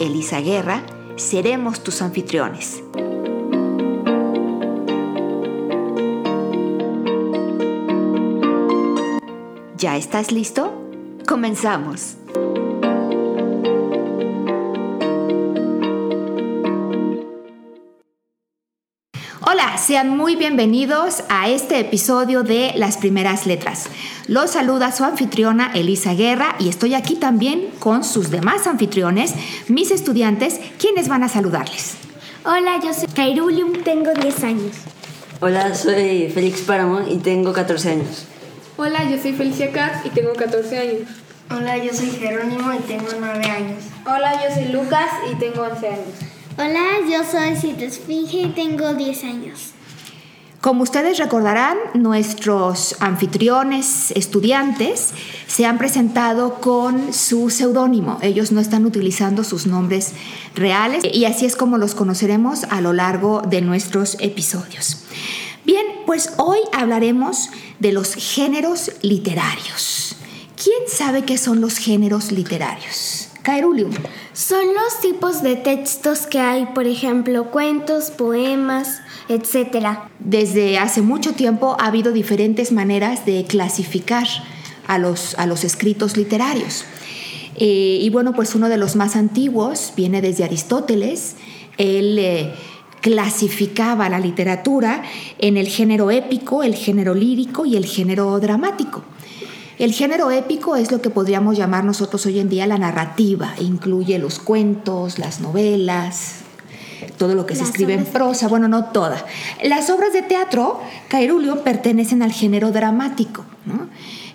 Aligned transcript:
Elisa 0.00 0.40
Guerra, 0.40 0.84
seremos 1.16 1.82
tus 1.82 2.02
anfitriones. 2.02 2.82
¿Ya 9.76 9.96
estás 9.96 10.30
listo? 10.32 10.72
Comenzamos. 11.26 12.16
Sean 19.78 20.16
muy 20.16 20.36
bienvenidos 20.36 21.22
a 21.28 21.48
este 21.48 21.78
episodio 21.78 22.42
de 22.42 22.72
Las 22.74 22.96
Primeras 22.96 23.46
Letras. 23.46 23.86
Los 24.26 24.50
saluda 24.50 24.92
su 24.92 25.04
anfitriona 25.04 25.70
Elisa 25.74 26.14
Guerra 26.14 26.56
y 26.58 26.68
estoy 26.68 26.94
aquí 26.94 27.14
también 27.14 27.68
con 27.78 28.02
sus 28.04 28.30
demás 28.30 28.66
anfitriones, 28.66 29.34
mis 29.68 29.90
estudiantes, 29.90 30.60
quienes 30.78 31.08
van 31.08 31.22
a 31.22 31.28
saludarles. 31.28 31.94
Hola, 32.44 32.80
yo 32.82 32.92
soy 32.92 33.08
Kairulium, 33.08 33.84
tengo 33.84 34.12
10 34.12 34.44
años. 34.44 34.76
Hola, 35.40 35.74
soy 35.74 36.30
Félix 36.30 36.62
Páramo 36.62 37.00
y 37.08 37.18
tengo 37.18 37.52
14 37.52 37.90
años. 37.90 38.26
Hola, 38.76 39.08
yo 39.08 39.20
soy 39.20 39.32
Felicia 39.32 39.70
Cat 39.72 40.04
y 40.04 40.10
tengo 40.10 40.32
14 40.32 40.78
años. 40.78 41.08
Hola, 41.50 41.78
yo 41.78 41.94
soy 41.94 42.10
Jerónimo 42.10 42.72
y 42.74 42.78
tengo 42.78 43.06
9 43.18 43.44
años. 43.46 43.84
Hola, 44.04 44.32
yo 44.42 44.54
soy 44.54 44.72
Lucas 44.72 45.08
y 45.32 45.36
tengo 45.36 45.62
11 45.62 45.88
años. 45.88 46.27
Hola, 46.60 47.06
yo 47.08 47.22
soy 47.22 47.50
Esfinge 47.84 48.38
y 48.38 48.46
tengo 48.48 48.92
10 48.92 49.22
años. 49.22 49.70
Como 50.60 50.82
ustedes 50.82 51.16
recordarán, 51.18 51.76
nuestros 51.94 52.96
anfitriones, 52.98 54.10
estudiantes, 54.10 55.12
se 55.46 55.66
han 55.66 55.78
presentado 55.78 56.60
con 56.60 57.14
su 57.14 57.50
seudónimo. 57.50 58.18
Ellos 58.22 58.50
no 58.50 58.60
están 58.60 58.86
utilizando 58.86 59.44
sus 59.44 59.68
nombres 59.68 60.14
reales 60.56 61.04
y 61.04 61.26
así 61.26 61.46
es 61.46 61.54
como 61.54 61.78
los 61.78 61.94
conoceremos 61.94 62.64
a 62.64 62.80
lo 62.80 62.92
largo 62.92 63.40
de 63.42 63.60
nuestros 63.60 64.16
episodios. 64.18 65.04
Bien, 65.64 65.86
pues 66.06 66.32
hoy 66.38 66.58
hablaremos 66.72 67.50
de 67.78 67.92
los 67.92 68.16
géneros 68.16 68.90
literarios. 69.02 70.16
¿Quién 70.60 70.88
sabe 70.88 71.22
qué 71.22 71.38
son 71.38 71.60
los 71.60 71.78
géneros 71.78 72.32
literarios? 72.32 73.27
Caerulium. 73.48 73.92
Son 74.34 74.74
los 74.74 75.00
tipos 75.00 75.42
de 75.42 75.56
textos 75.56 76.26
que 76.26 76.38
hay, 76.38 76.66
por 76.74 76.86
ejemplo, 76.86 77.50
cuentos, 77.50 78.10
poemas, 78.10 79.00
etc. 79.30 80.00
Desde 80.18 80.76
hace 80.76 81.00
mucho 81.00 81.32
tiempo 81.32 81.74
ha 81.80 81.86
habido 81.86 82.12
diferentes 82.12 82.72
maneras 82.72 83.24
de 83.24 83.46
clasificar 83.48 84.26
a 84.86 84.98
los, 84.98 85.34
a 85.38 85.46
los 85.46 85.64
escritos 85.64 86.18
literarios. 86.18 86.84
Eh, 87.56 88.00
y 88.02 88.10
bueno, 88.10 88.34
pues 88.34 88.54
uno 88.54 88.68
de 88.68 88.76
los 88.76 88.96
más 88.96 89.16
antiguos 89.16 89.94
viene 89.96 90.20
desde 90.20 90.44
Aristóteles. 90.44 91.36
Él 91.78 92.18
eh, 92.18 92.52
clasificaba 93.00 94.10
la 94.10 94.20
literatura 94.20 95.04
en 95.38 95.56
el 95.56 95.68
género 95.68 96.10
épico, 96.10 96.62
el 96.62 96.74
género 96.74 97.14
lírico 97.14 97.64
y 97.64 97.78
el 97.78 97.86
género 97.86 98.38
dramático. 98.40 99.04
El 99.78 99.92
género 99.92 100.32
épico 100.32 100.74
es 100.74 100.90
lo 100.90 101.00
que 101.00 101.08
podríamos 101.08 101.56
llamar 101.56 101.84
nosotros 101.84 102.26
hoy 102.26 102.40
en 102.40 102.48
día 102.48 102.66
la 102.66 102.78
narrativa. 102.78 103.54
Incluye 103.60 104.18
los 104.18 104.40
cuentos, 104.40 105.20
las 105.20 105.38
novelas, 105.40 106.38
todo 107.16 107.36
lo 107.36 107.46
que 107.46 107.54
se 107.54 107.62
escribe 107.62 107.94
en 107.94 108.04
prosa, 108.04 108.48
bueno, 108.48 108.66
no 108.66 108.86
toda. 108.86 109.24
Las 109.62 109.88
obras 109.90 110.12
de 110.12 110.22
teatro, 110.22 110.80
Cairulio, 111.06 111.62
pertenecen 111.62 112.22
al 112.22 112.32
género 112.32 112.72
dramático, 112.72 113.44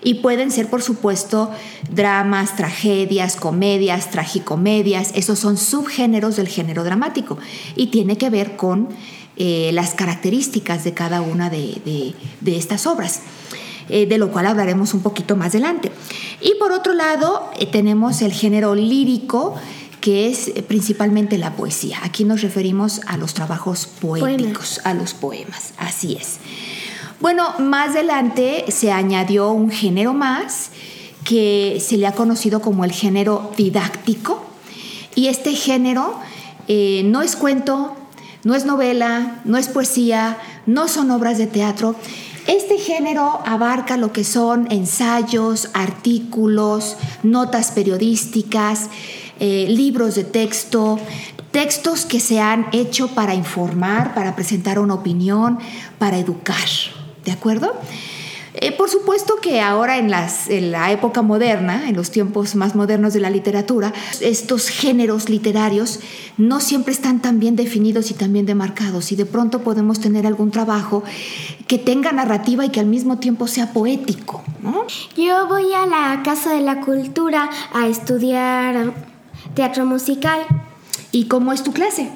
Y 0.02 0.14
pueden 0.14 0.50
ser, 0.50 0.68
por 0.68 0.80
supuesto, 0.80 1.50
dramas, 1.90 2.56
tragedias, 2.56 3.36
comedias, 3.36 4.10
tragicomedias. 4.10 5.12
Esos 5.14 5.38
son 5.38 5.58
subgéneros 5.58 6.36
del 6.36 6.48
género 6.48 6.84
dramático 6.84 7.36
y 7.76 7.88
tiene 7.88 8.16
que 8.16 8.30
ver 8.30 8.56
con 8.56 8.88
eh, 9.36 9.70
las 9.74 9.94
características 9.94 10.84
de 10.84 10.94
cada 10.94 11.20
una 11.20 11.50
de 11.50 12.14
estas 12.46 12.86
obras. 12.86 13.20
Eh, 13.90 14.06
de 14.06 14.16
lo 14.16 14.30
cual 14.30 14.46
hablaremos 14.46 14.94
un 14.94 15.00
poquito 15.00 15.36
más 15.36 15.48
adelante. 15.48 15.92
Y 16.40 16.54
por 16.58 16.72
otro 16.72 16.94
lado, 16.94 17.50
eh, 17.58 17.66
tenemos 17.66 18.22
el 18.22 18.32
género 18.32 18.74
lírico, 18.74 19.54
que 20.00 20.28
es 20.28 20.48
eh, 20.48 20.64
principalmente 20.66 21.36
la 21.36 21.54
poesía. 21.54 21.98
Aquí 22.02 22.24
nos 22.24 22.40
referimos 22.40 23.02
a 23.06 23.18
los 23.18 23.34
trabajos 23.34 23.86
poéticos, 23.86 24.80
a 24.84 24.94
los 24.94 25.12
poemas, 25.12 25.74
así 25.76 26.16
es. 26.18 26.38
Bueno, 27.20 27.54
más 27.58 27.90
adelante 27.90 28.64
se 28.68 28.90
añadió 28.90 29.50
un 29.50 29.70
género 29.70 30.14
más 30.14 30.70
que 31.22 31.78
se 31.86 31.98
le 31.98 32.06
ha 32.06 32.12
conocido 32.12 32.60
como 32.60 32.84
el 32.84 32.92
género 32.92 33.52
didáctico. 33.56 34.44
Y 35.14 35.28
este 35.28 35.54
género 35.54 36.18
no 36.68 37.22
es 37.22 37.36
cuento, 37.36 37.96
no 38.42 38.54
es 38.54 38.66
novela, 38.66 39.40
no 39.44 39.56
es 39.56 39.68
poesía, 39.68 40.38
no 40.66 40.88
son 40.88 41.10
obras 41.10 41.38
de 41.38 41.46
teatro, 41.46 41.94
este 42.46 42.78
género 42.78 43.40
abarca 43.46 43.96
lo 43.96 44.12
que 44.12 44.24
son 44.24 44.70
ensayos, 44.70 45.70
artículos, 45.72 46.96
notas 47.22 47.70
periodísticas, 47.70 48.90
eh, 49.40 49.66
libros 49.68 50.14
de 50.14 50.24
texto, 50.24 50.98
textos 51.50 52.04
que 52.04 52.20
se 52.20 52.40
han 52.40 52.66
hecho 52.72 53.08
para 53.08 53.34
informar, 53.34 54.14
para 54.14 54.36
presentar 54.36 54.78
una 54.78 54.94
opinión, 54.94 55.58
para 55.98 56.18
educar. 56.18 56.68
¿De 57.24 57.32
acuerdo? 57.32 57.72
Eh, 58.56 58.70
por 58.70 58.88
supuesto 58.88 59.36
que 59.42 59.60
ahora 59.60 59.98
en, 59.98 60.10
la 60.10 60.92
época 60.92 61.22
moderna, 61.22 61.88
en 61.88 61.96
los 61.96 62.12
tiempos 62.12 62.54
más 62.54 62.76
modernos 62.76 63.12
de 63.12 63.18
la 63.18 63.28
literatura, 63.28 63.92
estos 64.20 64.68
géneros 64.68 65.28
literarios 65.28 65.98
no 66.36 66.60
siempre 66.60 66.92
están 66.92 67.20
tan 67.20 67.40
bien 67.40 67.56
definidos 67.56 68.12
y 68.12 68.14
tan 68.14 68.32
bien 68.32 68.46
demarcados 68.46 69.10
y 69.10 69.16
de 69.16 69.26
pronto 69.26 69.62
podemos 69.62 69.98
tener 69.98 70.24
algún 70.24 70.52
trabajo 70.52 71.02
que 71.66 71.78
tenga 71.78 72.12
narrativa 72.12 72.64
y 72.64 72.68
que 72.68 72.78
al 72.78 72.86
mismo 72.86 73.18
tiempo 73.18 73.48
sea 73.48 73.72
poético. 73.72 74.44
Yo 75.16 75.48
voy 75.48 75.72
a 75.72 75.86
la 75.86 76.22
Casa 76.22 76.54
de 76.54 76.60
la 76.60 76.80
Cultura 76.80 77.50
a 77.72 77.88
estudiar 77.88 78.94
teatro 79.54 79.84
musical. 79.84 80.40
¿Y 81.10 81.26
cómo 81.26 81.52
es 81.52 81.62
tu 81.64 81.72
clase? 81.72 82.10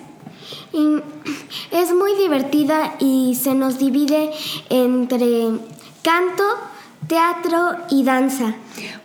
es 1.71 1.95
muy 1.95 2.15
divertida 2.15 2.95
y 3.01 3.35
se 3.35 3.55
nos 3.55 3.79
divide 3.79 4.31
entre 4.71 5.49
canto, 6.03 6.45
teatro 7.07 7.77
y 7.91 8.03
danza. 8.03 8.55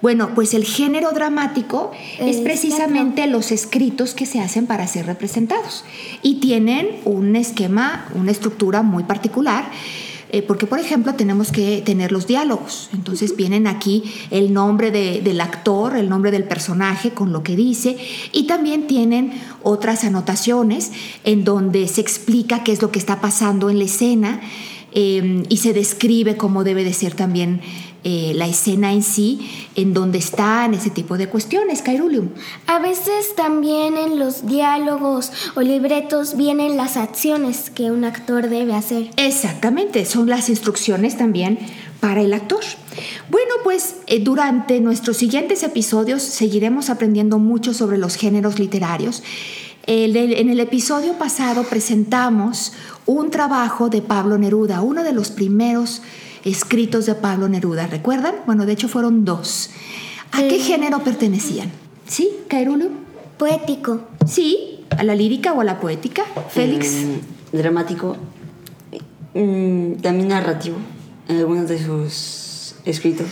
Bueno, 0.01 0.31
pues 0.35 0.53
el 0.53 0.65
género 0.65 1.11
dramático 1.11 1.91
es, 2.19 2.37
precisamente 2.37 3.27
los 3.27 3.51
escritos 3.51 4.13
que 4.13 4.25
se 4.25 4.41
hacen 4.41 4.67
para 4.67 4.87
ser 4.87 5.05
representados 5.05 5.85
y 6.21 6.39
tienen 6.39 6.89
un 7.05 7.35
esquema, 7.35 8.05
una 8.13 8.31
estructura 8.31 8.81
muy 8.81 9.03
particular. 9.03 9.65
Eh, 10.35 10.41
porque, 10.41 10.65
por 10.65 10.79
ejemplo, 10.79 11.13
tenemos 11.13 11.51
que 11.51 11.83
tener 11.85 12.11
los 12.11 12.25
diálogos. 12.25 12.89
Entonces 12.91 13.35
vienen 13.35 13.67
aquí 13.67 14.03
el 14.31 14.51
nombre 14.51 14.89
del 14.89 15.39
actor, 15.39 15.96
el 15.96 16.09
nombre 16.09 16.31
del 16.31 16.46
personaje 16.46 17.11
con 17.11 17.31
lo 17.31 17.43
que 17.43 17.55
dice, 17.55 17.97
y 18.31 18.47
también 18.47 18.87
tienen 18.87 19.39
otras 19.61 20.03
anotaciones 20.03 20.91
en 21.23 21.43
donde 21.43 21.87
se 21.87 22.01
explica 22.01 22.63
qué 22.63 22.72
es 22.72 22.81
lo 22.81 22.89
que 22.89 22.97
está 22.97 23.22
pasando 23.22 23.69
en 23.69 23.78
la 23.78 23.85
escena 23.85 24.41
Em, 24.95 25.43
y 25.49 25.57
se 25.57 25.73
describe 25.73 26.37
cómo 26.37 26.63
debe 26.63 26.84
de 26.84 26.93
ser 26.93 27.16
también 27.16 27.61
eh, 28.03 28.34
la 28.35 28.45
escena 28.47 28.93
en 28.93 29.01
sí, 29.01 29.49
en 29.75 29.93
donde 29.93 30.19
están 30.19 30.75
ese 30.75 30.91
tipo 30.91 31.17
de 31.17 31.28
cuestiones, 31.28 31.81
Cairulium. 31.81 32.29
A 32.67 32.78
veces 32.78 33.34
también 33.35 33.97
en 33.97 34.19
los 34.19 34.45
diálogos 34.45 35.31
o 35.55 35.61
libretos 35.61 36.37
vienen 36.37 36.78
las 36.78 36.95
acciones 36.95 37.72
que 37.72 37.90
un 37.90 38.03
actor 38.03 38.49
debe 38.49 38.75
hacer. 38.75 39.09
Exactamente, 39.17 40.05
son 40.05 40.29
las 40.29 40.49
instrucciones 40.49 41.17
también 41.17 41.57
para 41.99 42.22
el 42.22 42.34
actor. 42.34 42.63
Bueno, 43.31 43.53
pues 43.63 43.96
eh, 44.05 44.19
durante 44.19 44.79
nuestros 44.79 45.17
siguientes 45.17 45.63
episodios 45.63 46.22
seguiremos 46.22 46.91
aprendiendo 46.91 47.39
mucho 47.39 47.73
sobre 47.73 47.97
los 47.97 48.16
géneros 48.16 48.59
literarios. 48.59 49.23
en 49.85 50.49
el 50.49 50.59
episodio 50.59 51.13
pasado 51.13 51.63
presentamos 51.63 52.73
un 53.05 53.32
trabajo 53.32 53.90
de 53.90 54.02
Pablo 54.02 54.38
Neruda, 54.38 54.82
uno 54.82 55.03
de 55.03 55.14
los 55.14 55.32
primeros 55.32 56.02
escritos 56.44 57.05
de 57.05 57.16
Pablo 57.16 57.50
Neruda. 57.50 57.88
¿Recuerdan? 57.88 58.35
Bueno, 58.46 58.66
de 58.66 58.73
hecho 58.73 58.88
fueron 58.88 59.26
dos. 59.26 59.70
¿A 60.32 60.40
qué 60.40 60.59
género 60.59 61.03
pertenecían? 61.03 61.72
¿Sí, 62.08 62.29
Cairulio? 62.47 62.90
Poético. 63.38 64.02
Sí, 64.26 64.73
¿A 64.97 65.03
la 65.03 65.16
lírica 65.16 65.53
o 65.53 65.61
a 65.61 65.64
la 65.64 65.79
poética? 65.79 66.23
Félix. 66.50 66.94
Mm, 66.94 67.58
dramático. 67.58 68.16
Mm, 69.34 69.94
también 70.02 70.28
narrativo. 70.28 70.78
En 71.28 71.38
algunos 71.38 71.70
de 71.70 71.84
sus 71.84 72.76
escritos. 72.85 73.28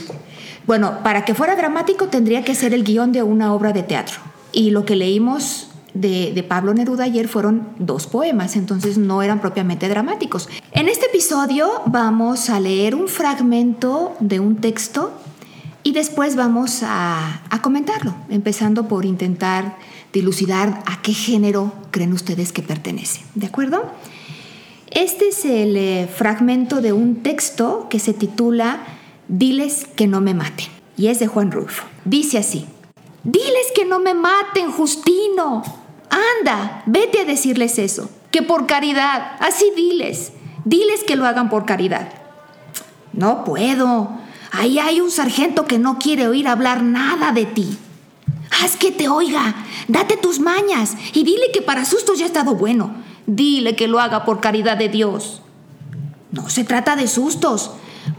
Bueno, 0.65 0.99
para 1.03 1.25
que 1.25 1.33
fuera 1.33 1.55
dramático 1.55 2.07
tendría 2.07 2.43
que 2.43 2.55
ser 2.55 2.73
el 2.73 2.83
guion 2.83 3.11
de 3.11 3.23
una 3.23 3.53
obra 3.53 3.73
de 3.73 3.83
teatro. 3.83 4.19
Y 4.51 4.71
lo 4.71 4.85
que 4.85 4.95
leímos 4.95 5.67
de, 5.93 6.31
de, 6.33 6.43
Pablo 6.43 6.73
Neruda 6.73 7.05
ayer 7.05 7.27
fueron 7.27 7.69
dos 7.77 8.07
poemas, 8.07 8.55
entonces 8.55 8.97
no 8.97 9.21
eran 9.21 9.41
propiamente 9.41 9.89
dramáticos. 9.89 10.49
En 10.71 10.87
este 10.87 11.07
episodio 11.07 11.69
vamos 11.85 12.49
a 12.49 12.59
leer 12.59 12.95
un 12.95 13.07
fragmento 13.07 14.15
de 14.19 14.39
un 14.39 14.57
texto 14.57 15.11
y 15.83 15.93
después 15.93 16.35
vamos 16.35 16.83
a, 16.83 17.41
a 17.49 17.61
comentarlo, 17.61 18.15
empezando 18.29 18.87
por 18.87 19.05
intentar 19.05 19.77
dilucidar 20.13 20.83
a 20.85 21.01
qué 21.01 21.13
género 21.13 21.73
creen 21.91 22.13
ustedes 22.13 22.51
que 22.51 22.61
pertenece. 22.61 23.21
¿De 23.35 23.47
acuerdo? 23.47 23.83
Este 24.91 25.29
es 25.29 25.45
el 25.45 25.77
eh, 25.77 26.07
fragmento 26.13 26.81
de 26.81 26.93
un 26.93 27.23
texto 27.23 27.87
que 27.89 27.99
se 27.99 28.13
titula 28.13 28.83
Diles 29.27 29.87
que 29.95 30.07
no 30.07 30.19
me 30.19 30.33
maten 30.33 30.67
y 30.97 31.07
es 31.07 31.19
de 31.19 31.27
Juan 31.27 31.51
Rulfo. 31.51 31.85
Dice 32.05 32.37
así, 32.37 32.67
Diles 33.23 33.67
que 33.75 33.85
no 33.85 33.99
me 33.99 34.13
maten, 34.13 34.71
Justino. 34.71 35.63
Anda, 36.11 36.83
vete 36.85 37.21
a 37.21 37.25
decirles 37.25 37.79
eso, 37.79 38.09
que 38.31 38.41
por 38.41 38.67
caridad, 38.67 39.37
así 39.39 39.71
diles, 39.75 40.33
diles 40.65 41.03
que 41.05 41.15
lo 41.15 41.25
hagan 41.25 41.49
por 41.49 41.65
caridad. 41.65 42.09
No 43.13 43.45
puedo, 43.45 44.11
ahí 44.51 44.77
hay 44.77 44.99
un 44.99 45.09
sargento 45.09 45.65
que 45.65 45.79
no 45.79 45.97
quiere 45.99 46.27
oír 46.27 46.47
hablar 46.47 46.83
nada 46.83 47.31
de 47.31 47.45
ti. 47.45 47.77
Haz 48.61 48.75
que 48.75 48.91
te 48.91 49.07
oiga, 49.07 49.55
date 49.87 50.17
tus 50.17 50.39
mañas 50.39 50.97
y 51.13 51.23
dile 51.23 51.51
que 51.53 51.61
para 51.61 51.85
sustos 51.85 52.19
ya 52.19 52.25
ha 52.25 52.27
estado 52.27 52.55
bueno. 52.55 52.93
Dile 53.25 53.75
que 53.77 53.87
lo 53.87 53.99
haga 53.99 54.25
por 54.25 54.41
caridad 54.41 54.77
de 54.77 54.89
Dios. 54.89 55.41
No 56.31 56.49
se 56.49 56.65
trata 56.65 56.95
de 56.97 57.07
sustos. 57.07 57.71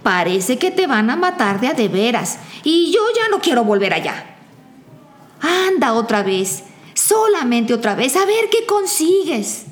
Parece 0.03 0.59
que 0.59 0.71
te 0.71 0.87
van 0.87 1.11
a 1.11 1.17
matar 1.17 1.61
de 1.61 1.69
a 1.69 1.75
de 1.75 1.89
veras 1.89 2.39
y 2.65 2.93
yo 2.93 3.01
ya 3.15 3.29
no 3.29 3.41
quiero 3.41 3.65
volver 3.65 3.93
allá. 3.93 4.37
Anda 5.41 5.93
otra 5.93 6.23
vez, 6.23 6.65
solamente 7.07 7.75
otra 7.75 7.95
vez, 7.95 8.17
a 8.17 8.25
ver 8.25 8.49
qué 8.51 8.67
consigues. 8.67 9.67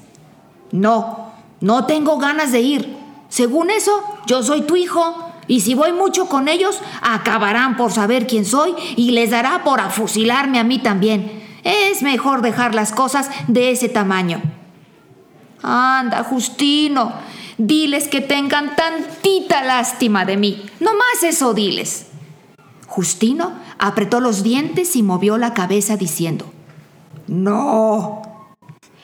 No, 0.73 1.33
no 1.61 1.87
tengo 1.87 2.19
ganas 2.19 2.53
de 2.53 2.61
ir. 2.61 2.97
Según 3.29 3.71
eso, 3.71 4.03
yo 4.27 4.43
soy 4.43 4.63
tu 4.63 4.77
hijo 4.77 5.33
y 5.47 5.61
si 5.61 5.75
voy 5.75 5.93
mucho 5.93 6.27
con 6.27 6.49
ellos, 6.49 6.81
acabarán 7.03 7.77
por 7.77 7.93
saber 7.93 8.27
quién 8.27 8.45
soy 8.45 8.75
y 8.97 9.13
les 9.13 9.31
dará 9.31 9.65
por 9.65 9.81
afusilarme 9.81 10.59
a 10.59 10.65
mí 10.65 10.79
también. 10.79 11.41
Es 11.63 12.03
mejor 12.03 12.43
dejar 12.43 12.75
las 12.75 12.93
cosas 12.93 13.29
de 13.49 13.71
ese 13.71 13.89
tamaño. 13.89 14.41
Anda, 15.63 16.25
Justino, 16.25 17.13
diles 17.59 18.09
que 18.09 18.21
tengan 18.21 18.75
tantita 18.75 19.63
lástima 19.63 20.25
de 20.25 20.37
mí. 20.37 20.65
No 20.81 20.93
más 20.95 21.23
eso 21.23 21.53
diles. 21.53 22.07
Justino 22.87 23.53
apretó 23.79 24.21
los 24.21 24.43
dientes 24.43 24.97
y 24.97 25.03
movió 25.03 25.37
la 25.39 25.55
cabeza 25.55 25.97
diciendo, 25.97 26.47
No. 27.31 28.23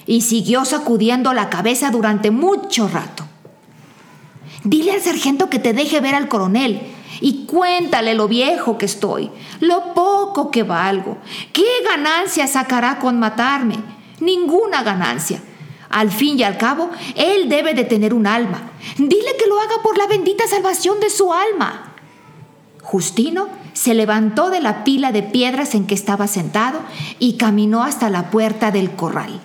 Y 0.04 0.22
siguió 0.22 0.64
sacudiendo 0.64 1.32
la 1.32 1.48
cabeza 1.48 1.92
durante 1.92 2.32
mucho 2.32 2.88
rato. 2.88 3.24
Dile 4.64 4.92
al 4.92 5.00
sargento 5.00 5.48
que 5.48 5.60
te 5.60 5.72
deje 5.72 6.00
ver 6.00 6.16
al 6.16 6.26
coronel 6.26 6.80
y 7.20 7.46
cuéntale 7.46 8.14
lo 8.14 8.26
viejo 8.26 8.78
que 8.78 8.86
estoy, 8.86 9.30
lo 9.60 9.94
poco 9.94 10.50
que 10.50 10.64
valgo. 10.64 11.18
¿Qué 11.52 11.64
ganancia 11.88 12.48
sacará 12.48 12.98
con 12.98 13.20
matarme? 13.20 13.76
Ninguna 14.18 14.82
ganancia. 14.82 15.40
Al 15.88 16.10
fin 16.10 16.36
y 16.36 16.42
al 16.42 16.58
cabo, 16.58 16.90
él 17.14 17.48
debe 17.48 17.74
de 17.74 17.84
tener 17.84 18.12
un 18.12 18.26
alma. 18.26 18.72
Dile 18.98 19.36
que 19.38 19.46
lo 19.46 19.60
haga 19.60 19.76
por 19.84 19.96
la 19.96 20.08
bendita 20.08 20.48
salvación 20.48 20.98
de 20.98 21.10
su 21.10 21.32
alma. 21.32 21.94
Justino 22.82 23.48
se 23.76 23.92
levantó 23.92 24.48
de 24.48 24.62
la 24.62 24.84
pila 24.84 25.12
de 25.12 25.22
piedras 25.22 25.74
en 25.74 25.86
que 25.86 25.94
estaba 25.94 26.28
sentado 26.28 26.80
y 27.18 27.34
caminó 27.34 27.84
hasta 27.84 28.08
la 28.08 28.30
puerta 28.30 28.70
del 28.70 28.92
corral. 28.92 29.38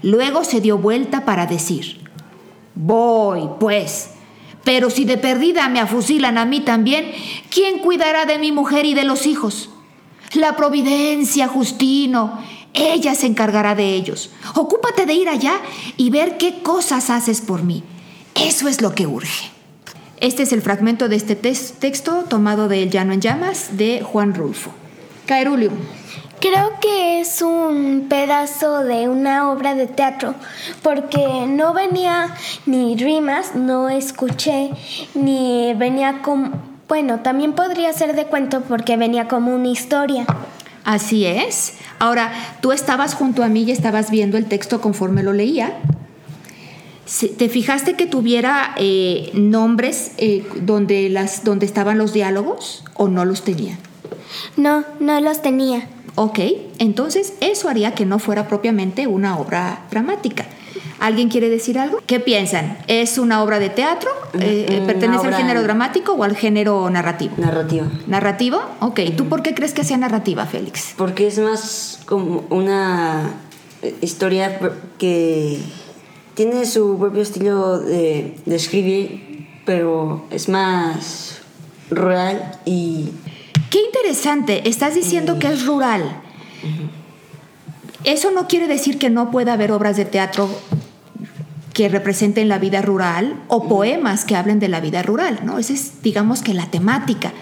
Luego 0.00 0.44
se 0.44 0.60
dio 0.60 0.78
vuelta 0.78 1.24
para 1.24 1.46
decir, 1.46 2.00
Voy, 2.76 3.48
pues, 3.58 4.10
pero 4.62 4.90
si 4.90 5.04
de 5.04 5.18
perdida 5.18 5.68
me 5.68 5.80
afusilan 5.80 6.38
a 6.38 6.44
mí 6.44 6.60
también, 6.60 7.10
¿quién 7.50 7.80
cuidará 7.80 8.26
de 8.26 8.38
mi 8.38 8.52
mujer 8.52 8.86
y 8.86 8.94
de 8.94 9.02
los 9.02 9.26
hijos? 9.26 9.70
La 10.34 10.54
providencia, 10.54 11.48
Justino, 11.48 12.38
ella 12.74 13.16
se 13.16 13.26
encargará 13.26 13.74
de 13.74 13.92
ellos. 13.94 14.30
Ocúpate 14.54 15.04
de 15.04 15.14
ir 15.14 15.28
allá 15.28 15.54
y 15.96 16.10
ver 16.10 16.38
qué 16.38 16.62
cosas 16.62 17.10
haces 17.10 17.40
por 17.40 17.64
mí. 17.64 17.82
Eso 18.36 18.68
es 18.68 18.80
lo 18.80 18.94
que 18.94 19.08
urge. 19.08 19.53
Este 20.24 20.44
es 20.44 20.54
el 20.54 20.62
fragmento 20.62 21.10
de 21.10 21.16
este 21.16 21.36
texto 21.36 22.24
tomado 22.26 22.66
de 22.66 22.82
El 22.82 22.88
Llano 22.88 23.12
en 23.12 23.20
Llamas 23.20 23.76
de 23.76 24.00
Juan 24.00 24.32
Rulfo. 24.32 24.70
Caerulio. 25.26 25.70
Creo 26.40 26.80
que 26.80 27.20
es 27.20 27.42
un 27.42 28.06
pedazo 28.08 28.84
de 28.84 29.10
una 29.10 29.52
obra 29.52 29.74
de 29.74 29.86
teatro, 29.86 30.34
porque 30.82 31.44
no 31.46 31.74
venía 31.74 32.34
ni 32.64 32.96
rimas, 32.96 33.54
no 33.54 33.90
escuché, 33.90 34.70
ni 35.14 35.74
venía 35.74 36.22
como... 36.22 36.52
Bueno, 36.88 37.20
también 37.20 37.52
podría 37.52 37.92
ser 37.92 38.16
de 38.16 38.24
cuento 38.24 38.62
porque 38.62 38.96
venía 38.96 39.28
como 39.28 39.54
una 39.54 39.68
historia. 39.68 40.24
Así 40.84 41.26
es. 41.26 41.74
Ahora, 41.98 42.32
tú 42.62 42.72
estabas 42.72 43.12
junto 43.12 43.44
a 43.44 43.48
mí 43.48 43.64
y 43.64 43.72
estabas 43.72 44.10
viendo 44.10 44.38
el 44.38 44.46
texto 44.46 44.80
conforme 44.80 45.22
lo 45.22 45.34
leía. 45.34 45.74
¿Te 47.36 47.48
fijaste 47.48 47.94
que 47.94 48.06
tuviera 48.06 48.74
eh, 48.78 49.30
nombres 49.34 50.12
eh, 50.16 50.46
donde, 50.62 51.10
las, 51.10 51.44
donde 51.44 51.66
estaban 51.66 51.98
los 51.98 52.12
diálogos 52.12 52.84
o 52.94 53.08
no 53.08 53.24
los 53.24 53.42
tenía? 53.42 53.78
No, 54.56 54.84
no 55.00 55.20
los 55.20 55.42
tenía. 55.42 55.88
Ok, 56.16 56.38
entonces 56.78 57.34
eso 57.40 57.68
haría 57.68 57.94
que 57.94 58.06
no 58.06 58.18
fuera 58.18 58.48
propiamente 58.48 59.06
una 59.06 59.38
obra 59.38 59.84
dramática. 59.90 60.46
¿Alguien 61.00 61.28
quiere 61.28 61.50
decir 61.50 61.78
algo? 61.78 62.00
¿Qué 62.06 62.20
piensan? 62.20 62.78
¿Es 62.86 63.18
una 63.18 63.42
obra 63.42 63.58
de 63.58 63.68
teatro? 63.68 64.10
Eh, 64.40 64.82
¿Pertenece 64.86 65.26
al 65.26 65.34
género 65.34 65.62
dramático 65.62 66.12
o 66.12 66.24
al 66.24 66.36
género 66.36 66.88
narrativo? 66.88 67.34
Narrativo. 67.36 67.86
¿Narrativo? 68.06 68.62
Ok, 68.80 69.00
¿tú 69.16 69.28
por 69.28 69.42
qué 69.42 69.54
crees 69.54 69.74
que 69.74 69.84
sea 69.84 69.96
narrativa, 69.96 70.46
Félix? 70.46 70.94
Porque 70.96 71.26
es 71.26 71.38
más 71.38 72.00
como 72.06 72.44
una 72.48 73.34
historia 74.00 74.58
que 74.98 75.60
tiene 76.34 76.66
su 76.66 76.98
propio 76.98 77.22
estilo 77.22 77.78
de, 77.78 78.36
de 78.44 78.56
escribir, 78.56 79.48
pero 79.64 80.24
es 80.30 80.48
más 80.48 81.40
rural 81.90 82.60
y 82.64 83.10
Qué 83.74 83.80
interesante, 83.80 84.68
estás 84.68 84.94
diciendo 84.94 85.40
que 85.40 85.48
es 85.48 85.66
rural. 85.66 86.22
Eso 88.04 88.30
no 88.30 88.46
quiere 88.46 88.68
decir 88.68 88.98
que 88.98 89.10
no 89.10 89.32
pueda 89.32 89.54
haber 89.54 89.72
obras 89.72 89.96
de 89.96 90.04
teatro 90.04 90.48
que 91.72 91.88
representen 91.88 92.48
la 92.48 92.60
vida 92.60 92.82
rural 92.82 93.42
o 93.48 93.66
poemas 93.66 94.24
que 94.24 94.36
hablen 94.36 94.60
de 94.60 94.68
la 94.68 94.78
vida 94.78 95.02
rural, 95.02 95.40
¿no? 95.42 95.58
Esa 95.58 95.72
es, 95.72 96.02
digamos 96.04 96.40
que, 96.40 96.54
la 96.54 96.70
temática 96.70 97.32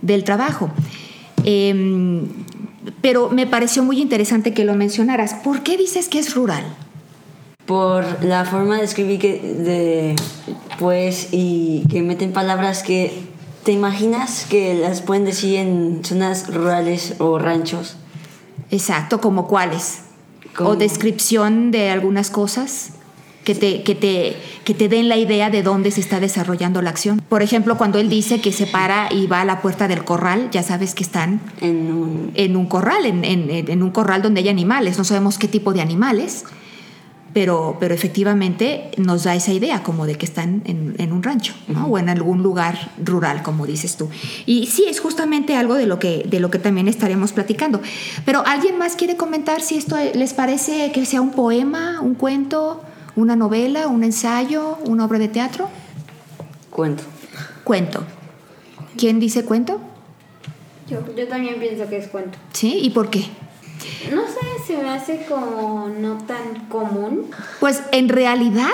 del 0.00 0.24
trabajo. 0.24 0.70
Eh, 1.44 2.22
pero 3.02 3.28
me 3.28 3.46
pareció 3.46 3.82
muy 3.82 4.00
interesante 4.00 4.54
que 4.54 4.64
lo 4.64 4.76
mencionaras. 4.76 5.34
¿Por 5.34 5.62
qué 5.62 5.76
dices 5.76 6.08
que 6.08 6.20
es 6.20 6.34
rural? 6.34 6.64
Por 7.66 8.24
la 8.24 8.44
forma 8.44 8.78
de 8.78 8.84
escribir 8.84 9.18
que, 9.18 9.40
de, 9.40 10.16
pues, 10.78 11.28
y 11.32 11.82
que 11.90 12.02
meten 12.02 12.32
palabras 12.32 12.82
que 12.82 13.26
¿Te 13.66 13.72
imaginas 13.72 14.46
que 14.48 14.74
las 14.74 15.02
pueden 15.02 15.24
decir 15.24 15.56
en 15.56 16.04
zonas 16.04 16.54
rurales 16.54 17.16
o 17.18 17.36
ranchos? 17.36 17.96
Exacto, 18.70 19.20
¿como 19.20 19.48
cuáles? 19.48 20.02
¿O 20.60 20.76
descripción 20.76 21.72
de 21.72 21.90
algunas 21.90 22.30
cosas? 22.30 22.90
Que 23.42 23.56
te, 23.56 23.82
que, 23.82 23.96
te, 23.96 24.36
que 24.64 24.72
te 24.72 24.88
den 24.88 25.08
la 25.08 25.16
idea 25.16 25.50
de 25.50 25.64
dónde 25.64 25.90
se 25.90 26.00
está 26.00 26.20
desarrollando 26.20 26.80
la 26.80 26.90
acción. 26.90 27.20
Por 27.28 27.42
ejemplo, 27.42 27.76
cuando 27.76 27.98
él 27.98 28.08
dice 28.08 28.40
que 28.40 28.52
se 28.52 28.68
para 28.68 29.12
y 29.12 29.26
va 29.26 29.40
a 29.40 29.44
la 29.44 29.60
puerta 29.60 29.88
del 29.88 30.04
corral, 30.04 30.48
ya 30.52 30.62
sabes 30.62 30.94
que 30.94 31.02
están 31.02 31.40
en 31.60 31.92
un, 31.92 32.30
en 32.34 32.54
un 32.54 32.66
corral, 32.66 33.04
en, 33.04 33.24
en, 33.24 33.50
en 33.50 33.82
un 33.82 33.90
corral 33.90 34.22
donde 34.22 34.42
hay 34.42 34.48
animales. 34.48 34.96
No 34.96 35.02
sabemos 35.02 35.38
qué 35.38 35.48
tipo 35.48 35.72
de 35.72 35.80
animales, 35.80 36.44
pero, 37.36 37.76
pero 37.78 37.94
efectivamente 37.94 38.88
nos 38.96 39.24
da 39.24 39.34
esa 39.34 39.52
idea 39.52 39.82
como 39.82 40.06
de 40.06 40.14
que 40.14 40.24
están 40.24 40.62
en, 40.64 40.94
en 40.96 41.12
un 41.12 41.22
rancho 41.22 41.52
¿no? 41.68 41.86
o 41.86 41.98
en 41.98 42.08
algún 42.08 42.42
lugar 42.42 42.92
rural, 43.04 43.42
como 43.42 43.66
dices 43.66 43.98
tú. 43.98 44.08
Y 44.46 44.68
sí, 44.68 44.86
es 44.88 45.00
justamente 45.00 45.54
algo 45.54 45.74
de 45.74 45.84
lo, 45.84 45.98
que, 45.98 46.24
de 46.26 46.40
lo 46.40 46.50
que 46.50 46.58
también 46.58 46.88
estaremos 46.88 47.34
platicando. 47.34 47.82
Pero 48.24 48.42
¿alguien 48.46 48.78
más 48.78 48.96
quiere 48.96 49.18
comentar 49.18 49.60
si 49.60 49.76
esto 49.76 49.98
les 50.14 50.32
parece 50.32 50.90
que 50.92 51.04
sea 51.04 51.20
un 51.20 51.30
poema, 51.30 52.00
un 52.00 52.14
cuento, 52.14 52.82
una 53.16 53.36
novela, 53.36 53.86
un 53.86 54.02
ensayo, 54.02 54.78
una 54.86 55.04
obra 55.04 55.18
de 55.18 55.28
teatro? 55.28 55.68
Cuento. 56.70 57.02
Cuento. 57.64 58.02
¿Quién 58.96 59.20
dice 59.20 59.44
cuento? 59.44 59.78
Yo, 60.88 61.00
yo 61.14 61.28
también 61.28 61.56
pienso 61.60 61.86
que 61.86 61.98
es 61.98 62.06
cuento. 62.06 62.38
¿Sí? 62.54 62.78
¿Y 62.80 62.88
por 62.88 63.10
qué? 63.10 63.26
No 64.12 64.22
sé, 64.22 64.66
se 64.66 64.76
me 64.82 64.90
hace 64.90 65.26
como 65.28 65.88
no 65.88 66.18
tan 66.18 66.66
común. 66.68 67.26
Pues 67.60 67.82
en 67.92 68.08
realidad 68.08 68.70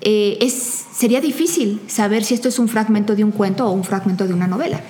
eh, 0.00 0.38
es, 0.40 0.52
sería 0.92 1.20
difícil 1.20 1.80
saber 1.86 2.24
si 2.24 2.34
esto 2.34 2.48
es 2.48 2.58
un 2.58 2.68
fragmento 2.68 3.14
de 3.14 3.24
un 3.24 3.32
cuento 3.32 3.66
o 3.66 3.70
un 3.70 3.84
fragmento 3.84 4.26
de 4.26 4.34
una 4.34 4.46
novela, 4.46 4.80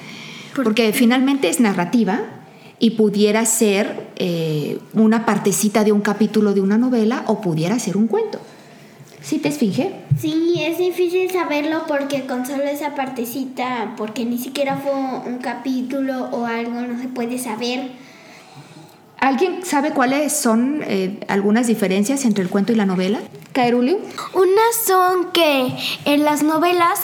porque 0.55 0.93
finalmente 0.93 1.49
es 1.49 1.61
narrativa 1.61 2.21
y 2.79 2.91
pudiera 2.91 3.45
ser 3.45 4.09
eh, 4.17 4.79
una 4.95 5.27
partecita 5.27 5.85
de 5.85 5.93
un 5.93 6.01
capítulo 6.01 6.55
de 6.55 6.61
una 6.61 6.79
novela 6.79 7.25
o 7.27 7.41
pudiera 7.41 7.79
ser 7.79 7.97
un 7.97 8.07
cuento. 8.07 8.41
¿Sí 9.23 9.39
te 9.39 9.49
esfinge? 9.49 9.93
Sí, 10.19 10.55
es 10.61 10.79
difícil 10.79 11.31
saberlo 11.31 11.85
porque 11.87 12.25
con 12.25 12.47
solo 12.47 12.63
esa 12.65 12.95
partecita, 12.95 13.95
porque 13.97 14.25
ni 14.25 14.39
siquiera 14.39 14.77
fue 14.77 14.93
un 14.93 15.39
capítulo 15.39 16.31
o 16.33 16.47
algo, 16.47 16.81
no 16.81 17.01
se 17.01 17.09
puede 17.09 17.39
saber. 17.39 17.91
¿Alguien 19.21 19.67
sabe 19.67 19.91
cuáles 19.91 20.33
son 20.33 20.81
eh, 20.83 21.21
algunas 21.29 21.67
diferencias 21.67 22.25
entre 22.25 22.43
el 22.43 22.49
cuento 22.49 22.73
y 22.73 22.77
la 22.77 22.87
novela? 22.87 23.21
Caerulio. 23.53 23.99
Unas 24.33 24.87
son 24.87 25.31
que 25.33 25.77
en 26.07 26.25
las 26.25 26.43
novelas 26.43 27.01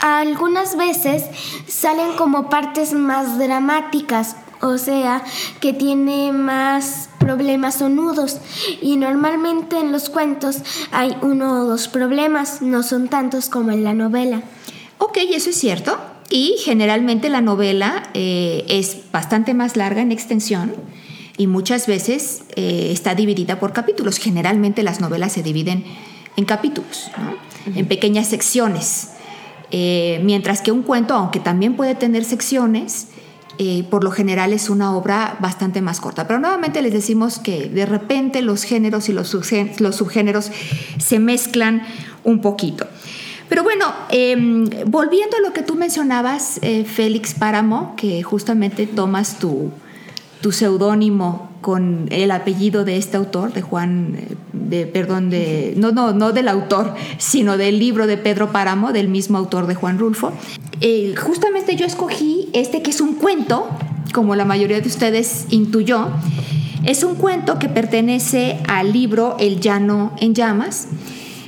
algunas 0.00 0.74
veces 0.78 1.24
salen 1.68 2.16
como 2.16 2.48
partes 2.48 2.94
más 2.94 3.38
dramáticas, 3.38 4.36
o 4.62 4.78
sea, 4.78 5.22
que 5.60 5.74
tiene 5.74 6.32
más 6.32 7.10
problemas 7.18 7.82
o 7.82 7.90
nudos. 7.90 8.40
Y 8.80 8.96
normalmente 8.96 9.78
en 9.78 9.92
los 9.92 10.08
cuentos 10.08 10.62
hay 10.92 11.14
uno 11.20 11.60
o 11.60 11.64
dos 11.66 11.88
problemas, 11.88 12.62
no 12.62 12.82
son 12.82 13.08
tantos 13.08 13.50
como 13.50 13.70
en 13.70 13.84
la 13.84 13.92
novela. 13.92 14.40
Ok, 14.96 15.18
eso 15.28 15.50
es 15.50 15.56
cierto. 15.56 15.98
Y 16.30 16.56
generalmente 16.64 17.28
la 17.28 17.42
novela 17.42 18.04
eh, 18.14 18.64
es 18.68 19.10
bastante 19.12 19.52
más 19.52 19.76
larga 19.76 20.00
en 20.00 20.10
extensión 20.10 20.72
y 21.36 21.46
muchas 21.46 21.86
veces 21.86 22.42
eh, 22.56 22.90
está 22.92 23.14
dividida 23.14 23.58
por 23.58 23.72
capítulos. 23.72 24.18
Generalmente 24.18 24.82
las 24.82 25.00
novelas 25.00 25.32
se 25.32 25.42
dividen 25.42 25.84
en 26.36 26.44
capítulos, 26.44 27.10
¿no? 27.18 27.76
en 27.78 27.86
pequeñas 27.86 28.28
secciones. 28.28 29.10
Eh, 29.70 30.20
mientras 30.22 30.60
que 30.60 30.70
un 30.70 30.82
cuento, 30.82 31.14
aunque 31.14 31.40
también 31.40 31.74
puede 31.74 31.94
tener 31.94 32.24
secciones, 32.24 33.08
eh, 33.58 33.84
por 33.88 34.04
lo 34.04 34.10
general 34.10 34.52
es 34.52 34.68
una 34.68 34.96
obra 34.96 35.36
bastante 35.40 35.80
más 35.80 36.00
corta. 36.00 36.26
Pero 36.26 36.38
nuevamente 36.40 36.82
les 36.82 36.92
decimos 36.92 37.38
que 37.38 37.68
de 37.68 37.86
repente 37.86 38.42
los 38.42 38.62
géneros 38.64 39.08
y 39.08 39.12
los, 39.12 39.32
subgé- 39.34 39.78
los 39.80 39.96
subgéneros 39.96 40.50
se 40.98 41.18
mezclan 41.18 41.82
un 42.24 42.40
poquito. 42.40 42.86
Pero 43.48 43.62
bueno, 43.62 43.92
eh, 44.10 44.34
volviendo 44.86 45.36
a 45.36 45.40
lo 45.40 45.52
que 45.52 45.62
tú 45.62 45.74
mencionabas, 45.74 46.58
eh, 46.62 46.84
Félix 46.84 47.34
Páramo, 47.34 47.94
que 47.96 48.22
justamente 48.22 48.86
tomas 48.86 49.38
tu, 49.38 49.70
tu 50.44 50.52
seudónimo 50.52 51.48
con 51.62 52.06
el 52.10 52.30
apellido 52.30 52.84
de 52.84 52.98
este 52.98 53.16
autor, 53.16 53.54
de 53.54 53.62
Juan, 53.62 54.14
eh, 54.14 54.34
de, 54.52 54.84
perdón, 54.84 55.30
de, 55.30 55.72
no, 55.78 55.90
no, 55.90 56.12
no 56.12 56.32
del 56.32 56.48
autor, 56.48 56.92
sino 57.16 57.56
del 57.56 57.78
libro 57.78 58.06
de 58.06 58.18
Pedro 58.18 58.52
Páramo, 58.52 58.92
del 58.92 59.08
mismo 59.08 59.38
autor 59.38 59.66
de 59.66 59.74
Juan 59.74 59.98
Rulfo. 59.98 60.34
Eh, 60.82 61.14
justamente 61.16 61.76
yo 61.76 61.86
escogí 61.86 62.50
este 62.52 62.82
que 62.82 62.90
es 62.90 63.00
un 63.00 63.14
cuento, 63.14 63.70
como 64.12 64.34
la 64.34 64.44
mayoría 64.44 64.82
de 64.82 64.86
ustedes 64.86 65.46
intuyó, 65.48 66.08
es 66.84 67.04
un 67.04 67.14
cuento 67.14 67.58
que 67.58 67.70
pertenece 67.70 68.58
al 68.68 68.92
libro 68.92 69.36
El 69.40 69.60
llano 69.60 70.12
en 70.20 70.34
llamas. 70.34 70.88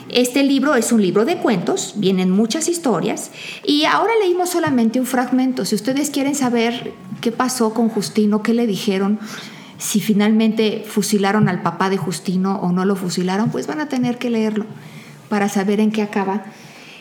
Este 0.08 0.44
libro 0.44 0.76
es 0.76 0.92
un 0.92 1.02
libro 1.02 1.24
de 1.24 1.38
cuentos, 1.38 1.94
vienen 1.96 2.30
muchas 2.30 2.68
historias 2.68 3.32
y 3.64 3.84
ahora 3.84 4.12
leímos 4.20 4.50
solamente 4.50 5.00
un 5.00 5.06
fragmento. 5.06 5.64
Si 5.64 5.74
ustedes 5.74 6.10
quieren 6.10 6.36
saber 6.36 6.92
qué 7.20 7.32
pasó 7.32 7.74
con 7.74 7.88
Justino, 7.88 8.42
qué 8.42 8.54
le 8.54 8.68
dijeron, 8.68 9.18
si 9.78 10.00
finalmente 10.00 10.84
fusilaron 10.86 11.48
al 11.48 11.60
papá 11.62 11.90
de 11.90 11.96
Justino 11.96 12.60
o 12.60 12.70
no 12.70 12.84
lo 12.84 12.94
fusilaron, 12.94 13.50
pues 13.50 13.66
van 13.66 13.80
a 13.80 13.88
tener 13.88 14.16
que 14.16 14.30
leerlo 14.30 14.64
para 15.28 15.48
saber 15.48 15.80
en 15.80 15.90
qué 15.90 16.02
acaba 16.02 16.44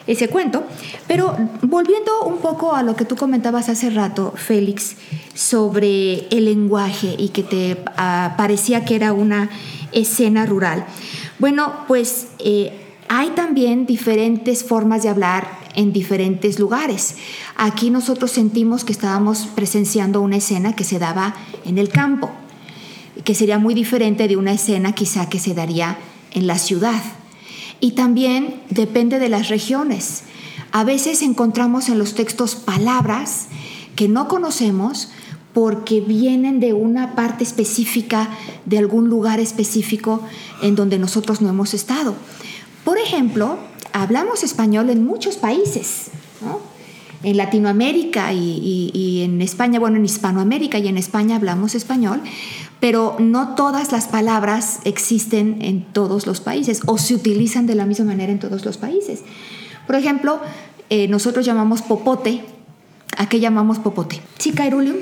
ese 0.07 0.27
cuento. 0.27 0.63
Pero 1.07 1.37
volviendo 1.61 2.23
un 2.23 2.37
poco 2.37 2.75
a 2.75 2.81
lo 2.81 2.95
que 2.95 3.05
tú 3.05 3.15
comentabas 3.15 3.69
hace 3.69 3.91
rato, 3.91 4.33
Félix, 4.35 4.95
sobre 5.35 6.27
el 6.29 6.45
lenguaje 6.45 7.15
y 7.17 7.29
que 7.29 7.43
te 7.43 7.83
ah, 7.97 8.33
parecía 8.35 8.83
que 8.83 8.95
era 8.95 9.13
una 9.13 9.49
escena 9.91 10.45
rural. 10.45 10.85
Bueno, 11.39 11.73
pues 11.87 12.29
eh, 12.39 12.84
hay 13.07 13.29
también 13.31 13.85
diferentes 13.85 14.63
formas 14.63 15.03
de 15.03 15.09
hablar 15.09 15.59
en 15.75 15.93
diferentes 15.93 16.59
lugares. 16.59 17.15
Aquí 17.55 17.89
nosotros 17.89 18.31
sentimos 18.31 18.83
que 18.83 18.93
estábamos 18.93 19.47
presenciando 19.53 20.21
una 20.21 20.37
escena 20.37 20.75
que 20.75 20.83
se 20.83 20.99
daba 20.99 21.35
en 21.65 21.77
el 21.77 21.89
campo, 21.89 22.31
que 23.23 23.35
sería 23.35 23.59
muy 23.59 23.73
diferente 23.73 24.27
de 24.27 24.37
una 24.37 24.53
escena 24.53 24.93
quizá 24.93 25.29
que 25.29 25.39
se 25.39 25.53
daría 25.53 25.97
en 26.31 26.47
la 26.47 26.57
ciudad. 26.57 27.01
Y 27.79 27.91
también 27.91 28.61
depende 28.69 29.19
de 29.19 29.29
las 29.29 29.49
regiones. 29.49 30.23
A 30.71 30.83
veces 30.83 31.21
encontramos 31.21 31.89
en 31.89 31.99
los 31.99 32.15
textos 32.15 32.55
palabras 32.55 33.47
que 33.95 34.07
no 34.07 34.27
conocemos 34.27 35.09
porque 35.53 36.01
vienen 36.01 36.59
de 36.59 36.73
una 36.73 37.15
parte 37.15 37.43
específica, 37.43 38.29
de 38.65 38.77
algún 38.77 39.07
lugar 39.07 39.39
específico 39.39 40.21
en 40.61 40.75
donde 40.75 40.99
nosotros 40.99 41.41
no 41.41 41.49
hemos 41.49 41.73
estado. 41.73 42.15
Por 42.85 42.99
ejemplo, 42.99 43.57
hablamos 43.91 44.43
español 44.43 44.91
en 44.91 45.03
muchos 45.05 45.37
países, 45.37 46.11
¿no? 46.41 46.61
En 47.23 47.35
Latinoamérica 47.35 48.31
y, 48.31 49.23
en 49.23 49.41
España, 49.41 49.79
bueno, 49.79 49.97
en 49.97 50.05
Hispanoamérica 50.05 50.77
y 50.77 50.87
en 50.87 50.97
España 50.97 51.37
hablamos 51.37 51.73
español, 51.73 52.21
pero 52.79 53.15
no 53.17 53.55
todas 53.55 53.91
las 53.91 54.05
palabras 54.05 54.81
existen 54.83 55.63
en 55.63 55.83
todos 55.91 56.27
los 56.27 56.39
países 56.39 56.81
o 56.85 56.99
se 56.99 57.15
utilizan 57.15 57.65
de 57.65 57.73
la 57.73 57.87
misma 57.87 58.05
manera 58.05 58.31
en 58.31 58.39
todos 58.39 58.63
los 58.63 58.77
países. 58.77 59.21
Por 59.87 59.95
ejemplo, 59.95 60.39
eh, 60.91 61.07
nosotros 61.07 61.43
llamamos 61.43 61.81
popote. 61.81 62.45
¿A 63.17 63.27
qué 63.27 63.39
llamamos 63.39 63.79
popote? 63.79 64.21
¿Sí, 64.37 64.51
Cairulium? 64.51 64.97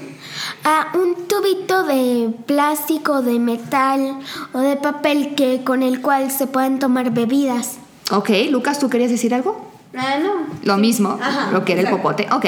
A 0.63 0.87
un 0.97 1.27
tubito 1.27 1.83
de 1.83 2.29
plástico, 2.45 3.21
de 3.21 3.39
metal 3.39 4.19
o 4.53 4.59
de 4.59 4.75
papel 4.77 5.35
que 5.35 5.63
con 5.63 5.83
el 5.83 6.01
cual 6.01 6.31
se 6.31 6.47
pueden 6.47 6.79
tomar 6.79 7.11
bebidas. 7.11 7.77
Ok, 8.11 8.29
Lucas, 8.49 8.79
¿tú 8.79 8.89
querías 8.89 9.11
decir 9.11 9.33
algo? 9.33 9.69
Ah, 9.95 10.15
no. 10.21 10.47
Lo 10.63 10.77
mismo, 10.77 11.19
Ajá, 11.21 11.51
lo 11.51 11.63
que 11.63 11.73
era 11.73 11.81
el 11.83 11.89
popote. 11.89 12.27
Ok. 12.31 12.45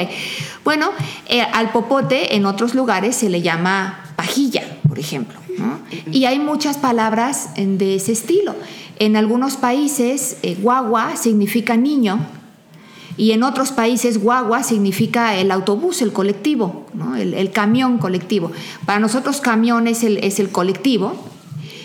Bueno, 0.64 0.90
eh, 1.28 1.42
al 1.42 1.70
popote 1.70 2.34
en 2.34 2.44
otros 2.44 2.74
lugares 2.74 3.14
se 3.16 3.28
le 3.30 3.40
llama 3.40 4.00
pajilla, 4.16 4.62
por 4.88 4.98
ejemplo. 4.98 5.38
¿no? 5.58 5.78
Y 6.12 6.24
hay 6.26 6.38
muchas 6.38 6.76
palabras 6.76 7.50
en- 7.56 7.78
de 7.78 7.94
ese 7.94 8.12
estilo. 8.12 8.54
En 8.98 9.16
algunos 9.16 9.56
países, 9.56 10.38
eh, 10.42 10.56
guagua 10.60 11.16
significa 11.16 11.76
niño. 11.76 12.18
Y 13.16 13.32
en 13.32 13.42
otros 13.42 13.72
países, 13.72 14.22
guagua 14.22 14.62
significa 14.62 15.36
el 15.36 15.50
autobús, 15.50 16.02
el 16.02 16.12
colectivo, 16.12 16.86
el, 17.16 17.50
camión 17.50 17.98
colectivo. 17.98 18.52
Para 18.84 18.98
nosotros, 18.98 19.40
camión 19.40 19.86
es 19.86 20.04
el, 20.04 20.18
es 20.18 20.38
el 20.38 20.50
colectivo. 20.50 21.14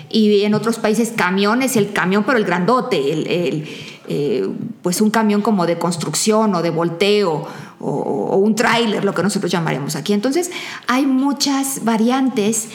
Y 0.10 0.42
en 0.42 0.54
otros 0.54 0.78
países, 0.78 1.14
camión 1.16 1.62
es 1.62 1.78
el 1.78 1.94
camión, 1.94 2.26
pero 2.26 2.38
el 2.38 2.44
grandote, 2.44 3.14
el, 3.14 3.28
el, 3.28 3.68
eh, 4.10 4.50
pues 4.82 5.00
un 5.00 5.10
camión 5.10 5.42
como 5.42 5.66
de 5.66 5.80
construcción 5.80 6.54
o 6.54 6.62
de 6.62 6.70
volteo 6.70 7.48
o, 7.80 7.90
o 7.90 8.36
un 8.36 8.54
tráiler, 8.54 9.06
lo 9.06 9.14
que 9.14 9.24
nosotros 9.24 9.50
llamaremos 9.50 9.96
aquí. 9.96 10.12
Entonces, 10.12 10.52
hay 10.88 11.06
muchas 11.06 11.86
variantes 11.86 12.68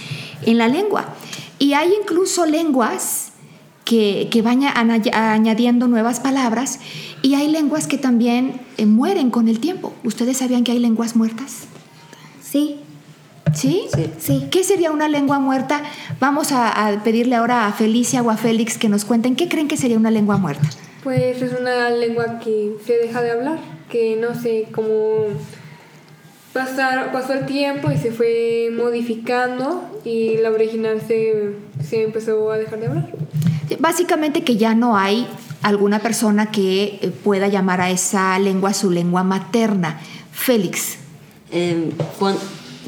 en 0.47 0.57
la 0.57 0.69
lengua. 0.69 1.15
Y 1.59 1.75
hay 1.75 1.93
incluso 2.01 2.47
lenguas 2.47 3.33
que, 3.87 4.29
que 4.31 4.43
van 4.43 4.65
añadiendo 4.65 5.87
nuevas 5.87 6.21
palabras 6.21 6.81
y 7.23 7.37
hay 7.37 7.49
lenguas 7.49 7.87
que 7.87 7.97
también 7.97 8.61
eh, 8.77 8.85
mueren 8.85 9.31
con 9.31 9.49
el 9.49 9.61
tiempo. 9.61 9.95
¿Ustedes 10.05 10.39
sabían 10.39 10.65
que 10.65 10.73
hay 10.73 10.81
lenguas 10.81 11.17
muertas? 11.17 11.69
Sí, 12.43 12.81
¿Sí? 13.55 13.87
Sí. 13.95 14.11
sí. 14.19 14.49
¿Qué 14.51 14.65
sería 14.65 14.91
una 14.91 15.09
lengua 15.09 15.39
muerta? 15.39 15.83
Vamos 16.19 16.51
a, 16.51 16.89
a 16.89 17.05
pedirle 17.05 17.37
ahora 17.37 17.69
a 17.69 17.73
Felicia 17.73 18.21
o 18.23 18.31
a 18.31 18.37
Félix 18.37 18.77
que 18.77 18.89
nos 18.89 19.05
cuenten 19.05 19.37
qué 19.37 19.49
creen 19.49 19.69
que 19.69 19.77
sería 19.77 19.97
una 19.97 20.11
lengua 20.11 20.37
muerta. 20.37 20.69
Pues 21.05 21.41
es 21.41 21.53
una 21.59 21.89
lengua 21.91 22.41
que 22.41 22.73
se 22.85 22.95
deja 22.95 23.23
de 23.23 23.31
hablar, 23.31 23.59
que 23.89 24.17
no 24.17 24.35
sé 24.35 24.67
cómo 24.73 25.27
pasar, 26.53 27.13
pasó 27.13 27.35
el 27.35 27.47
tiempo 27.47 27.93
y 27.93 27.97
se 27.97 28.11
fue 28.11 28.71
modificando 28.77 30.01
y 30.05 30.39
la 30.39 30.51
original 30.51 31.01
se, 31.07 31.53
se 31.89 32.03
empezó 32.03 32.51
a 32.51 32.59
dejar 32.59 32.81
de 32.81 32.87
hablar. 32.89 33.11
Básicamente 33.79 34.43
que 34.45 34.57
ya 34.57 34.75
no 34.75 34.97
hay 34.97 35.27
alguna 35.63 35.99
persona 36.01 36.51
que 36.51 36.99
eh, 37.03 37.13
pueda 37.25 37.49
llamar 37.49 37.81
a 37.81 37.91
esa 37.91 38.39
lengua 38.39 38.73
su 38.75 38.91
lengua 38.91 39.23
materna. 39.25 40.01
Félix. 40.33 40.97
Eh, 41.51 41.91
cuan- 42.19 42.37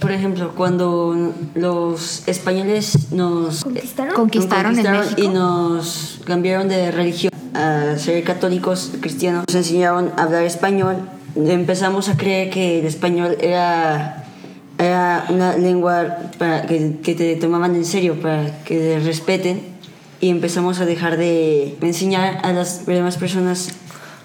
por 0.01 0.13
ejemplo, 0.13 0.53
cuando 0.55 1.33
los 1.57 2.23
españoles 2.29 3.11
nos 3.11 3.65
¿Conquistaron? 3.65 4.15
Conquistaron 4.15 4.79
en 4.79 4.91
México. 4.93 5.21
y 5.21 5.29
nos 5.29 6.21
cambiaron 6.25 6.69
de 6.69 6.93
religión 6.93 7.33
a 7.55 7.97
ser 7.99 8.23
católicos 8.23 8.93
cristianos, 9.01 9.45
nos 9.49 9.57
enseñaron 9.57 10.13
a 10.17 10.23
hablar 10.23 10.45
español. 10.45 10.99
Empezamos 11.35 12.09
a 12.09 12.17
creer 12.17 12.51
que 12.51 12.79
el 12.79 12.87
español 12.87 13.37
era, 13.41 14.25
era 14.79 15.25
una 15.31 15.57
lengua 15.57 16.19
para 16.39 16.63
que, 16.67 16.99
que 17.03 17.15
te 17.17 17.35
tomaban 17.37 17.75
en 17.75 17.85
serio, 17.85 18.21
para 18.21 18.63
que 18.63 18.79
te 18.79 19.01
respeten. 19.01 19.61
Y 20.21 20.31
empezamos 20.31 20.81
a 20.81 20.85
dejar 20.87 21.17
de 21.17 21.77
enseñar 21.81 22.41
a 22.45 22.53
las 22.53 22.87
demás 22.87 23.17
personas 23.17 23.69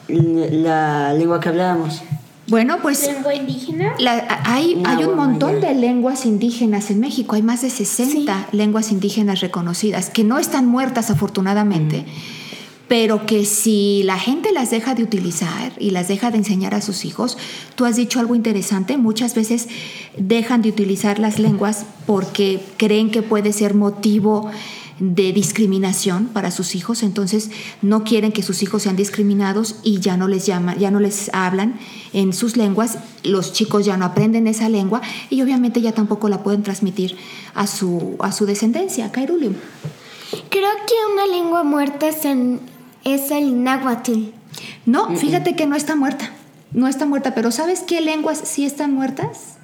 la 0.07 1.13
lengua 1.13 1.39
que 1.39 1.49
hablábamos. 1.49 2.01
Bueno, 2.47 2.79
pues 2.81 3.07
¿Lengua 3.07 3.33
indígena? 3.33 3.93
la- 3.99 4.41
hay, 4.45 4.81
Ah, 4.83 4.97
hay 4.97 5.03
un 5.05 5.15
bueno, 5.15 5.29
montón 5.29 5.61
ya. 5.61 5.69
de 5.69 5.75
lenguas 5.75 6.25
indígenas 6.25 6.91
en 6.91 6.99
México. 6.99 7.35
Hay 7.35 7.41
más 7.41 7.61
de 7.61 7.69
60 7.69 8.47
lenguas 8.51 8.91
indígenas 8.91 9.39
reconocidas 9.39 10.09
que 10.09 10.25
no 10.25 10.37
están 10.39 10.67
muertas 10.67 11.09
afortunadamente, 11.09 12.03
pero 12.89 13.25
que 13.25 13.45
si 13.45 14.03
la 14.03 14.19
gente 14.19 14.51
las 14.51 14.71
deja 14.71 14.93
de 14.93 15.03
utilizar 15.03 15.71
y 15.79 15.91
las 15.91 16.09
deja 16.09 16.31
de 16.31 16.37
enseñar 16.39 16.75
a 16.75 16.81
sus 16.81 17.05
hijos, 17.05 17.37
tú 17.75 17.85
has 17.85 17.95
dicho 17.95 18.19
algo 18.19 18.35
interesante, 18.35 18.97
muchas 18.97 19.35
veces 19.35 19.69
dejan 20.17 20.61
de 20.61 20.69
utilizar 20.69 21.19
las 21.19 21.39
lenguas 21.39 21.85
porque 22.05 22.59
creen 22.75 23.09
que 23.09 23.21
puede 23.21 23.53
ser 23.53 23.73
motivo 23.73 24.51
de 24.99 25.33
discriminación 25.33 26.27
para 26.27 26.51
sus 26.51 26.75
hijos, 26.75 27.01
entonces 27.03 27.49
no 27.81 28.03
quieren 28.03 28.31
que 28.31 28.43
sus 28.43 28.61
hijos 28.63 28.83
sean 28.83 28.95
discriminados 28.95 29.77
y 29.83 29.99
ya 29.99 30.17
no 30.17 30.27
les 30.27 30.45
llaman, 30.45 30.77
ya 30.77 30.91
no 30.91 30.99
les 30.99 31.29
hablan 31.33 31.79
en 32.13 32.31
sus 32.31 32.57
lenguas, 32.57 32.97
los 33.23 33.53
chicos 33.53 33.85
ya 33.85 33.97
no 33.97 34.05
aprenden 34.05 34.45
esa 34.47 34.69
lengua 34.69 35.01
y 35.29 35.41
obviamente 35.41 35.81
ya 35.81 35.91
tampoco 35.93 36.29
la 36.29 36.43
pueden 36.43 36.61
transmitir 36.63 37.17
a 37.55 37.65
su, 37.67 38.15
a 38.19 38.31
su 38.31 38.45
descendencia. 38.45 39.11
Kairulium. 39.11 39.55
Creo 40.49 40.69
que 40.87 40.95
una 41.13 41.25
lengua 41.27 41.63
muerta 41.63 42.07
es, 42.07 42.23
en- 42.25 42.59
es 43.03 43.31
el 43.31 43.63
náhuatl. 43.63 44.29
No, 44.85 45.15
fíjate 45.17 45.55
que 45.55 45.65
no 45.65 45.75
está 45.75 45.95
muerta, 45.95 46.31
no 46.71 46.87
está 46.87 47.05
muerta, 47.05 47.33
pero 47.33 47.51
¿sabes 47.51 47.81
qué 47.81 47.99
lenguas 48.01 48.41
sí 48.45 48.65
están 48.65 48.93
muertas? 48.93 49.55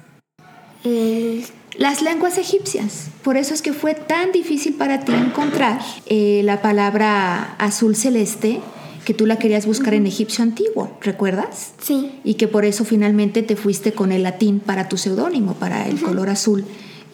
El- 0.84 1.44
Las 1.76 2.02
lenguas 2.02 2.36
egipcias. 2.38 3.08
Por 3.22 3.36
eso 3.36 3.54
es 3.54 3.62
que 3.62 3.72
fue 3.72 3.94
tan 3.94 4.32
difícil 4.32 4.74
para 4.74 5.00
ti 5.00 5.12
encontrar 5.12 5.80
eh, 6.06 6.42
la 6.44 6.62
palabra 6.62 7.54
azul 7.58 7.96
celeste 7.96 8.60
que 9.04 9.14
tú 9.14 9.26
la 9.26 9.38
querías 9.38 9.66
buscar 9.66 9.94
en 9.94 10.06
egipcio 10.06 10.42
antiguo, 10.42 10.96
¿recuerdas? 11.00 11.72
sí. 11.80 12.20
Y 12.22 12.34
que 12.34 12.48
por 12.48 12.64
eso 12.64 12.84
finalmente 12.84 13.42
te 13.42 13.56
fuiste 13.56 13.92
con 13.92 14.12
el 14.12 14.22
latín 14.22 14.60
para 14.60 14.88
tu 14.88 14.98
seudónimo, 14.98 15.54
para 15.54 15.88
el 15.88 16.00
color 16.00 16.28
azul 16.28 16.64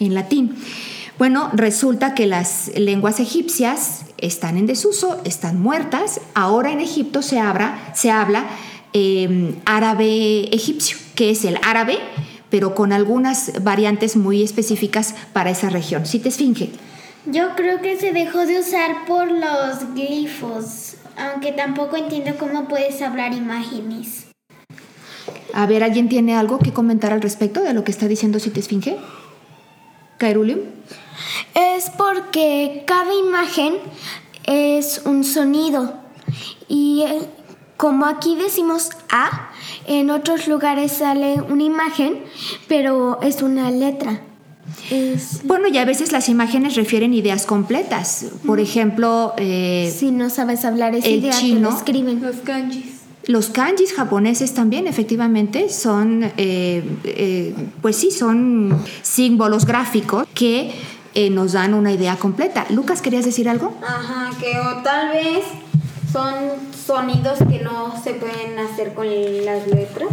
en 0.01 0.15
latín. 0.15 0.57
Bueno, 1.19 1.51
resulta 1.55 2.15
que 2.15 2.27
las 2.27 2.71
lenguas 2.77 3.21
egipcias 3.21 4.03
están 4.19 4.59
en 4.59 4.67
desuso, 4.67 5.21
están 5.25 5.61
muertas. 5.61 6.21
Ahora 6.35 6.73
en 6.73 6.81
Egipto 6.81 7.23
se, 7.23 7.39
habla, 7.39 7.93
se 7.95 8.11
habla 8.11 8.47
eh, 8.93 9.55
árabe 9.65 10.55
egipcio, 10.55 10.99
que 11.15 11.31
es 11.31 11.45
el 11.45 11.59
árabe, 11.63 11.99
pero 12.51 12.75
con 12.75 12.93
algunas 12.93 13.63
variantes 13.63 14.17
muy 14.17 14.43
específicas 14.43 15.15
para 15.33 15.51
esa 15.51 15.71
región. 15.71 16.07
¿Sí 16.07 16.19
te 16.19 16.29
esfinge? 16.29 16.71
Yo 17.27 17.57
creo 17.57 17.81
que 17.81 17.99
se 17.99 18.13
dejó 18.13 18.47
de 18.47 18.61
usar 18.61 19.05
por 19.07 19.31
los 19.31 19.95
glifos, 19.95 20.95
aunque 21.17 21.53
tampoco 21.53 21.97
entiendo 21.97 22.37
cómo 22.39 22.69
puedes 22.69 23.03
hablar 23.03 23.33
imágenes. 23.33 24.27
A 25.53 25.67
ver, 25.67 25.83
¿alguien 25.83 26.09
tiene 26.09 26.37
algo 26.37 26.59
que 26.59 26.73
comentar 26.73 27.13
al 27.13 27.23
respecto 27.23 27.63
de 27.63 27.73
lo 27.73 27.83
que 27.83 27.91
está 27.91 28.07
diciendo 28.07 28.39
Si 28.39 28.51
te 28.51 28.61
esfinge? 28.61 28.97
Kairulium. 30.19 30.61
Es 31.55 31.91
porque 31.91 32.85
cada 32.87 33.13
imagen 33.15 33.75
es 34.45 35.03
un 35.05 35.25
sonido. 35.25 35.95
Y 36.69 37.03
eh, 37.03 37.29
como 37.77 38.07
aquí 38.07 38.37
decimos 38.37 38.91
A, 39.11 39.51
en 39.87 40.11
otros 40.11 40.49
lugares 40.49 40.93
sale 40.93 41.41
una 41.41 41.63
imagen, 41.63 42.19
pero 42.69 43.21
es 43.23 43.43
una 43.43 43.71
letra. 43.71 44.21
Es, 44.91 45.41
Bueno, 45.45 45.69
y 45.69 45.79
a 45.79 45.85
veces 45.85 46.13
las 46.13 46.29
imágenes 46.29 46.75
refieren 46.75 47.15
ideas 47.15 47.47
completas. 47.47 48.27
Por 48.45 48.59
ejemplo, 48.61 49.33
eh, 49.37 49.95
si 49.97 50.11
no 50.11 50.29
sabes 50.29 50.65
hablar 50.65 50.95
esa 50.95 51.07
El 51.07 51.21
idea, 51.21 51.31
te 51.33 51.39
chino. 51.39 51.71
lo 51.71 51.77
escriben. 51.77 52.21
Los 52.21 52.37
kanjis. 52.37 52.85
los 53.29 53.49
kanjis 53.49 53.95
japoneses 53.95 54.55
también, 54.55 54.87
efectivamente, 54.87 55.69
son, 55.69 56.25
eh, 56.37 56.85
eh, 57.05 57.55
pues 57.83 57.97
sí, 57.97 58.11
son 58.11 58.77
símbolos 59.03 59.67
gráficos 59.67 60.27
que 60.35 60.73
eh, 61.15 61.31
nos 61.31 61.53
dan 61.53 61.73
una 61.75 61.93
idea 61.93 62.17
completa. 62.17 62.67
Lucas, 62.71 63.01
¿querías 63.03 63.25
decir 63.25 63.49
algo? 63.49 63.73
Ajá, 63.83 64.31
que 64.39 64.59
o 64.59 64.83
tal 64.83 65.09
vez 65.11 65.45
son 66.13 66.35
sonidos 66.87 67.39
que 67.49 67.61
no 67.61 67.95
se 68.03 68.15
pueden 68.15 68.59
hacer 68.59 68.95
con 68.95 69.07
las 69.45 69.67
letras. 69.67 70.09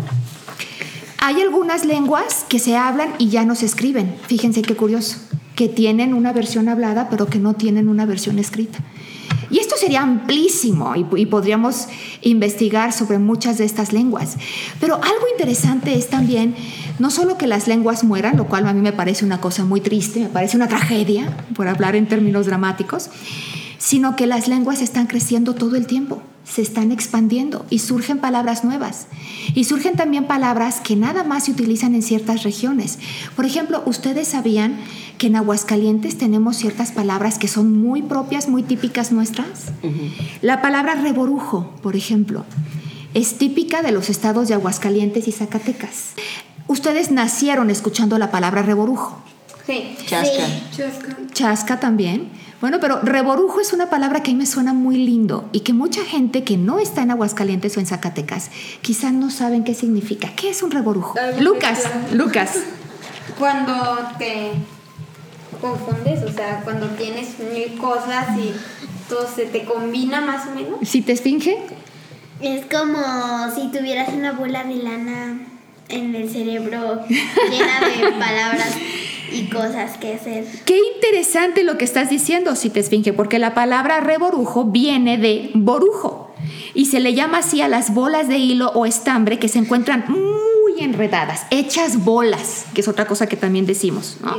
Hay 1.20 1.42
algunas 1.42 1.86
lenguas 1.86 2.46
que 2.50 2.60
se 2.60 2.76
hablan 2.76 3.14
y 3.18 3.30
ya 3.30 3.46
no 3.46 3.56
se 3.56 3.66
escriben. 3.66 4.16
Fíjense 4.28 4.62
qué 4.62 4.76
curioso, 4.76 5.18
que 5.56 5.70
tienen 5.70 6.14
una 6.14 6.34
versión 6.34 6.68
hablada 6.68 7.10
pero 7.10 7.28
que 7.28 7.40
no 7.40 7.54
tienen 7.54 7.88
una 7.88 8.06
versión 8.06 8.40
escrita. 8.40 8.80
Y 9.50 9.60
esto 9.60 9.76
sería 9.78 10.02
amplísimo 10.02 10.96
y, 10.96 11.06
y 11.16 11.26
podríamos 11.28 11.88
investigar 12.22 12.92
sobre 12.92 13.20
muchas 13.20 13.60
de 13.60 13.66
estas 13.66 13.94
lenguas. 13.94 14.36
Pero 14.80 14.96
algo 14.96 15.28
interesante 15.32 15.96
es 15.96 16.10
también 16.10 16.56
no 17.00 17.12
solo 17.12 17.38
que 17.38 17.48
las 17.48 17.68
lenguas 17.68 18.04
mueran, 18.04 18.38
lo 18.38 18.46
cual 18.46 18.68
a 18.68 18.74
mí 18.74 18.82
me 18.82 18.94
parece 18.94 19.26
una 19.26 19.40
cosa 19.40 19.64
muy 19.64 19.82
triste, 19.82 20.22
me 20.22 20.30
parece 20.30 20.58
una 20.58 20.68
tragedia, 20.68 21.38
por 21.56 21.68
hablar 21.68 21.96
en 21.96 22.08
términos 22.08 22.46
dramáticos, 22.46 23.10
sino 23.84 24.16
que 24.16 24.28
las 24.28 24.48
lenguas 24.48 24.82
están 24.82 25.08
creciendo 25.08 25.56
todo 25.56 25.76
el 25.76 25.88
tiempo, 25.88 26.22
se 26.46 26.62
están 26.62 26.94
expandiendo 26.94 27.66
y 27.70 27.80
surgen 27.80 28.20
palabras 28.20 28.64
nuevas. 28.64 29.08
Y 29.56 29.66
surgen 29.66 29.98
también 29.98 30.26
palabras 30.26 30.80
que 30.80 30.96
nada 30.96 31.26
más 31.26 31.46
se 31.46 31.52
utilizan 31.52 31.94
en 31.94 32.02
ciertas 32.02 32.44
regiones. 32.44 32.98
Por 33.36 33.46
ejemplo, 33.46 33.84
ustedes 33.86 34.30
sabían 34.30 34.78
que 35.18 35.28
en 35.28 35.36
Aguascalientes 35.36 36.18
tenemos 36.18 36.56
ciertas 36.56 36.94
palabras 36.94 37.38
que 37.38 37.50
son 37.50 37.78
muy 37.78 38.02
propias, 38.02 38.48
muy 38.48 38.64
típicas 38.64 39.12
nuestras. 39.12 39.74
La 40.42 40.62
palabra 40.62 40.96
reborujo, 40.96 41.70
por 41.82 41.98
ejemplo, 41.98 42.46
es 43.14 43.38
típica 43.38 43.82
de 43.82 43.92
los 43.92 44.10
estados 44.10 44.48
de 44.48 44.54
Aguascalientes 44.54 45.28
y 45.28 45.34
Zacatecas. 45.34 46.14
Ustedes 46.68 47.12
nacieron 47.12 47.70
escuchando 47.70 48.18
la 48.18 48.32
palabra 48.32 48.62
reborujo. 48.62 49.22
Sí. 49.68 49.98
Chasca. 50.06 50.48
Chasca. 50.72 51.18
Chasca 51.34 51.80
también. 51.82 52.30
Bueno, 52.64 52.78
pero 52.80 53.02
reborujo 53.02 53.60
es 53.60 53.74
una 53.74 53.90
palabra 53.90 54.24
que 54.24 54.32
a 54.32 54.34
mí 54.34 54.40
me 54.40 54.46
suena 54.46 54.72
muy 54.72 54.96
lindo 54.96 55.50
y 55.52 55.60
que 55.60 55.74
mucha 55.74 56.06
gente 56.06 56.46
que 56.46 56.56
no 56.56 56.80
está 56.80 57.02
en 57.02 57.12
Aguascalientes 57.12 57.76
o 57.76 57.82
en 57.82 57.86
Zacatecas 57.88 58.52
quizás 58.80 59.12
no 59.12 59.32
saben 59.32 59.66
qué 59.66 59.74
significa. 59.74 60.30
¿Qué 60.34 60.50
es 60.50 60.64
un 60.64 60.72
reborujo? 60.72 61.14
Lucas. 61.42 61.84
Lucas. 62.14 62.60
Cuando 63.38 63.74
te 64.18 64.52
confundes, 65.60 66.24
o 66.24 66.32
sea, 66.32 66.62
cuando 66.64 66.88
tienes 66.92 67.38
mil 67.40 67.78
cosas 67.78 68.30
y 68.38 68.54
todo 69.10 69.28
se 69.28 69.44
te 69.48 69.66
combina 69.66 70.22
más 70.22 70.48
o 70.48 70.56
menos. 70.56 70.88
¿Si 70.88 71.02
te 71.02 71.12
esfinge? 71.12 71.58
Es 72.40 72.66
como 72.68 72.98
si 73.54 73.78
tuvieras 73.78 74.08
una 74.14 74.32
bola 74.32 74.64
de 74.64 74.76
lana 74.76 75.38
en 75.90 76.16
el 76.16 76.30
cerebro 76.30 77.04
llena 77.10 77.82
de 77.90 78.12
palabras 78.18 78.78
y 79.32 79.46
cosas 79.46 79.98
que 79.98 80.14
hacer. 80.14 80.46
Qué 80.66 80.78
interesante 80.96 81.64
lo 81.64 81.78
que 81.78 81.86
estás 81.86 82.10
diciendo, 82.10 82.56
si 82.56 82.70
te 82.70 82.80
esfinge, 82.80 83.14
porque 83.14 83.40
la 83.40 83.54
palabra 83.54 84.00
reborujo 84.00 84.66
viene 84.66 85.18
de 85.18 85.52
borujo 85.54 86.34
y 86.74 86.86
se 86.86 87.00
le 87.00 87.14
llama 87.14 87.40
así 87.40 87.62
a 87.62 87.68
las 87.68 87.94
bolas 87.94 88.28
de 88.28 88.38
hilo 88.38 88.72
o 88.74 88.86
estambre 88.86 89.40
que 89.40 89.48
se 89.48 89.60
encuentran 89.60 90.06
muy 90.08 90.84
enredadas, 90.84 91.46
hechas 91.52 92.04
bolas, 92.04 92.66
que 92.74 92.82
es 92.82 92.88
otra 92.88 93.06
cosa 93.06 93.28
que 93.28 93.38
también 93.38 93.66
decimos. 93.66 94.18
¿no? 94.22 94.36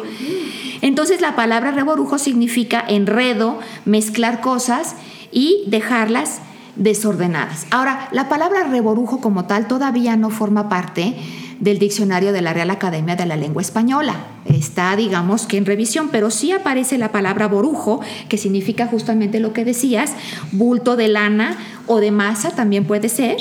Entonces 0.81 1.21
la 1.21 1.37
palabra 1.37 1.71
reborujo 1.71 2.19
significa 2.19 2.85
enredo, 2.87 3.59
mezclar 3.85 4.41
cosas 4.41 4.97
y 5.31 5.65
dejarlas 5.67 6.41
desordenadas. 6.77 7.67
Ahora, 7.71 8.09
la 8.13 8.29
palabra 8.29 8.65
reborujo 8.65 9.21
como 9.21 9.47
tal 9.47 9.69
todavía 9.69 10.17
no 10.17 10.31
forma 10.31 10.69
parte 10.69 11.17
del 11.61 11.79
diccionario 11.79 12.33
de 12.33 12.43
la 12.43 12.53
Real 12.53 12.71
Academia 12.71 13.17
de 13.17 13.27
la 13.27 13.37
Lengua 13.37 13.63
Española. 13.63 14.15
Está, 14.47 14.95
digamos, 14.97 15.47
que 15.47 15.57
en 15.57 15.65
revisión, 15.65 16.11
pero 16.13 16.31
sí 16.31 16.53
aparece 16.53 16.99
la 16.99 17.13
palabra 17.13 17.49
borujo, 17.49 18.01
que 18.29 18.37
significa 18.37 18.87
justamente 18.87 19.41
lo 19.41 19.53
que 19.53 19.65
decías, 19.65 20.13
bulto 20.53 20.97
de 20.97 21.09
lana 21.09 21.57
o 21.87 22.01
de 22.01 22.11
masa 22.11 22.51
también 22.51 22.85
puede 22.85 23.09
ser. 23.09 23.37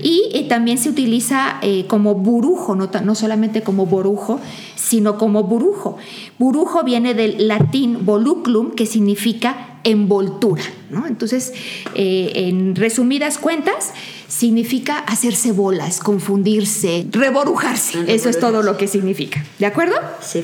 Y 0.00 0.30
eh, 0.32 0.46
también 0.48 0.78
se 0.78 0.88
utiliza 0.88 1.58
eh, 1.62 1.84
como 1.86 2.14
burujo, 2.14 2.74
no, 2.74 2.88
no 3.04 3.14
solamente 3.14 3.62
como 3.62 3.86
borujo, 3.86 4.40
sino 4.76 5.18
como 5.18 5.44
burujo. 5.44 5.96
Burujo 6.38 6.82
viene 6.82 7.14
del 7.14 7.48
latín 7.48 8.06
voluclum, 8.06 8.70
que 8.72 8.86
significa 8.86 9.78
envoltura. 9.84 10.62
¿no? 10.90 11.06
Entonces, 11.06 11.52
eh, 11.94 12.32
en 12.34 12.74
resumidas 12.76 13.38
cuentas, 13.38 13.92
significa 14.28 14.98
hacerse 14.98 15.52
bolas, 15.52 16.00
confundirse, 16.00 17.06
reborujarse. 17.10 18.04
Eso 18.06 18.28
es 18.28 18.38
todo 18.38 18.62
lo 18.62 18.76
que 18.76 18.86
significa. 18.86 19.44
¿De 19.58 19.66
acuerdo? 19.66 19.96
Sí. 20.20 20.37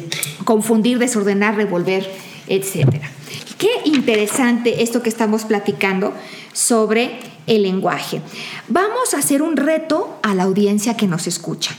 Confundir, 0.44 0.98
desordenar, 0.98 1.56
revolver, 1.56 2.10
etcétera. 2.48 3.10
Qué 3.58 3.70
interesante 3.84 4.82
esto 4.82 5.02
que 5.02 5.08
estamos 5.08 5.44
platicando 5.44 6.12
sobre 6.52 7.18
el 7.46 7.62
lenguaje. 7.62 8.20
Vamos 8.68 9.14
a 9.14 9.18
hacer 9.18 9.42
un 9.42 9.56
reto 9.56 10.18
a 10.22 10.34
la 10.34 10.44
audiencia 10.44 10.96
que 10.96 11.06
nos 11.06 11.26
escucha. 11.26 11.74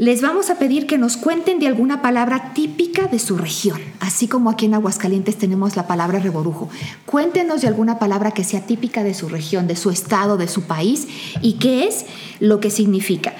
les 0.00 0.22
vamos 0.22 0.48
a 0.48 0.54
pedir 0.54 0.86
que 0.86 0.96
nos 0.96 1.18
cuenten 1.18 1.58
de 1.58 1.66
alguna 1.66 2.00
palabra 2.00 2.54
típica 2.54 3.06
de 3.06 3.18
su 3.18 3.36
región, 3.36 3.78
así 4.00 4.28
como 4.28 4.48
aquí 4.48 4.64
en 4.64 4.72
Aguascalientes 4.72 5.36
tenemos 5.36 5.76
la 5.76 5.86
palabra 5.86 6.18
reborujo. 6.20 6.70
Cuéntenos 7.04 7.60
de 7.60 7.68
alguna 7.68 7.98
palabra 7.98 8.30
que 8.30 8.42
sea 8.42 8.64
típica 8.64 9.04
de 9.04 9.12
su 9.12 9.28
región, 9.28 9.66
de 9.66 9.76
su 9.76 9.90
estado, 9.90 10.38
de 10.38 10.48
su 10.48 10.62
país 10.62 11.06
y 11.42 11.58
qué 11.58 11.84
es 11.84 12.06
lo 12.38 12.60
que 12.60 12.70
significa. 12.70 13.34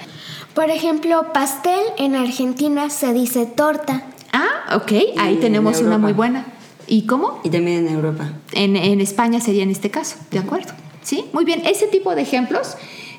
Por 0.53 0.69
ejemplo, 0.69 1.33
pastel 1.33 1.81
en 1.97 2.15
Argentina 2.15 2.91
se 2.91 3.11
dice 3.11 3.47
torta. 3.47 4.03
Ah, 4.33 4.75
ok, 4.75 4.91
ahí 5.17 5.35
Y 5.35 5.37
tenemos 5.37 5.79
en 5.79 5.87
una 5.87 5.97
muy 5.97 6.13
buena. 6.13 6.45
¿Y 6.87 7.05
cómo? 7.05 7.39
Y 7.43 7.49
también 7.49 7.87
en 7.87 7.93
Europa. 7.95 8.31
En, 8.53 8.75
en 8.75 9.01
España 9.01 9.39
sería 9.39 9.63
en 9.63 9.71
este 9.71 9.89
caso, 9.91 10.17
¿de 10.31 10.39
acuerdo? 10.39 10.73
Sí, 11.03 11.25
muy 11.33 11.45
bien. 11.45 11.61
Ese 11.65 11.87
tipo 11.87 12.13
de 12.15 12.21
ejemplos 12.21 12.75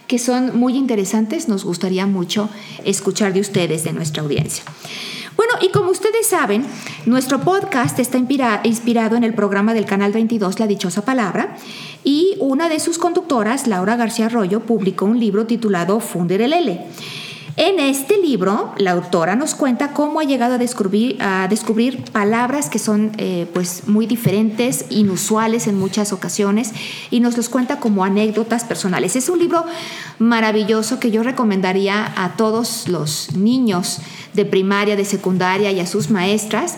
que 0.07 0.19
son 0.19 0.59
muy 0.59 0.77
interesantes, 0.77 1.49
nos 1.49 1.65
gustaría 1.65 2.07
mucho 2.07 2.49
escuchar 2.85 3.33
de 3.33 3.41
ustedes, 3.41 3.85
de 3.85 3.93
nuestra 3.93 4.23
audiencia. 4.23 4.63
Bueno, 5.37 5.55
y 5.63 5.71
como 5.71 5.91
ustedes 5.91 6.27
saben, 6.27 6.67
nuestro 7.07 7.41
podcast 7.41 7.99
está 7.99 8.19
inspira- 8.19 8.61
inspirado 8.65 9.17
en 9.17 9.25
el 9.25 9.33
programa 9.33 9.73
del 9.73 9.87
Canal 9.87 10.13
22, 10.13 10.61
La 10.61 10.67
Dichosa 10.67 11.05
Palabra, 11.07 11.57
y 12.05 12.35
una 12.41 12.69
de 12.69 12.79
sus 12.81 12.99
conductoras, 12.99 13.67
Laura 13.67 13.97
García 13.97 14.27
Arroyo, 14.27 14.61
publicó 14.61 15.07
un 15.07 15.19
libro 15.19 15.47
titulado 15.47 16.01
Funderelele. 16.01 16.83
En 17.57 17.81
este 17.81 18.17
libro, 18.17 18.73
la 18.79 18.93
autora 18.93 19.37
nos 19.37 19.55
cuenta 19.55 19.93
cómo 19.93 20.21
ha 20.21 20.25
llegado 20.25 20.55
a 20.55 20.59
descubrir, 20.59 22.05
palabras 22.11 22.71
que 22.71 22.79
son 22.79 23.13
eh, 23.19 23.47
pues 23.53 23.89
muy 23.89 24.07
diferentes, 24.07 24.87
inusuales 24.89 25.67
en 25.67 25.79
muchas 25.79 26.15
ocasiones, 26.15 26.73
y 27.11 27.21
nos 27.21 27.37
los 27.37 27.51
cuenta 27.51 27.79
como 27.79 28.05
anécdotas 28.05 28.65
personales. 28.65 29.17
Es 29.17 29.29
un 29.29 29.39
libro 29.39 29.67
maravilloso 30.19 30.99
que 30.99 31.11
yo 31.11 31.23
recomendaría 31.23 32.15
a 32.17 32.37
todos 32.37 32.89
los 32.89 33.35
niños 33.37 33.99
de 34.35 34.45
primaria, 34.45 34.97
de 34.97 35.05
secundaria 35.05 35.71
y 35.73 35.81
a 35.81 35.87
sus 35.87 36.11
maestras. 36.11 36.77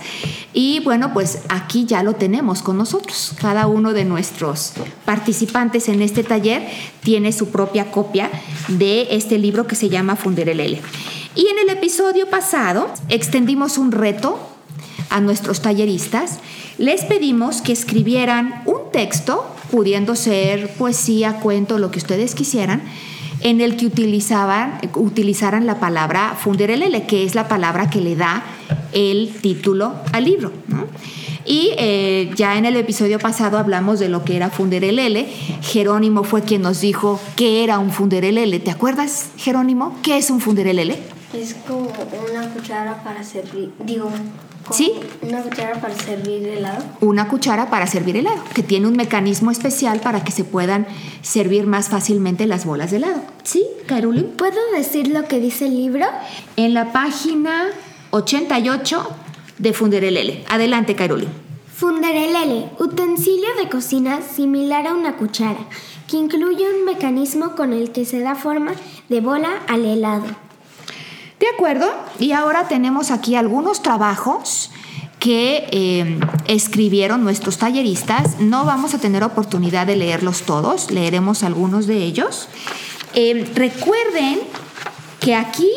Y 0.52 0.80
bueno, 0.80 1.12
pues 1.12 1.40
aquí 1.48 1.84
ya 1.84 2.02
lo 2.02 2.14
tenemos 2.14 2.62
con 2.62 2.76
nosotros. 2.76 3.34
Cada 3.40 3.66
uno 3.66 3.92
de 3.92 4.04
nuestros 4.04 4.72
participantes 5.04 5.88
en 5.88 6.02
este 6.02 6.24
taller 6.24 6.66
tiene 7.02 7.32
su 7.32 7.48
propia 7.48 7.90
copia 7.90 8.30
de 8.68 9.08
este 9.10 9.38
libro 9.38 9.66
que 9.66 9.76
se 9.76 9.88
llama 9.88 10.16
Funderelele. 10.16 10.80
Y 11.34 11.48
en 11.48 11.58
el 11.58 11.76
episodio 11.76 12.28
pasado 12.28 12.88
extendimos 13.08 13.78
un 13.78 13.92
reto 13.92 14.38
a 15.10 15.20
nuestros 15.20 15.62
talleristas. 15.62 16.38
Les 16.78 17.04
pedimos 17.04 17.62
que 17.62 17.72
escribieran 17.72 18.62
un 18.66 18.90
texto, 18.92 19.44
pudiendo 19.70 20.16
ser 20.16 20.72
poesía, 20.74 21.40
cuento, 21.40 21.78
lo 21.78 21.90
que 21.90 21.98
ustedes 21.98 22.34
quisieran, 22.34 22.82
en 23.44 23.61
el 23.61 23.76
que 23.76 23.87
utilizaban, 23.87 24.80
utilizaran 24.96 25.66
la 25.66 25.78
palabra 25.78 26.35
funderelele, 26.37 27.04
que 27.04 27.24
es 27.24 27.35
la 27.35 27.46
palabra 27.46 27.90
que 27.90 28.00
le 28.00 28.16
da 28.16 28.42
el 28.92 29.33
título 29.40 29.94
al 30.12 30.24
libro. 30.24 30.50
Y 31.44 31.72
eh, 31.76 32.30
ya 32.37 32.57
en 32.57 32.64
el 32.64 32.74
episodio 32.76 33.18
pasado 33.18 33.59
hablamos 33.59 33.98
de 33.98 34.09
lo 34.09 34.24
que 34.24 34.37
era 34.37 34.48
funderelele. 34.48 35.26
Jerónimo 35.61 36.24
fue 36.24 36.42
quien 36.42 36.62
nos 36.62 36.80
dijo 36.80 37.20
qué 37.37 37.62
era 37.62 37.78
un 37.78 37.90
funderelele. 37.90 38.61
¿Te 38.61 38.70
acuerdas, 38.70 39.28
Jerónimo? 39.37 39.94
¿Qué 40.02 40.16
es 40.16 40.30
un 40.30 40.40
funderelele? 40.40 40.98
Es 41.35 41.54
como 41.68 41.92
una 42.30 42.48
cuchara 42.48 43.04
para 43.04 43.22
servir, 43.22 43.72
digo, 43.85 44.09
¿Sí? 44.70 44.92
una 45.22 45.42
cuchara 45.42 45.81
para 45.81 45.94
servir 45.94 46.46
helado. 46.46 46.85
una 47.00 47.29
cuchara 47.29 47.70
para 47.70 47.87
servir 47.87 48.16
helado, 48.16 48.42
que 48.55 48.62
tiene 48.62 48.87
un 48.87 48.96
mecanismo 48.96 49.50
especial 49.50 50.00
para 50.00 50.24
que 50.24 50.33
se 50.33 50.44
puedan 50.44 50.87
servir 51.22 51.66
más 51.66 51.88
fácilmente 51.88 52.46
las 52.46 52.64
bolas 52.64 52.90
de 52.90 52.98
helado. 52.98 53.22
¿Sí, 53.42 53.64
Cairulín? 53.87 54.33
¿Puedo 54.37 54.59
decir 54.74 55.09
lo 55.09 55.24
que 55.29 55.40
dice 55.40 55.66
el 55.66 55.77
libro? 55.77 56.07
En 56.57 56.74
la 56.74 56.92
página 56.92 57.66
88 58.11 59.09
de 59.59 59.72
Funderelele. 59.72 60.44
Adelante, 60.48 60.94
Cairulín. 60.94 61.29
Funderelele, 61.77 62.70
utensilio 62.79 63.48
de 63.61 63.68
cocina 63.68 64.20
similar 64.22 64.87
a 64.87 64.94
una 64.94 65.16
cuchara, 65.16 65.59
que 66.09 66.16
incluye 66.16 66.64
un 66.72 66.85
mecanismo 66.85 67.57
con 67.57 67.72
el 67.72 67.90
que 67.90 68.05
se 68.05 68.20
da 68.20 68.37
forma 68.37 68.72
de 69.09 69.20
bola 69.20 69.50
al 69.68 69.85
helado. 69.85 70.24
De 71.44 71.50
acuerdo, 71.50 71.92
y 72.18 72.33
ahora 72.33 72.68
tenemos 72.68 73.11
aquí 73.11 73.37
algunos 73.37 73.83
trabajos 73.83 74.70
que 75.18 75.68
eh, 75.72 76.18
escribieron 76.46 77.22
nuestros 77.22 77.59
talleristas. 77.59 78.40
No 78.40 78.64
vamos 78.64 78.94
a 78.94 78.98
tener 78.98 79.22
oportunidad 79.22 79.87
de 79.87 79.94
leerlos 79.94 80.44
todos, 80.44 80.90
leeremos 80.90 81.42
algunos 81.42 81.87
de 81.87 81.98
ellos. 81.98 82.48
Eh, 83.12 83.46
recuerden 83.54 84.38
que 85.20 85.35
aquí, 85.35 85.68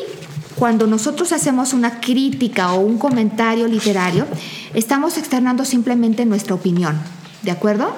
cuando 0.56 0.88
nosotros 0.88 1.34
hacemos 1.34 1.73
una 1.73 1.99
crítica 1.99 2.71
o 2.71 2.80
un 2.80 2.97
comentario 2.97 3.67
literario, 3.67 4.25
estamos 4.73 5.17
externando 5.17 5.65
simplemente 5.65 6.23
nuestra 6.23 6.56
opinión, 6.56 6.97
¿de 7.41 7.51
acuerdo? 7.51 7.91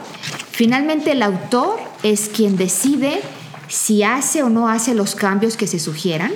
Finalmente 0.49 1.11
el 1.11 1.21
autor 1.21 1.79
es 2.01 2.29
quien 2.29 2.57
decide 2.57 3.21
si 3.67 4.01
hace 4.01 4.41
o 4.41 4.49
no 4.49 4.69
hace 4.69 4.95
los 4.95 5.13
cambios 5.13 5.55
que 5.55 5.67
se 5.67 5.77
sugieran. 5.77 6.31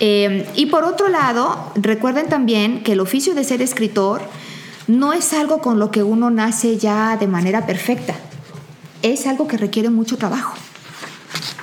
Eh, 0.00 0.48
y 0.54 0.66
por 0.66 0.84
otro 0.84 1.08
lado, 1.08 1.72
recuerden 1.76 2.28
también 2.28 2.82
que 2.82 2.92
el 2.92 3.00
oficio 3.00 3.34
de 3.34 3.44
ser 3.44 3.60
escritor 3.60 4.22
no 4.86 5.12
es 5.12 5.32
algo 5.32 5.60
con 5.60 5.78
lo 5.78 5.90
que 5.90 6.02
uno 6.02 6.30
nace 6.30 6.78
ya 6.78 7.16
de 7.16 7.26
manera 7.26 7.66
perfecta. 7.66 8.14
Es 9.02 9.26
algo 9.26 9.46
que 9.46 9.56
requiere 9.56 9.90
mucho 9.90 10.16
trabajo. 10.16 10.54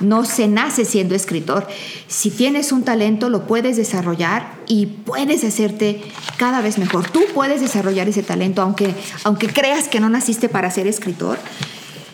No 0.00 0.24
se 0.24 0.46
nace 0.46 0.84
siendo 0.84 1.16
escritor. 1.16 1.66
Si 2.06 2.30
tienes 2.30 2.70
un 2.70 2.84
talento, 2.84 3.28
lo 3.28 3.46
puedes 3.46 3.76
desarrollar 3.76 4.54
y 4.68 4.86
puedes 4.86 5.42
hacerte 5.42 6.00
cada 6.36 6.60
vez 6.60 6.78
mejor. 6.78 7.10
Tú 7.10 7.20
puedes 7.34 7.60
desarrollar 7.60 8.08
ese 8.08 8.22
talento, 8.22 8.62
aunque, 8.62 8.94
aunque 9.24 9.48
creas 9.48 9.88
que 9.88 9.98
no 9.98 10.08
naciste 10.08 10.48
para 10.48 10.70
ser 10.70 10.86
escritor. 10.86 11.38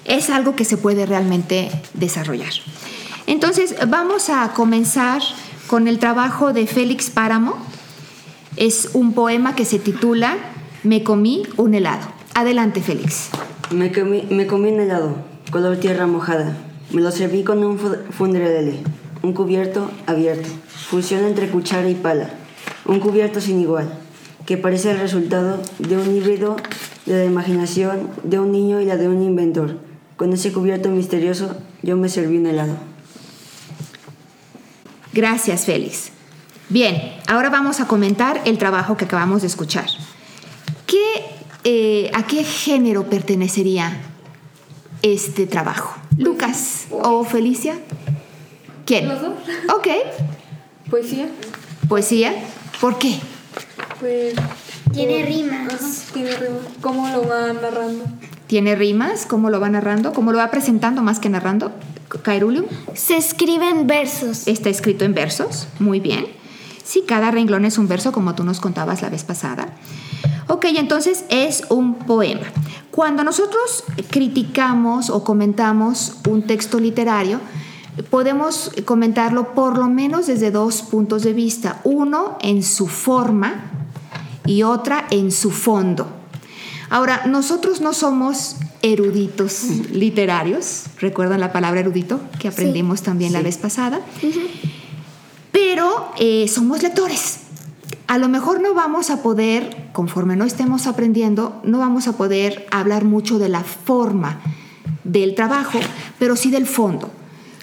Es 0.06 0.30
algo 0.30 0.56
que 0.56 0.64
se 0.64 0.78
puede 0.78 1.06
realmente 1.06 1.70
desarrollar. 1.92 2.52
Entonces, 3.26 3.74
vamos 3.88 4.30
a 4.30 4.52
comenzar 4.52 5.22
con 5.66 5.88
el 5.88 5.98
trabajo 5.98 6.52
de 6.52 6.66
Félix 6.66 7.10
Páramo. 7.10 7.54
Es 8.56 8.90
un 8.92 9.12
poema 9.12 9.54
que 9.56 9.64
se 9.64 9.78
titula 9.78 10.36
Me 10.82 11.02
comí 11.02 11.42
un 11.56 11.74
helado. 11.74 12.06
Adelante, 12.34 12.80
Félix. 12.80 13.28
Me 13.70 13.90
comí, 13.92 14.24
un 14.30 14.80
helado, 14.80 15.16
color 15.50 15.76
tierra 15.78 16.06
mojada. 16.06 16.56
Me 16.92 17.00
lo 17.00 17.10
serví 17.10 17.42
con 17.42 17.64
un 17.64 17.78
fu- 17.78 17.96
funderelele, 18.10 18.80
un 19.22 19.32
cubierto 19.32 19.90
abierto, 20.06 20.48
fusión 20.68 21.24
entre 21.24 21.48
cuchara 21.48 21.88
y 21.88 21.94
pala, 21.94 22.28
un 22.84 23.00
cubierto 23.00 23.40
sin 23.40 23.60
igual, 23.60 23.88
que 24.46 24.56
parece 24.58 24.90
el 24.92 24.98
resultado 24.98 25.60
de 25.78 25.96
un 25.96 26.14
híbrido 26.14 26.56
de 27.06 27.18
la 27.18 27.24
imaginación 27.24 28.10
de 28.22 28.38
un 28.38 28.52
niño 28.52 28.80
y 28.80 28.84
la 28.84 28.96
de 28.96 29.08
un 29.08 29.22
inventor. 29.22 29.78
Con 30.16 30.32
ese 30.32 30.52
cubierto 30.52 30.90
misterioso 30.90 31.56
yo 31.82 31.96
me 31.96 32.08
serví 32.08 32.36
un 32.36 32.46
helado. 32.46 32.74
Gracias, 35.14 35.64
Félix. 35.64 36.10
Bien, 36.68 37.14
ahora 37.28 37.50
vamos 37.50 37.80
a 37.80 37.86
comentar 37.86 38.40
el 38.46 38.58
trabajo 38.58 38.96
que 38.96 39.04
acabamos 39.04 39.42
de 39.42 39.46
escuchar. 39.46 39.86
¿Qué, 40.86 41.02
eh, 41.62 42.10
¿A 42.14 42.26
qué 42.26 42.42
género 42.42 43.04
pertenecería 43.08 43.96
este 45.02 45.46
trabajo? 45.46 45.94
¿Lucas 46.18 46.86
o 46.90 47.22
Felicia? 47.24 47.76
¿Quién? 48.86 49.08
Los 49.08 49.20
dos. 49.20 49.34
Ok. 49.76 49.86
Poesía. 50.90 51.28
¿Poesía? 51.88 52.34
¿Por 52.80 52.98
qué? 52.98 53.18
Pues. 54.00 54.34
Tiene 54.92 55.20
por- 55.20 55.28
rimas. 55.28 55.72
Ajá, 55.72 56.12
tiene 56.12 56.36
rimas. 56.36 56.60
¿Cómo 56.80 57.08
lo 57.08 57.28
va 57.28 57.52
narrando? 57.52 58.04
¿Tiene 58.46 58.74
rimas? 58.74 59.26
¿Cómo 59.26 59.48
lo 59.50 59.60
va 59.60 59.68
narrando? 59.68 60.12
¿Cómo 60.12 60.32
lo 60.32 60.38
va 60.38 60.50
presentando 60.50 61.02
más 61.02 61.18
que 61.20 61.28
narrando? 61.28 61.72
Caerulium. 62.22 62.66
Se 62.94 63.16
escriben 63.16 63.86
versos. 63.86 64.46
Está 64.46 64.70
escrito 64.70 65.04
en 65.04 65.14
versos. 65.14 65.68
Muy 65.78 66.00
bien. 66.00 66.26
Sí, 66.82 67.04
cada 67.06 67.30
renglón 67.30 67.64
es 67.64 67.78
un 67.78 67.88
verso 67.88 68.12
como 68.12 68.34
tú 68.34 68.44
nos 68.44 68.60
contabas 68.60 69.02
la 69.02 69.08
vez 69.08 69.24
pasada. 69.24 69.74
Ok, 70.48 70.66
entonces 70.76 71.24
es 71.30 71.64
un 71.70 71.94
poema. 71.94 72.46
Cuando 72.90 73.24
nosotros 73.24 73.84
criticamos 74.10 75.10
o 75.10 75.24
comentamos 75.24 76.18
un 76.28 76.42
texto 76.46 76.78
literario, 76.78 77.40
podemos 78.10 78.70
comentarlo 78.84 79.54
por 79.54 79.78
lo 79.78 79.88
menos 79.88 80.26
desde 80.26 80.50
dos 80.50 80.82
puntos 80.82 81.22
de 81.22 81.32
vista. 81.32 81.80
Uno 81.84 82.36
en 82.40 82.62
su 82.62 82.86
forma 82.86 83.70
y 84.46 84.62
otra 84.62 85.06
en 85.10 85.32
su 85.32 85.50
fondo. 85.50 86.06
Ahora, 86.90 87.26
nosotros 87.26 87.80
no 87.80 87.92
somos 87.92 88.56
eruditos 88.84 89.64
literarios, 89.92 90.84
recuerdan 91.00 91.40
la 91.40 91.52
palabra 91.52 91.80
erudito 91.80 92.20
que 92.38 92.48
aprendimos 92.48 93.00
también 93.00 93.32
la 93.32 93.40
vez 93.40 93.56
pasada, 93.56 94.02
pero 95.52 96.12
eh, 96.18 96.46
somos 96.48 96.82
lectores. 96.82 97.38
A 98.08 98.18
lo 98.18 98.28
mejor 98.28 98.60
no 98.60 98.74
vamos 98.74 99.08
a 99.08 99.22
poder, 99.22 99.88
conforme 99.92 100.36
no 100.36 100.44
estemos 100.44 100.86
aprendiendo, 100.86 101.62
no 101.64 101.78
vamos 101.78 102.08
a 102.08 102.18
poder 102.18 102.66
hablar 102.70 103.06
mucho 103.06 103.38
de 103.38 103.48
la 103.48 103.64
forma 103.64 104.42
del 105.02 105.34
trabajo, 105.34 105.80
pero 106.18 106.36
sí 106.36 106.50
del 106.50 106.66
fondo. 106.66 107.10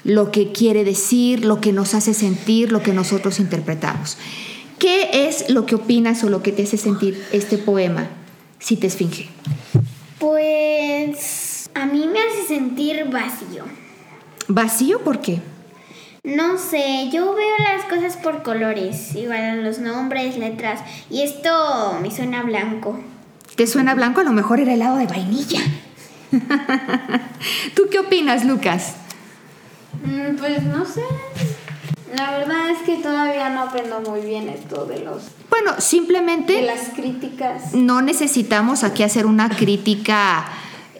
lo 0.04 0.32
que 0.32 0.50
quiere 0.50 0.82
decir, 0.82 1.44
lo 1.44 1.60
que 1.60 1.72
nos 1.72 1.94
hace 1.94 2.14
sentir, 2.14 2.72
lo 2.72 2.82
que 2.82 2.92
nosotros 2.92 3.38
interpretamos. 3.38 4.18
¿Qué 4.80 5.28
es 5.28 5.48
lo 5.48 5.64
que 5.64 5.76
opinas 5.76 6.24
o 6.24 6.28
lo 6.30 6.42
que 6.42 6.50
te 6.50 6.64
hace 6.64 6.76
sentir 6.76 7.22
este 7.30 7.56
poema, 7.58 8.08
si 8.58 8.76
te 8.76 8.88
esfinge? 8.88 9.28
Pues 10.22 11.68
a 11.74 11.84
mí 11.84 12.06
me 12.06 12.20
hace 12.20 12.46
sentir 12.46 13.06
vacío. 13.10 13.64
¿Vacío 14.46 15.00
por 15.02 15.20
qué? 15.20 15.40
No 16.22 16.58
sé, 16.58 17.10
yo 17.12 17.34
veo 17.34 17.56
las 17.58 17.86
cosas 17.86 18.16
por 18.22 18.44
colores, 18.44 19.16
igual 19.16 19.64
los 19.64 19.80
nombres, 19.80 20.38
letras, 20.38 20.78
y 21.10 21.22
esto 21.22 21.98
me 22.00 22.12
suena 22.12 22.44
blanco. 22.44 23.00
¿Te 23.56 23.66
suena 23.66 23.96
blanco? 23.96 24.20
A 24.20 24.24
lo 24.24 24.30
mejor 24.30 24.60
era 24.60 24.74
helado 24.74 24.96
de 24.98 25.08
vainilla. 25.08 25.58
¿Tú 27.74 27.88
qué 27.90 27.98
opinas, 27.98 28.44
Lucas? 28.44 28.94
Mm, 30.04 30.36
Pues 30.36 30.62
no 30.62 30.84
sé. 30.84 31.02
La 32.14 32.30
verdad 32.32 32.70
es 32.70 32.78
que 32.80 32.96
todavía 32.96 33.48
no 33.50 33.62
aprendo 33.62 34.00
muy 34.00 34.20
bien 34.20 34.48
esto 34.48 34.84
de 34.84 35.00
los 35.00 35.22
Bueno, 35.48 35.72
simplemente 35.78 36.54
de 36.54 36.62
las 36.62 36.90
críticas. 36.94 37.74
no 37.74 38.02
necesitamos 38.02 38.84
aquí 38.84 39.02
hacer 39.02 39.24
una 39.24 39.48
crítica 39.48 40.44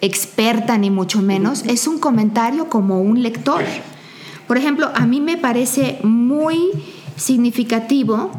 experta 0.01 0.77
ni 0.77 0.89
mucho 0.89 1.21
menos, 1.21 1.63
es 1.65 1.87
un 1.87 1.99
comentario 1.99 2.67
como 2.67 2.99
un 3.01 3.23
lector. 3.23 3.63
Por 4.47 4.57
ejemplo, 4.57 4.91
a 4.93 5.05
mí 5.05 5.21
me 5.21 5.37
parece 5.37 5.99
muy 6.03 6.71
significativo 7.15 8.31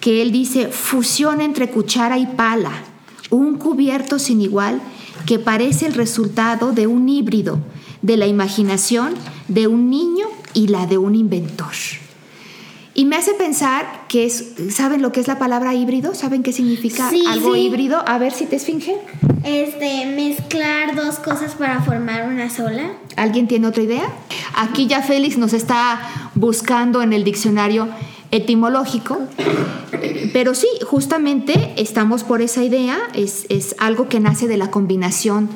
que 0.00 0.22
él 0.22 0.32
dice 0.32 0.68
fusión 0.68 1.40
entre 1.40 1.68
cuchara 1.68 2.16
y 2.16 2.26
pala, 2.26 2.72
un 3.28 3.58
cubierto 3.58 4.18
sin 4.18 4.40
igual 4.40 4.80
que 5.26 5.38
parece 5.38 5.86
el 5.86 5.94
resultado 5.94 6.72
de 6.72 6.86
un 6.86 7.08
híbrido 7.08 7.58
de 8.02 8.16
la 8.16 8.26
imaginación 8.26 9.14
de 9.48 9.66
un 9.66 9.90
niño 9.90 10.26
y 10.54 10.68
la 10.68 10.86
de 10.86 10.96
un 10.96 11.14
inventor. 11.14 11.74
Y 13.00 13.06
me 13.06 13.16
hace 13.16 13.32
pensar 13.32 14.04
que 14.08 14.26
es, 14.26 14.52
¿saben 14.68 15.00
lo 15.00 15.10
que 15.10 15.20
es 15.20 15.26
la 15.26 15.38
palabra 15.38 15.72
híbrido? 15.74 16.14
¿Saben 16.14 16.42
qué 16.42 16.52
significa 16.52 17.08
Sí, 17.08 17.24
algo 17.26 17.54
sí. 17.54 17.60
híbrido? 17.60 18.04
A 18.06 18.18
ver 18.18 18.30
si 18.30 18.44
te 18.44 18.56
esfinge. 18.56 18.94
Este, 19.42 20.04
mezclar 20.04 20.94
dos 20.94 21.18
cosas 21.18 21.54
para 21.54 21.80
formar 21.80 22.28
una 22.28 22.50
sola. 22.50 22.92
¿Alguien 23.16 23.48
tiene 23.48 23.68
otra 23.68 23.84
idea? 23.84 24.06
Aquí 24.54 24.86
ya 24.86 25.00
Félix 25.00 25.38
nos 25.38 25.54
está 25.54 26.30
buscando 26.34 27.00
en 27.00 27.14
el 27.14 27.24
diccionario 27.24 27.88
etimológico, 28.32 29.18
pero 30.34 30.54
sí, 30.54 30.68
justamente 30.86 31.72
estamos 31.78 32.22
por 32.22 32.42
esa 32.42 32.62
idea, 32.64 32.98
es, 33.14 33.46
es 33.48 33.76
algo 33.78 34.10
que 34.10 34.20
nace 34.20 34.46
de 34.46 34.58
la 34.58 34.70
combinación 34.70 35.48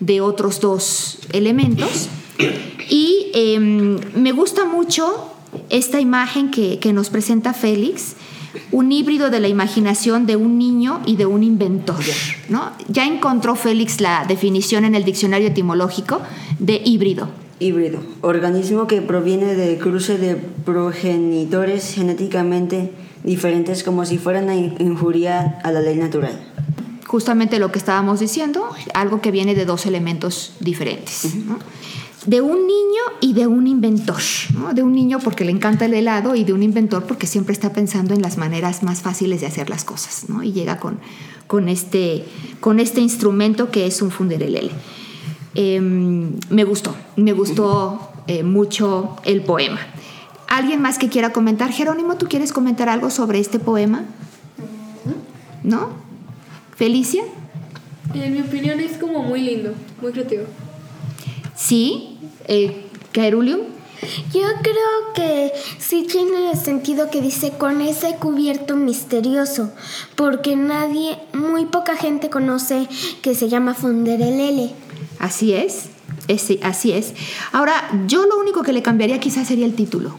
de 0.00 0.20
otros 0.20 0.60
dos 0.60 1.20
elementos. 1.32 2.10
Y 2.90 3.30
em, 3.32 3.98
me 4.14 4.32
gusta 4.32 4.66
mucho 4.66 5.31
esta 5.70 6.00
imagen 6.00 6.50
que, 6.50 6.78
que 6.78 6.92
nos 6.92 7.10
presenta 7.10 7.52
Félix, 7.54 8.14
un 8.70 8.92
híbrido 8.92 9.30
de 9.30 9.40
la 9.40 9.48
imaginación 9.48 10.26
de 10.26 10.36
un 10.36 10.58
niño 10.58 11.00
y 11.06 11.16
de 11.16 11.26
un 11.26 11.42
inventor. 11.42 12.00
¿no? 12.48 12.70
Ya 12.88 13.06
encontró 13.06 13.54
Félix 13.56 14.00
la 14.00 14.24
definición 14.26 14.84
en 14.84 14.94
el 14.94 15.04
diccionario 15.04 15.48
etimológico 15.48 16.20
de 16.58 16.80
híbrido. 16.84 17.28
Híbrido. 17.60 18.00
Organismo 18.22 18.86
que 18.86 19.00
proviene 19.02 19.54
del 19.54 19.78
cruce 19.78 20.18
de 20.18 20.34
progenitores 20.36 21.94
genéticamente 21.94 22.92
diferentes 23.24 23.82
como 23.84 24.04
si 24.04 24.18
fueran 24.18 24.48
a 24.48 24.56
in- 24.56 24.74
injuriar 24.78 25.58
a 25.62 25.70
la 25.70 25.80
ley 25.80 25.96
natural. 25.96 26.38
Justamente 27.06 27.58
lo 27.58 27.70
que 27.70 27.78
estábamos 27.78 28.20
diciendo, 28.20 28.68
algo 28.94 29.20
que 29.20 29.30
viene 29.30 29.54
de 29.54 29.64
dos 29.64 29.86
elementos 29.86 30.52
diferentes. 30.60 31.34
¿no? 31.46 31.58
De 32.26 32.40
un 32.40 32.66
niño 32.66 33.02
y 33.20 33.32
de 33.32 33.46
un 33.46 33.66
inventor. 33.66 34.20
¿no? 34.54 34.72
De 34.74 34.82
un 34.82 34.92
niño 34.92 35.18
porque 35.18 35.44
le 35.44 35.50
encanta 35.50 35.86
el 35.86 35.94
helado 35.94 36.34
y 36.34 36.44
de 36.44 36.52
un 36.52 36.62
inventor 36.62 37.04
porque 37.04 37.26
siempre 37.26 37.52
está 37.52 37.72
pensando 37.72 38.14
en 38.14 38.22
las 38.22 38.38
maneras 38.38 38.82
más 38.82 39.02
fáciles 39.02 39.40
de 39.40 39.46
hacer 39.46 39.68
las 39.68 39.84
cosas. 39.84 40.28
¿no? 40.28 40.42
Y 40.42 40.52
llega 40.52 40.78
con, 40.78 40.98
con, 41.46 41.68
este, 41.68 42.24
con 42.60 42.80
este 42.80 43.00
instrumento 43.00 43.70
que 43.70 43.86
es 43.86 44.02
un 44.02 44.10
funderelele. 44.10 44.70
Eh, 45.54 45.80
me 45.80 46.64
gustó, 46.64 46.94
me 47.16 47.32
gustó 47.32 48.12
eh, 48.26 48.42
mucho 48.42 49.16
el 49.24 49.42
poema. 49.42 49.80
¿Alguien 50.48 50.80
más 50.80 50.98
que 50.98 51.08
quiera 51.08 51.32
comentar? 51.32 51.72
Jerónimo, 51.72 52.16
¿tú 52.16 52.26
quieres 52.28 52.52
comentar 52.52 52.88
algo 52.88 53.10
sobre 53.10 53.38
este 53.38 53.58
poema? 53.58 54.04
¿No? 55.62 55.90
¿Felicia? 56.76 57.22
En 58.14 58.32
mi 58.32 58.40
opinión 58.40 58.78
es 58.80 58.98
como 58.98 59.22
muy 59.22 59.40
lindo, 59.40 59.72
muy 60.00 60.12
creativo. 60.12 60.44
Sí. 61.56 62.11
Eh, 62.48 62.86
¿Caerulium? 63.12 63.60
Yo 64.34 64.40
creo 64.62 65.12
que 65.14 65.52
sí 65.78 66.06
tiene 66.10 66.50
el 66.50 66.58
sentido 66.58 67.08
que 67.08 67.20
dice 67.20 67.52
con 67.52 67.80
ese 67.80 68.16
cubierto 68.16 68.74
misterioso, 68.74 69.70
porque 70.16 70.56
nadie, 70.56 71.18
muy 71.32 71.66
poca 71.66 71.94
gente 71.96 72.28
conoce 72.28 72.88
que 73.22 73.34
se 73.36 73.48
llama 73.48 73.74
Funderelele. 73.74 74.72
Así 75.20 75.52
es. 75.52 75.84
Ese- 76.26 76.58
así 76.62 76.92
es. 76.92 77.14
Ahora, 77.52 77.74
yo 78.08 78.26
lo 78.26 78.38
único 78.40 78.62
que 78.62 78.72
le 78.72 78.82
cambiaría 78.82 79.20
quizás 79.20 79.46
sería 79.46 79.66
el 79.66 79.74
título. 79.74 80.18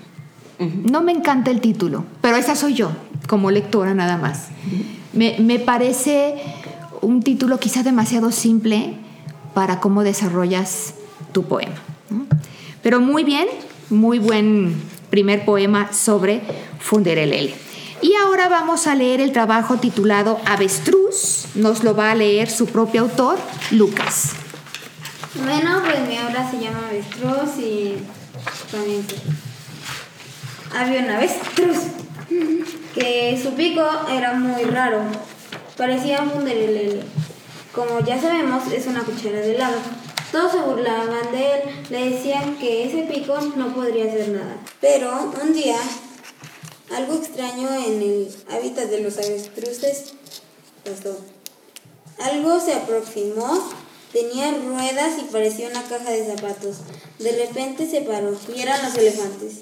No 0.59 1.01
me 1.01 1.11
encanta 1.11 1.51
el 1.51 1.59
título, 1.59 2.05
pero 2.21 2.37
esa 2.37 2.55
soy 2.55 2.73
yo, 2.73 2.91
como 3.27 3.51
lectora 3.51 3.93
nada 3.93 4.15
más. 4.17 4.47
me, 5.11 5.35
me 5.39 5.59
parece 5.59 6.35
un 7.01 7.21
título 7.21 7.59
quizás 7.59 7.83
demasiado 7.83 8.31
simple 8.31 8.93
para 9.53 9.81
cómo 9.81 10.03
desarrollas 10.03 10.93
tu 11.33 11.43
poema. 11.43 11.75
Pero 12.81 12.99
muy 12.99 13.23
bien, 13.23 13.47
muy 13.89 14.19
buen 14.19 14.75
primer 15.09 15.45
poema 15.45 15.93
sobre 15.93 16.41
Funderelele. 16.79 17.53
Y 18.01 18.15
ahora 18.15 18.49
vamos 18.49 18.87
a 18.87 18.95
leer 18.95 19.21
el 19.21 19.31
trabajo 19.31 19.77
titulado 19.77 20.39
Avestruz. 20.45 21.45
Nos 21.55 21.83
lo 21.83 21.95
va 21.95 22.11
a 22.11 22.15
leer 22.15 22.49
su 22.49 22.65
propio 22.65 23.01
autor, 23.01 23.37
Lucas. 23.71 24.31
Bueno, 25.35 25.81
pues 25.83 26.07
mi 26.07 26.17
obra 26.19 26.49
se 26.51 26.59
llama 26.59 26.81
Avestruz 26.89 27.57
y 27.59 27.95
comienza. 28.69 29.15
Había 30.75 30.99
una 31.01 31.17
avestruz 31.17 31.77
que 32.93 33.39
su 33.41 33.53
pico 33.53 33.83
era 34.11 34.33
muy 34.33 34.63
raro, 34.65 35.01
parecía 35.77 36.21
un 36.21 36.31
funderelele. 36.31 37.03
Como 37.73 37.99
ya 38.01 38.19
sabemos, 38.19 38.71
es 38.71 38.85
una 38.87 39.01
cuchara 39.01 39.39
de 39.39 39.55
helado. 39.55 39.77
Todos 40.33 40.51
se 40.51 40.61
burlaban 40.61 41.31
de 41.31 41.53
él, 41.53 41.61
le 41.91 42.09
decían 42.09 42.57
que 42.57 42.85
ese 42.85 43.03
pico 43.03 43.39
no 43.55 43.71
podría 43.75 44.05
hacer 44.05 44.29
nada. 44.29 44.57
Pero 44.81 45.31
un 45.39 45.53
día, 45.53 45.77
algo 46.91 47.13
extraño 47.13 47.69
en 47.71 48.01
el 48.01 48.35
hábitat 48.49 48.85
de 48.85 49.01
los 49.01 49.15
avestruces 49.19 50.15
pasó. 50.83 51.19
Algo 52.17 52.59
se 52.59 52.73
aproximó, 52.73 53.71
tenía 54.11 54.51
ruedas 54.57 55.19
y 55.19 55.31
parecía 55.31 55.69
una 55.69 55.83
caja 55.83 56.09
de 56.09 56.25
zapatos. 56.25 56.77
De 57.19 57.31
repente 57.45 57.87
se 57.87 58.01
paró 58.01 58.35
y 58.55 58.59
eran 58.59 58.83
los 58.83 58.95
elefantes, 58.95 59.59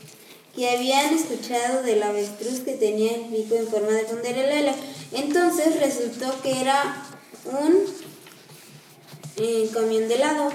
que 0.56 0.70
habían 0.70 1.14
escuchado 1.14 1.84
del 1.84 2.02
avestruz 2.02 2.62
que 2.62 2.76
tenía 2.76 3.16
el 3.16 3.24
pico 3.24 3.56
en 3.56 3.68
forma 3.68 3.92
de 3.92 4.06
funderelele. 4.06 4.72
Entonces 5.12 5.82
resultó 5.82 6.42
que 6.42 6.62
era 6.62 7.08
un 7.44 8.11
eh, 9.38 9.70
camión 9.74 10.08
de 10.08 10.16
helado 10.16 10.50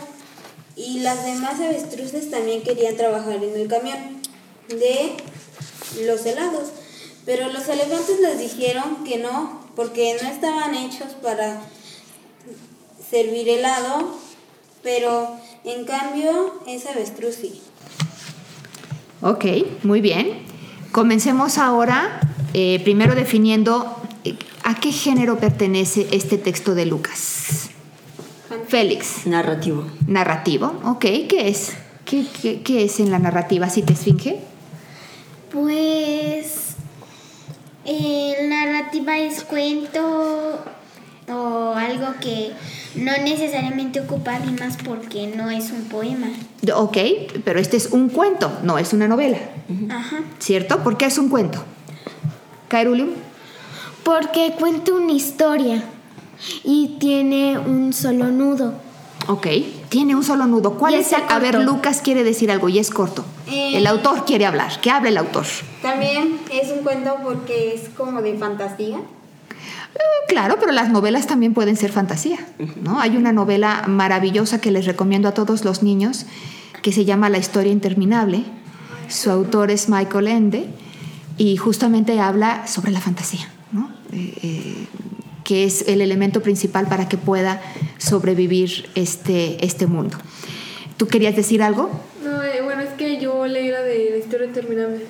y 0.77 1.01
las 1.01 1.25
demás 1.25 1.59
avestruces 1.61 2.31
también 2.31 2.63
querían 2.63 2.97
trabajar 2.97 3.43
en 3.43 3.59
el 3.59 3.67
camión 3.67 4.21
de 4.69 5.17
los 6.05 6.25
helados. 6.27 6.69
Pero 7.25 7.51
los 7.53 7.69
elefantes 7.69 8.21
les 8.21 8.39
dijeron 8.39 9.05
que 9.05 9.19
no, 9.19 9.67
porque 9.75 10.17
no 10.23 10.29
estaban 10.29 10.75
hechos 10.75 11.15
para 11.23 11.61
servir 13.11 13.49
helado, 13.49 14.17
pero 14.83 15.37
en 15.65 15.85
cambio 15.85 16.61
es 16.67 16.87
avestruz 16.87 17.37
sí. 17.37 17.63
Ok, 19.23 19.45
muy 19.83 20.01
bien. 20.01 20.45
Comencemos 20.93 21.59
ahora, 21.59 22.21
eh, 22.53 22.81
primero 22.85 23.15
definiendo 23.15 23.97
eh, 24.25 24.37
a 24.63 24.79
qué 24.79 24.93
género 24.93 25.39
pertenece 25.39 26.07
este 26.13 26.39
texto 26.39 26.75
de 26.75 26.87
Lucas. 26.87 27.71
Félix, 28.69 29.27
Narrativo. 29.27 29.85
narrativo, 30.07 30.73
ok, 30.85 31.01
¿qué 31.29 31.49
es? 31.49 31.73
¿Qué, 32.05 32.25
qué- 32.43 32.63
qué 32.63 32.85
es 32.85 33.01
en 33.01 33.11
la 33.11 33.19
narrativa? 33.19 33.69
¿Si 33.71 33.83
te 33.83 33.93
esfinge? 33.95 34.41
Pues 35.53 36.63
narrativa 38.49 39.19
es 39.19 39.43
cuento 39.45 40.59
o 41.29 41.75
algo 41.75 42.07
que 42.21 42.53
no 42.95 43.13
necesariamente 43.23 44.01
ocupa 44.01 44.39
rimas 44.39 44.77
porque 44.85 45.27
no 45.37 45.51
es 45.51 45.71
un 45.71 45.85
poema. 45.85 46.29
Ok, 46.75 46.97
pero 47.45 47.59
este 47.61 47.77
es 47.77 47.87
un 47.87 48.09
cuento, 48.09 48.51
no 48.63 48.79
es 48.79 48.93
una 48.93 49.09
novela, 49.09 49.39
Ajá. 49.91 50.21
¿cierto? 50.39 50.83
¿Por 50.83 50.97
qué 50.97 51.07
es 51.07 51.19
un 51.19 51.29
cuento? 51.29 51.63
Caerulium. 52.69 53.11
Porque 54.05 54.55
cuenta 54.59 54.93
una 54.93 55.13
historia 55.13 55.83
y 56.65 56.97
tiene 56.99 57.59
un 57.59 57.93
solo 57.93 58.27
nudo. 58.31 58.75
Ok, 59.29 59.47
Tiene 59.89 60.15
un 60.15 60.23
solo 60.23 60.47
nudo. 60.47 60.75
¿Cuál 60.75 60.95
es 60.95 61.13
el? 61.13 61.23
A 61.29 61.39
ver. 61.39 61.59
Lucas 61.61 62.01
quiere 62.01 62.23
decir 62.23 62.51
algo 62.51 62.69
y 62.69 62.79
es 62.79 62.91
corto. 62.91 63.25
Eh. 63.49 63.77
El 63.77 63.87
autor 63.87 64.25
quiere 64.25 64.47
hablar. 64.47 64.81
¿Qué 64.81 64.91
habla 64.91 65.09
el 65.09 65.17
autor? 65.17 65.47
También 65.83 66.39
es 66.53 66.71
un 66.71 66.85
cuento 66.85 67.17
porque 67.25 67.75
es 67.75 67.89
como 67.97 68.23
de 68.23 68.37
fantasía. 68.37 68.99
Eh, 68.99 69.99
Claro, 70.29 70.57
pero 70.61 70.73
las 70.73 70.91
novelas 70.91 71.27
también 71.27 71.55
pueden 71.55 71.77
ser 71.77 71.91
fantasía, 71.93 72.39
¿no? 72.83 73.01
Hay 73.01 73.17
una 73.17 73.33
novela 73.33 73.85
maravillosa 73.87 74.61
que 74.61 74.71
les 74.71 74.85
recomiendo 74.85 75.29
a 75.29 75.35
todos 75.35 75.65
los 75.65 75.83
niños 75.83 76.27
que 76.83 76.93
se 76.93 77.05
llama 77.05 77.29
La 77.31 77.39
historia 77.39 77.73
interminable. 77.73 78.45
Su 79.09 79.31
autor 79.31 79.71
es 79.71 79.89
Michael 79.89 80.29
Ende 80.29 80.69
y 81.39 81.57
justamente 81.57 82.21
habla 82.21 82.67
sobre 82.67 82.91
la 82.93 83.01
fantasía, 83.01 83.49
¿no? 83.73 83.91
Eh, 84.13 84.87
que 85.47 85.63
es 85.63 85.87
el 85.87 86.01
elemento 86.01 86.43
principal 86.43 86.89
para 86.89 87.09
que 87.09 87.17
pueda 87.17 87.63
sobrevivir 87.99 88.91
este, 88.97 89.65
este 89.65 89.87
mundo. 89.87 90.19
¿Tú 90.97 91.07
querías 91.07 91.37
decir 91.37 91.63
algo? 91.63 91.89
No, 92.25 92.43
eh, 92.43 92.63
bueno, 92.65 92.83
es 92.83 92.91
que 92.95 93.21
yo 93.21 93.47
leí 93.47 93.71
la 93.71 93.81
de 93.83 94.09
la 94.11 94.17
historia 94.17 94.49
interminable. 94.49 95.07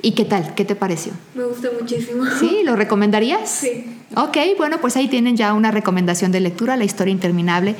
¿Y 0.00 0.12
qué 0.12 0.24
tal? 0.24 0.54
¿Qué 0.54 0.64
te 0.64 0.76
pareció? 0.76 1.12
Me 1.34 1.42
gusta 1.42 1.70
muchísimo. 1.78 2.24
¿Sí? 2.38 2.60
¿Lo 2.64 2.76
recomendarías? 2.76 3.50
Sí. 3.50 3.84
Ok, 4.14 4.36
bueno, 4.56 4.80
pues 4.80 4.96
ahí 4.96 5.08
tienen 5.08 5.36
ya 5.36 5.52
una 5.54 5.72
recomendación 5.72 6.30
de 6.30 6.38
lectura, 6.38 6.76
La 6.76 6.84
historia 6.84 7.10
interminable 7.10 7.74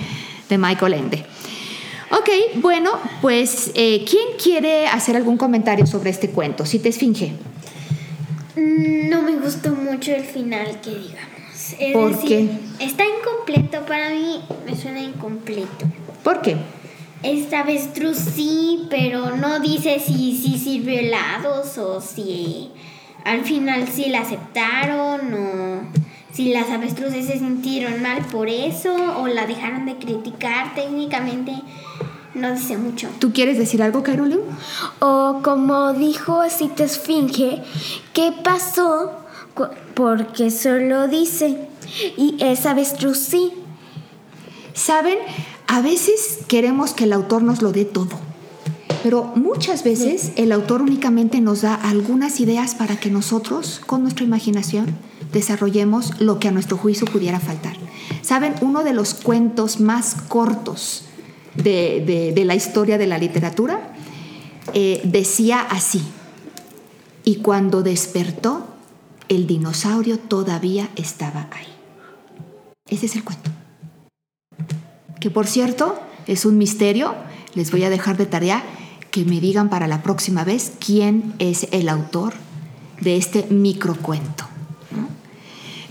de 0.48 0.58
Michael 0.58 0.94
Ende. 0.94 1.24
Ok, 2.10 2.28
bueno, 2.56 2.90
pues 3.22 3.70
eh, 3.76 4.04
¿quién 4.04 4.36
quiere 4.42 4.88
hacer 4.88 5.14
algún 5.14 5.36
comentario 5.36 5.86
sobre 5.86 6.10
este 6.10 6.30
cuento? 6.30 6.66
Si 6.66 6.80
te 6.80 6.88
esfinge. 6.88 7.34
Mm, 8.56 9.08
No 9.08 9.22
me 9.22 9.36
gustó 9.36 9.70
mucho 9.76 10.10
el 10.12 10.24
final, 10.24 10.80
que 10.80 10.90
digamos. 10.90 11.29
Es 11.78 11.92
¿Por 11.92 12.16
decir, 12.16 12.50
está 12.78 13.04
incompleto 13.04 13.84
para 13.86 14.10
mí, 14.10 14.40
me 14.66 14.76
suena 14.76 15.00
incompleto. 15.00 15.86
¿Por 16.22 16.40
qué? 16.40 16.56
Esta 17.22 17.60
avestruz 17.60 18.16
sí, 18.16 18.86
pero 18.88 19.36
no 19.36 19.60
dice 19.60 20.00
si 20.00 20.36
sí 20.36 20.58
sirvió 20.58 20.98
helados 20.98 21.76
o 21.78 22.00
si 22.00 22.70
al 23.24 23.42
final 23.44 23.88
sí 23.88 24.06
la 24.06 24.20
aceptaron 24.20 25.34
o 25.34 25.80
si 26.32 26.52
las 26.52 26.70
avestruces 26.70 27.26
se 27.26 27.38
sintieron 27.38 28.00
mal 28.02 28.24
por 28.26 28.48
eso 28.48 28.94
o 29.18 29.26
la 29.26 29.46
dejaron 29.46 29.84
de 29.86 29.96
criticar 29.96 30.74
técnicamente. 30.74 31.52
No 32.32 32.52
dice 32.52 32.78
mucho. 32.78 33.08
¿Tú 33.18 33.32
quieres 33.32 33.58
decir 33.58 33.82
algo, 33.82 34.02
Carolina? 34.02 34.40
O 35.00 35.40
como 35.42 35.92
dijo 35.92 36.48
Cita 36.48 36.84
Esfinge, 36.84 37.62
¿qué 38.12 38.32
pasó? 38.44 39.19
Porque 39.94 40.50
solo 40.50 41.08
dice, 41.08 41.68
y 42.16 42.36
esa 42.40 42.70
avestruz 42.72 43.18
sí. 43.18 43.52
Saben, 44.74 45.18
a 45.66 45.80
veces 45.80 46.38
queremos 46.48 46.92
que 46.92 47.04
el 47.04 47.12
autor 47.12 47.42
nos 47.42 47.60
lo 47.60 47.72
dé 47.72 47.84
todo, 47.84 48.18
pero 49.02 49.24
muchas 49.34 49.82
veces 49.84 50.32
el 50.36 50.52
autor 50.52 50.80
únicamente 50.82 51.40
nos 51.40 51.62
da 51.62 51.74
algunas 51.74 52.40
ideas 52.40 52.74
para 52.74 52.96
que 52.98 53.10
nosotros, 53.10 53.80
con 53.84 54.02
nuestra 54.02 54.24
imaginación, 54.24 54.96
desarrollemos 55.32 56.20
lo 56.20 56.38
que 56.38 56.48
a 56.48 56.50
nuestro 56.52 56.76
juicio 56.76 57.06
pudiera 57.06 57.40
faltar. 57.40 57.76
Saben, 58.22 58.54
uno 58.62 58.82
de 58.84 58.92
los 58.92 59.14
cuentos 59.14 59.80
más 59.80 60.14
cortos 60.28 61.04
de, 61.54 62.02
de- 62.06 62.32
de 62.34 62.44
la 62.44 62.54
historia 62.54 62.96
de 62.98 63.06
la 63.06 63.18
literatura 63.18 63.92
eh, 64.72 65.00
decía 65.04 65.60
así, 65.60 66.02
y 67.24 67.36
cuando 67.36 67.82
despertó, 67.82 68.66
el 69.30 69.46
dinosaurio 69.46 70.18
todavía 70.18 70.90
estaba 70.96 71.48
ahí. 71.52 71.68
Ese 72.90 73.06
es 73.06 73.16
el 73.16 73.24
cuento 73.24 73.50
que 75.20 75.30
por 75.30 75.46
cierto 75.46 76.00
es 76.26 76.44
un 76.44 76.58
misterio. 76.58 77.14
Les 77.54 77.70
voy 77.70 77.84
a 77.84 77.90
dejar 77.90 78.16
de 78.16 78.26
tarea 78.26 78.64
que 79.10 79.24
me 79.24 79.40
digan 79.40 79.68
para 79.68 79.86
la 79.86 80.02
próxima 80.02 80.44
vez 80.44 80.72
quién 80.84 81.34
es 81.38 81.68
el 81.70 81.88
autor 81.88 82.32
de 83.00 83.16
este 83.16 83.46
microcuento. 83.50 84.44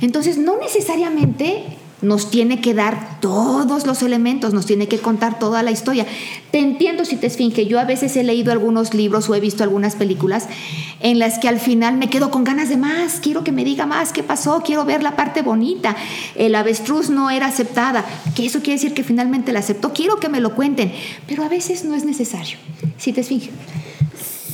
Entonces, 0.01 0.37
no 0.37 0.57
necesariamente 0.57 1.77
nos 2.01 2.31
tiene 2.31 2.61
que 2.61 2.73
dar 2.73 3.19
todos 3.19 3.85
los 3.85 4.01
elementos, 4.01 4.53
nos 4.53 4.65
tiene 4.65 4.87
que 4.87 4.99
contar 4.99 5.39
toda 5.39 5.63
la 5.63 5.71
historia. 5.71 6.05
Te 6.51 6.59
entiendo 6.59 7.05
si 7.05 7.17
te 7.17 7.27
esfinge. 7.27 7.65
Yo 7.65 7.79
a 7.79 7.83
veces 7.83 8.15
he 8.15 8.23
leído 8.23 8.51
algunos 8.51 8.93
libros 8.93 9.29
o 9.29 9.35
he 9.35 9.39
visto 9.39 9.63
algunas 9.63 9.95
películas 9.95 10.47
en 11.01 11.19
las 11.19 11.39
que 11.39 11.47
al 11.47 11.59
final 11.59 11.97
me 11.97 12.09
quedo 12.09 12.31
con 12.31 12.43
ganas 12.43 12.69
de 12.69 12.77
más. 12.77 13.19
Quiero 13.21 13.43
que 13.43 13.51
me 13.51 13.65
diga 13.65 13.85
más 13.85 14.13
qué 14.13 14.23
pasó, 14.23 14.61
quiero 14.65 14.85
ver 14.85 15.03
la 15.03 15.15
parte 15.15 15.41
bonita. 15.41 15.95
El 16.35 16.55
avestruz 16.55 17.09
no 17.09 17.29
era 17.29 17.47
aceptada, 17.47 18.05
que 18.35 18.45
eso 18.45 18.59
quiere 18.59 18.73
decir 18.73 18.93
que 18.93 19.03
finalmente 19.03 19.51
la 19.51 19.59
aceptó. 19.59 19.93
Quiero 19.93 20.19
que 20.19 20.29
me 20.29 20.39
lo 20.39 20.55
cuenten, 20.55 20.93
pero 21.27 21.43
a 21.43 21.49
veces 21.49 21.83
no 21.83 21.95
es 21.95 22.05
necesario. 22.05 22.57
Si 22.97 23.13
te 23.13 23.21
esfinge. 23.21 23.49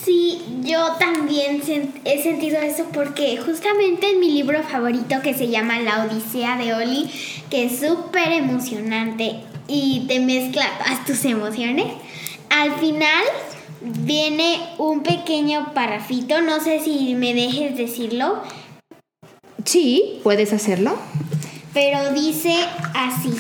Sí, 0.06 0.40
yo 0.62 0.92
también 1.00 1.64
he 2.06 2.22
sentido 2.22 2.60
eso 2.60 2.86
porque 2.94 3.38
justamente 3.44 4.12
en 4.12 4.20
mi 4.20 4.30
libro 4.30 4.62
favorito 4.62 5.16
que 5.24 5.34
se 5.34 5.48
llama 5.48 5.80
La 5.80 6.06
Odisea 6.06 6.58
de 6.58 6.76
Oli, 6.76 7.10
que 7.50 7.66
es 7.66 7.80
súper 7.80 8.32
emocionante 8.34 9.38
y 9.68 10.06
te 10.08 10.20
mezcla 10.20 10.64
todas 10.78 11.04
tus 11.06 11.26
emociones, 11.26 11.88
al 12.52 12.76
final 12.76 13.24
viene 13.82 14.60
un 14.78 15.02
pequeño 15.02 15.74
parrafito, 15.74 16.40
no 16.42 16.60
sé 16.60 16.80
si 16.82 17.16
me 17.16 17.34
dejes 17.34 17.76
decirlo, 17.76 18.44
Sí, 19.64 20.20
puedes 20.22 20.54
hacerlo. 20.54 20.96
pero 21.74 22.14
dice 22.14 22.56
así. 22.94 23.34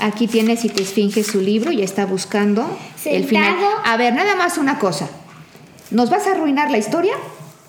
Aquí 0.00 0.26
tiene 0.26 0.56
si 0.56 0.68
te 0.68 0.82
esfinge 0.82 1.22
su 1.22 1.40
libro 1.40 1.70
y 1.70 1.82
está 1.82 2.06
buscando 2.06 2.66
el 3.04 3.24
final. 3.24 3.54
A 3.84 3.96
ver, 3.96 4.12
nada 4.14 4.34
más 4.34 4.58
una 4.58 4.80
cosa. 4.80 5.08
¿Nos 5.92 6.10
vas 6.10 6.26
a 6.26 6.32
arruinar 6.32 6.70
la 6.70 6.78
historia? 6.78 7.12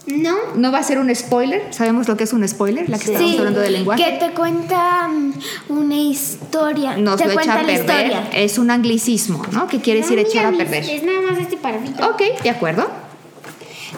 No, 0.06 0.36
¿No 0.56 0.72
va 0.72 0.80
a 0.80 0.84
ser 0.84 1.00
un 1.00 1.14
spoiler? 1.16 1.74
¿Sabemos 1.74 2.08
lo 2.10 2.18
que 2.18 2.26
es 2.26 2.34
un 2.34 2.46
spoiler? 2.48 2.90
La 2.90 3.00
que 3.00 3.14
estamos 3.14 3.40
hablando 3.40 3.62
del 3.62 3.74
lenguaje. 3.74 4.04
que 4.04 4.12
te 4.18 4.34
cuenta 4.34 5.08
mm, 5.08 5.34
una 5.70 5.96
historia. 5.96 6.98
Nos 6.98 7.18
te 7.18 7.26
lo 7.26 7.40
echa 7.40 7.60
a 7.60 7.66
perder. 7.66 8.14
Es 8.34 8.58
un 8.58 8.70
anglicismo, 8.70 9.42
¿no? 9.52 9.68
Que 9.68 9.80
quiere 9.80 10.02
decir 10.02 10.20
echar 10.20 10.54
a 10.54 10.58
perder. 10.58 10.84
Es 10.90 11.04
nada 11.04 11.22
más 11.22 11.40
este 11.40 11.56
parrafito. 11.56 12.06
Ok, 12.10 12.22
de 12.44 12.50
acuerdo. 12.50 13.03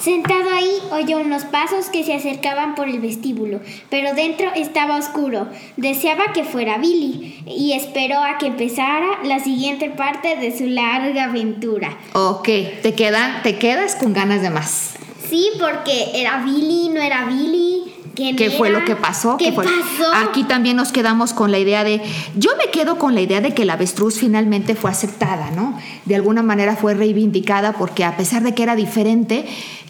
Sentado 0.01 0.49
ahí 0.51 0.79
oyó 0.91 1.19
unos 1.19 1.45
pasos 1.45 1.87
que 1.87 2.03
se 2.03 2.13
acercaban 2.13 2.75
por 2.75 2.87
el 2.89 2.99
vestíbulo, 2.99 3.59
pero 3.89 4.13
dentro 4.13 4.51
estaba 4.55 4.97
oscuro. 4.97 5.47
Deseaba 5.77 6.33
que 6.33 6.43
fuera 6.43 6.77
Billy 6.77 7.43
y 7.47 7.73
esperó 7.73 8.19
a 8.19 8.37
que 8.37 8.47
empezara 8.47 9.23
la 9.23 9.39
siguiente 9.39 9.89
parte 9.89 10.35
de 10.35 10.57
su 10.57 10.65
larga 10.65 11.25
aventura. 11.25 11.97
Ok, 12.13 12.49
te, 12.81 12.93
queda, 12.95 13.41
te 13.43 13.57
quedas 13.57 13.95
con 13.95 14.13
ganas 14.13 14.41
de 14.41 14.49
más. 14.49 14.95
Sí, 15.29 15.49
porque 15.59 16.11
era 16.13 16.43
Billy, 16.43 16.89
no 16.89 17.01
era 17.01 17.25
Billy. 17.25 17.83
¿Quién 18.15 18.37
¿Qué 18.37 18.49
fue 18.49 18.69
lo 18.69 18.85
que 18.85 18.95
pasó? 18.95 19.35
¿Qué 19.35 19.51
fue? 19.51 19.65
pasó? 19.65 20.29
Aquí 20.29 20.45
también 20.45 20.77
nos 20.77 20.93
quedamos 20.93 21.33
con 21.33 21.51
la 21.51 21.59
idea 21.59 21.83
de, 21.83 22.01
yo 22.35 22.51
me 22.57 22.71
quedo 22.71 22.97
con 22.97 23.13
la 23.13 23.19
idea 23.19 23.41
de 23.41 23.53
que 23.53 23.65
la 23.65 23.73
avestruz 23.73 24.19
finalmente 24.19 24.75
fue 24.75 24.89
aceptada, 24.89 25.51
¿no? 25.51 25.77
De 26.05 26.15
alguna 26.15 26.41
manera 26.41 26.77
fue 26.77 26.93
reivindicada 26.93 27.73
porque 27.73 28.05
a 28.05 28.15
pesar 28.15 28.43
de 28.43 28.53
que 28.53 28.63
era 28.63 28.77
diferente, 28.77 29.45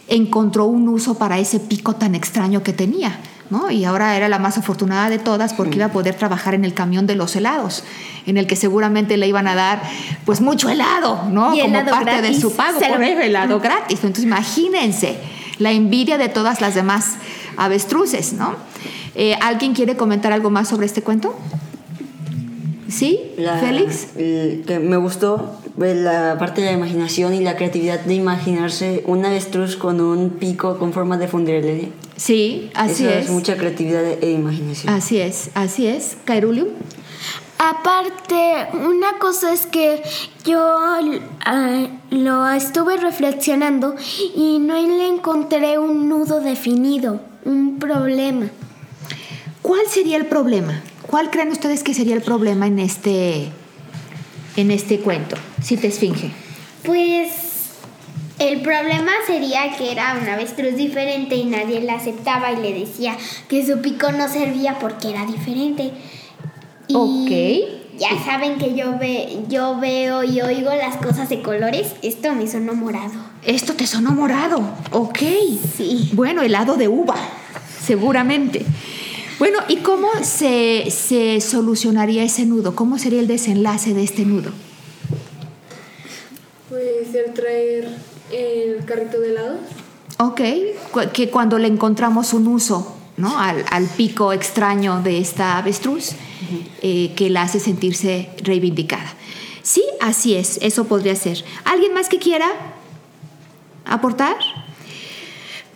encontró 0.08 0.66
un 0.66 0.88
uso 0.90 1.18
para 1.18 1.40
ese 1.40 1.60
pico 1.60 1.96
tan 1.96 2.16
extraño 2.16 2.64
que 2.64 2.74
tenía. 2.74 3.20
¿no? 3.52 3.70
Y 3.70 3.86
ahora 3.86 4.18
era 4.18 4.28
la 4.28 4.40
más 4.40 4.58
afortunada 4.58 5.08
de 5.08 5.20
todas 5.20 5.54
porque 5.54 5.76
iba 5.76 5.86
a 5.86 5.92
poder 5.92 6.16
trabajar 6.16 6.56
en 6.56 6.66
el 6.66 6.74
camión 6.74 7.06
de 7.06 7.14
los 7.14 7.36
helados, 7.36 7.84
en 8.26 8.38
el 8.38 8.48
que 8.48 8.56
seguramente 8.56 9.18
le 9.18 9.28
iban 9.28 9.48
a 9.48 9.54
dar 9.54 9.84
pues 10.26 10.42
mucho 10.42 10.68
helado, 10.68 11.26
¿no? 11.30 11.54
Y 11.54 11.60
Como 11.62 11.76
helado 11.78 11.92
parte 11.92 12.24
de 12.24 12.34
su 12.34 12.56
pago 12.56 12.80
por 12.80 13.04
el 13.04 13.22
helado 13.22 13.60
gratis. 13.60 14.00
Entonces 14.02 14.24
imagínense 14.24 15.18
la 15.60 15.72
envidia 15.72 16.18
de 16.18 16.28
todas 16.28 16.60
las 16.60 16.74
demás 16.74 17.18
avestruces, 17.56 18.34
¿no? 18.34 18.56
Eh, 19.14 19.36
¿Alguien 19.40 19.76
quiere 19.76 19.96
comentar 19.96 20.32
algo 20.34 20.50
más 20.50 20.68
sobre 20.68 20.88
este 20.88 21.04
cuento? 21.04 21.38
¿Sí? 22.90 23.20
La- 23.38 23.58
¿Félix? 23.60 24.08
el- 24.16 24.64
que 24.66 24.80
me 24.80 24.98
gustó 24.98 25.56
la 25.78 26.38
parte 26.40 26.62
de 26.62 26.68
la 26.68 26.74
imaginación 26.74 27.34
y 27.34 27.42
la 27.42 27.56
creatividad 27.56 28.00
de 28.00 28.14
imaginarse 28.14 29.04
un 29.06 29.26
avestruz 29.26 29.76
con 29.76 30.00
un 30.00 30.32
pico 30.32 30.78
con 30.78 30.94
forma 30.94 31.18
de 31.18 31.28
fundirle. 31.28 31.92
Sí, 32.16 32.72
así 32.74 33.06
Eso 33.06 33.14
es. 33.14 33.26
es 33.26 33.32
mucha 33.32 33.58
creatividad 33.58 34.04
e 34.04 34.32
imaginación. 34.32 34.94
Así 34.94 35.20
es, 35.20 35.50
así 35.54 35.88
es. 35.88 36.18
Cairulium. 36.24 36.70
Aparte, 37.58 38.68
una 38.74 39.18
cosa 39.18 39.54
es 39.54 39.66
que 39.66 40.02
yo 40.46 40.60
ah, 40.60 41.88
lo 42.12 42.48
estuve 42.50 42.98
reflexionando 42.98 43.96
y 44.36 44.60
no 44.60 44.76
le 44.76 45.08
encontré 45.08 45.78
un 45.78 46.10
nudo 46.10 46.42
definido, 46.42 47.22
un 47.46 47.80
problema. 47.80 48.48
¿Cuál 49.62 49.88
sería 49.90 50.18
el 50.18 50.26
problema? 50.26 50.82
¿Cuál 51.08 51.32
creen 51.32 51.50
ustedes 51.50 51.84
que 51.84 51.94
sería 51.94 52.16
el 52.16 52.22
problema 52.22 52.68
en 52.68 52.80
este, 52.80 53.50
en 54.56 54.72
este 54.72 55.00
cuento? 55.00 55.36
Si 55.62 55.78
te 55.78 55.88
esfinge. 55.88 56.32
Pues 56.84 57.30
el 58.40 58.62
problema 58.62 59.12
sería 59.26 59.76
que 59.78 59.92
era 59.92 60.18
una 60.22 60.34
avestruz 60.34 60.76
diferente 60.76 61.36
y 61.36 61.46
nadie 61.46 61.82
la 61.82 61.96
aceptaba 61.96 62.52
y 62.52 62.58
le 62.58 62.74
decía 62.80 63.16
que 63.48 63.66
su 63.66 63.82
pico 63.82 64.12
no 64.12 64.28
servía 64.28 64.78
porque 64.80 65.12
era 65.12 65.26
diferente. 65.26 65.92
Y, 66.88 66.96
Ok. 66.96 67.86
Ya 67.98 68.10
saben 68.26 68.58
que 68.58 68.76
yo, 68.76 68.98
ve, 69.00 69.40
yo 69.48 69.80
veo 69.80 70.22
y 70.26 70.42
oigo 70.42 70.70
las 70.76 70.98
cosas 70.98 71.30
de 71.30 71.42
colores. 71.42 71.94
Esto 72.02 72.34
me 72.36 72.46
sonó 72.46 72.74
morado. 72.74 73.14
Esto 73.46 73.74
te 73.74 73.88
sonó 73.88 74.12
morado. 74.12 74.62
Ok. 74.92 75.20
Sí. 75.78 76.10
Bueno, 76.12 76.42
helado 76.42 76.76
de 76.76 76.90
uva, 76.90 77.16
seguramente. 77.86 78.66
Bueno, 79.38 79.60
¿y 79.68 79.78
cómo 79.78 80.08
se, 80.24 80.90
se 80.92 81.42
solucionaría 81.42 82.24
ese 82.24 82.46
nudo? 82.46 82.76
¿Cómo 82.76 82.98
sería 82.98 83.20
el 83.20 83.28
desenlace 83.28 83.94
de 83.94 84.04
este 84.04 84.26
nudo? 84.26 84.52
Puede 86.70 87.06
ser 87.12 87.34
traer 87.34 87.90
el 88.32 88.86
carrito 88.86 89.20
de 89.20 89.32
helados. 89.32 89.60
Ok, 90.18 90.42
que 91.12 91.30
cuando 91.30 91.60
le 91.60 91.68
encontramos 91.68 92.34
un 92.34 92.48
uso 92.48 92.96
¿no? 93.18 93.38
al, 93.38 93.66
al 93.70 93.86
pico 93.88 94.32
extraño 94.32 95.02
de 95.02 95.20
esta 95.20 95.58
avestruz, 95.58 96.12
eh, 96.82 97.12
que 97.16 97.30
la 97.30 97.42
hace 97.42 97.60
sentirse 97.60 98.30
reivindicada. 98.42 99.14
Sí, 99.64 99.84
así 100.00 100.36
es, 100.36 100.60
eso 100.62 100.86
podría 100.86 101.16
ser. 101.16 101.44
¿Alguien 101.66 101.94
más 101.94 102.08
que 102.08 102.20
quiera 102.20 102.48
aportar? 103.86 104.38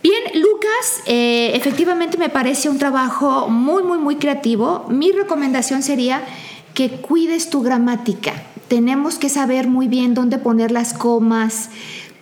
Bien, 0.02 0.22
Lucas, 0.40 1.02
eh, 1.04 1.52
efectivamente 1.54 2.16
me 2.16 2.30
parece 2.30 2.70
un 2.70 2.78
trabajo 2.78 3.50
muy, 3.50 3.82
muy, 3.82 3.98
muy 3.98 4.16
creativo. 4.16 4.86
Mi 4.88 5.12
recomendación 5.12 5.82
sería 5.82 6.22
que 6.72 6.88
cuides 6.88 7.50
tu 7.50 7.60
gramática. 7.60 8.32
Tenemos 8.68 9.18
que 9.18 9.28
saber 9.28 9.68
muy 9.68 9.88
bien 9.88 10.14
dónde 10.14 10.38
poner 10.38 10.70
las 10.70 10.94
comas. 10.94 11.68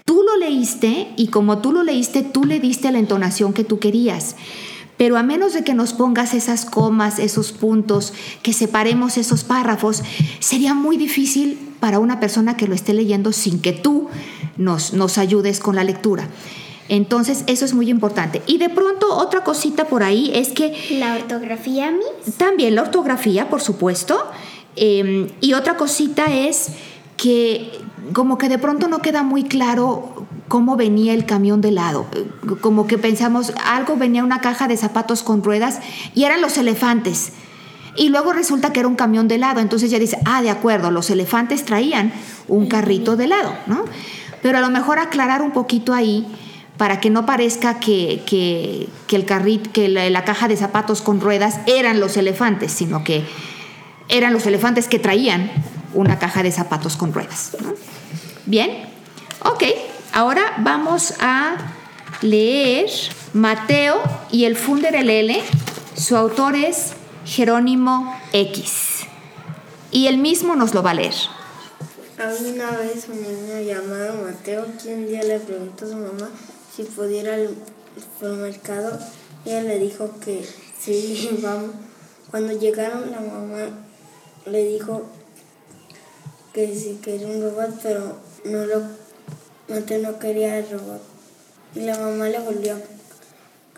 Tú 0.05 0.25
lo 0.25 0.37
leíste 0.39 1.13
y 1.17 1.29
como 1.29 1.59
tú 1.59 1.71
lo 1.71 1.85
leíste, 1.85 2.23
tú 2.23 2.45
le 2.45 2.59
diste 2.59 2.91
la 2.91 2.99
entonación 2.99 3.53
que 3.53 3.63
tú 3.63 3.79
querías. 3.79 4.35
Pero 4.97 5.17
a 5.17 5.23
menos 5.23 5.53
de 5.53 5.63
que 5.63 5.75
nos 5.75 5.93
pongas 5.93 6.35
esas 6.35 6.65
comas, 6.65 7.21
esos 7.21 7.53
puntos, 7.53 8.13
que 8.43 8.53
separemos 8.53 9.17
esos 9.19 9.45
párrafos, 9.45 10.03
sería 10.41 10.75
muy 10.75 10.97
difícil 10.97 11.57
para 11.79 12.01
una 12.01 12.19
persona 12.19 12.57
que 12.57 12.67
lo 12.67 12.75
esté 12.75 12.93
leyendo 12.93 13.31
sin 13.31 13.61
que 13.61 13.73
tú 13.73 14.09
nos, 14.57 14.95
nos 14.95 15.17
ayudes 15.17 15.61
con 15.61 15.77
la 15.77 15.85
lectura. 15.85 16.29
Entonces, 16.89 17.45
eso 17.47 17.65
es 17.65 17.75
muy 17.75 17.91
importante. 17.91 18.43
Y 18.47 18.59
de 18.59 18.69
pronto, 18.71 19.15
otra 19.15 19.45
cosita 19.45 19.85
por 19.85 20.03
ahí 20.03 20.31
es 20.35 20.49
que 20.49 20.75
La 20.99 21.17
ortografía, 21.17 21.91
Miss. 21.91 22.37
también 22.37 22.75
la 22.75 22.83
ortografía, 22.83 23.49
por 23.51 23.61
supuesto. 23.61 24.19
Eh, 24.77 25.31
y 25.41 25.53
otra 25.55 25.77
cosita 25.77 26.27
es 26.35 26.69
que 27.17 27.73
como 28.13 28.39
que 28.39 28.49
de 28.49 28.59
pronto 28.59 28.89
no 28.89 29.01
queda 29.01 29.23
muy 29.23 29.45
claro 29.45 30.27
cómo 30.47 30.77
venía 30.77 31.13
el 31.13 31.27
camión 31.27 31.61
de 31.61 31.69
helado. 31.69 32.07
Eh, 32.15 32.27
Como 32.61 32.87
que 32.87 32.97
pensamos, 32.97 33.53
algo 33.67 33.97
venía 33.97 34.25
una 34.25 34.41
caja 34.41 34.67
de 34.67 34.77
zapatos 34.77 35.23
con 35.23 35.43
ruedas 35.43 35.81
y 36.15 36.25
eran 36.25 36.41
los 36.41 36.57
elefantes. 36.57 37.33
Y 37.97 38.11
luego 38.11 38.33
resulta 38.33 38.73
que 38.73 38.81
era 38.81 38.89
un 38.89 38.95
camión 38.95 39.29
de 39.29 39.35
helado. 39.35 39.61
Entonces 39.61 39.91
ya 39.91 39.99
dice, 39.99 40.19
ah, 40.25 40.41
de 40.41 40.51
acuerdo, 40.51 40.91
los 40.91 41.11
elefantes 41.11 41.65
traían 41.65 42.13
un 42.47 42.67
carrito 42.67 43.17
de 43.17 43.25
helado, 43.25 43.53
¿no? 43.67 43.85
Pero 44.41 44.59
a 44.59 44.61
lo 44.61 44.71
mejor 44.71 45.01
aclarar 45.01 45.43
un 45.43 45.51
poquito 45.51 45.93
ahí 45.93 46.27
para 46.79 47.01
que 47.01 47.11
no 47.11 47.27
parezca 47.27 47.81
que, 47.81 48.23
que- 48.25 48.89
el 49.15 49.63
que 49.73 49.89
la, 49.89 50.25
caja 50.25 50.49
de 50.49 50.57
zapatos 50.57 51.03
con 51.03 51.21
ruedas 51.21 51.59
eran 51.67 52.01
los 52.01 52.17
elefantes, 52.17 52.73
sino 52.73 53.05
que 53.05 53.25
eran 54.09 54.33
los 54.33 54.47
elefantes 54.47 54.87
que 54.87 54.99
traían 54.99 55.51
una 55.93 56.19
caja 56.19 56.43
de 56.43 56.53
zapatos 56.53 56.97
con 56.97 57.13
ruedas. 57.13 57.57
Bien, 58.47 58.71
ok, 59.45 59.65
ahora 60.13 60.55
vamos 60.59 61.15
a 61.21 61.57
leer 62.23 62.89
Mateo 63.35 64.01
y 64.31 64.45
el 64.45 64.57
Funderelele. 64.57 65.43
Su 65.97 66.17
autor 66.17 66.55
es 66.55 66.93
Jerónimo 67.27 68.17
X. 68.33 69.01
Y 69.91 70.07
él 70.07 70.19
mismo 70.19 70.55
nos 70.55 70.75
lo 70.75 70.83
va 70.83 70.93
a 70.93 70.95
leer. 70.95 71.15
Había 72.19 72.53
una 72.53 72.71
vez 72.79 73.07
un 73.09 73.21
niño 73.21 73.61
llamado 73.63 74.23
Mateo 74.23 74.67
que 74.83 74.95
un 74.95 75.07
día 75.09 75.23
le 75.23 75.41
preguntó 75.41 75.85
a 75.85 75.89
su 75.89 75.97
mamá 75.97 76.29
si 76.79 76.85
pudiera 76.85 77.35
al 77.35 77.49
supermercado. 77.97 78.97
Ella 79.45 79.63
le 79.63 79.81
dijo 79.81 80.15
que 80.25 80.47
sí, 80.79 81.29
vamos. 81.43 81.73
Cuando 82.31 82.53
llegaron, 82.53 83.11
la 83.11 83.19
mamá 83.19 83.69
le 84.47 84.65
dijo 84.65 85.03
que 86.53 86.73
sí 86.73 87.01
quería 87.03 87.27
un 87.27 87.43
robot, 87.43 87.81
pero 87.83 88.17
no 88.45 88.65
lo, 88.65 88.83
Mateo 89.69 90.03
no 90.03 90.21
quería 90.21 90.59
el 90.59 90.71
robot. 90.71 91.03
Y 91.75 91.81
la 91.81 91.99
mamá 91.99 92.29
le 92.29 92.39
volvió 92.39 92.77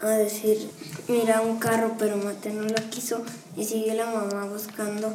a 0.02 0.08
decir, 0.10 0.70
mira 1.08 1.40
un 1.40 1.58
carro, 1.58 1.96
pero 1.98 2.18
Mateo 2.18 2.52
no 2.52 2.68
lo 2.68 2.90
quiso 2.90 3.22
y 3.56 3.64
siguió 3.64 3.94
la 3.94 4.06
mamá 4.06 4.44
buscando 4.44 5.10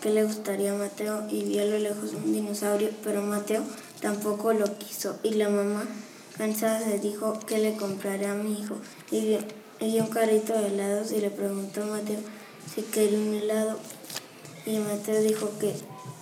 qué 0.00 0.08
le 0.08 0.24
gustaría 0.24 0.72
a 0.72 0.76
Mateo 0.76 1.26
y 1.30 1.44
vio 1.44 1.62
a 1.62 1.66
lo 1.66 1.78
lejos 1.78 2.14
un 2.14 2.32
dinosaurio, 2.32 2.90
pero 3.04 3.20
Mateo 3.20 3.62
tampoco 4.00 4.54
lo 4.54 4.78
quiso 4.78 5.18
y 5.22 5.34
la 5.34 5.50
mamá 5.50 5.84
cansada 6.36 6.80
se 6.80 6.98
dijo 6.98 7.38
que 7.46 7.58
le 7.58 7.76
compraré 7.76 8.26
a 8.26 8.34
mi 8.34 8.60
hijo 8.60 8.76
y 9.10 9.20
vio, 9.26 9.38
y 9.80 10.00
un 10.00 10.08
carrito 10.08 10.52
de 10.52 10.68
helados 10.68 11.12
y 11.12 11.20
le 11.20 11.30
preguntó 11.30 11.82
a 11.82 11.86
Mateo 11.86 12.20
si 12.74 12.82
quería 12.82 13.18
un 13.18 13.34
helado. 13.34 13.78
Y 14.64 14.78
Mateo 14.78 15.22
dijo 15.22 15.50
que 15.60 15.74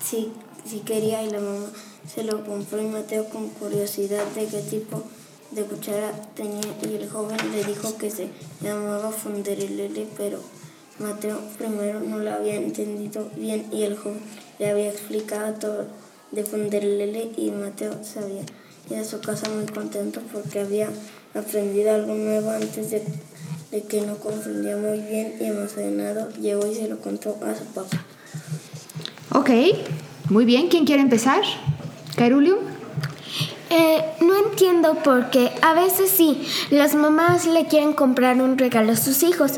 sí, 0.02 0.32
sí 0.64 0.80
quería 0.80 1.22
y 1.22 1.30
la 1.30 1.40
mamá 1.40 1.66
se 2.12 2.22
lo 2.24 2.44
compró 2.44 2.80
y 2.80 2.86
Mateo 2.86 3.28
con 3.28 3.48
curiosidad 3.48 4.24
de 4.34 4.46
qué 4.46 4.60
tipo 4.60 5.02
de 5.50 5.62
cuchara 5.64 6.12
tenía 6.34 6.60
y 6.82 6.96
el 6.96 7.08
joven 7.08 7.38
le 7.52 7.64
dijo 7.64 7.96
que 7.96 8.10
se 8.10 8.28
llamaba 8.60 9.10
Funderelele, 9.10 10.06
pero 10.16 10.40
Mateo 10.98 11.40
primero 11.58 12.00
no 12.00 12.18
lo 12.18 12.32
había 12.32 12.56
entendido 12.56 13.30
bien 13.36 13.66
y 13.72 13.84
el 13.84 13.96
joven 13.96 14.20
le 14.58 14.70
había 14.70 14.90
explicado 14.90 15.54
todo 15.54 15.86
de 16.32 16.44
Funderelele 16.44 17.32
y 17.36 17.50
Mateo 17.50 18.04
se 18.04 18.20
ido 18.90 19.00
a 19.00 19.04
su 19.04 19.20
casa 19.20 19.48
muy 19.50 19.66
contento 19.66 20.20
porque 20.32 20.60
había 20.60 20.88
aprendido 21.34 21.94
algo 21.94 22.14
nuevo 22.14 22.50
antes 22.50 22.90
de, 22.90 23.02
de 23.70 23.82
que 23.82 24.00
no 24.02 24.16
comprendía 24.16 24.76
muy 24.76 25.00
bien 25.00 25.34
y 25.40 25.44
emocionado 25.44 26.30
llegó 26.40 26.66
y 26.66 26.74
se 26.74 26.88
lo 26.88 26.98
contó 26.98 27.38
a 27.44 27.54
su 27.54 27.64
papá. 27.64 28.04
Ok, 29.32 29.50
muy 30.30 30.44
bien. 30.44 30.68
¿Quién 30.68 30.84
quiere 30.84 31.02
empezar? 31.02 31.42
Cairulio. 32.16 32.58
Eh, 33.70 34.04
no 34.20 34.36
entiendo 34.36 34.94
por 35.02 35.30
qué. 35.30 35.50
A 35.60 35.74
veces 35.74 36.08
sí, 36.08 36.46
las 36.70 36.94
mamás 36.94 37.46
le 37.46 37.66
quieren 37.66 37.92
comprar 37.92 38.40
un 38.40 38.56
regalo 38.56 38.92
a 38.92 38.96
sus 38.96 39.24
hijos, 39.24 39.54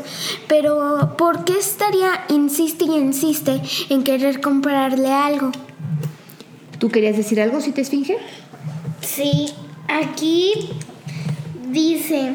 pero 0.47 1.13
¿por 1.17 1.45
qué 1.45 1.59
estaría 1.59 2.25
insiste 2.29 2.85
y 2.85 2.95
insiste 2.95 3.61
en 3.89 4.03
querer 4.03 4.41
comprarle 4.41 5.13
algo? 5.13 5.51
¿Tú 6.79 6.89
querías 6.89 7.17
decir 7.17 7.39
algo, 7.39 7.61
si 7.61 7.71
te 7.71 7.81
esfinge? 7.81 8.17
Sí, 9.15 9.47
aquí 9.87 10.69
dice 11.71 12.33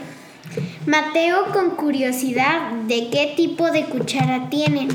Mateo 0.86 1.46
con 1.52 1.70
curiosidad 1.76 2.72
de 2.88 3.08
qué 3.10 3.34
tipo 3.36 3.70
de 3.70 3.84
cuchara 3.84 4.48
tienen. 4.50 4.88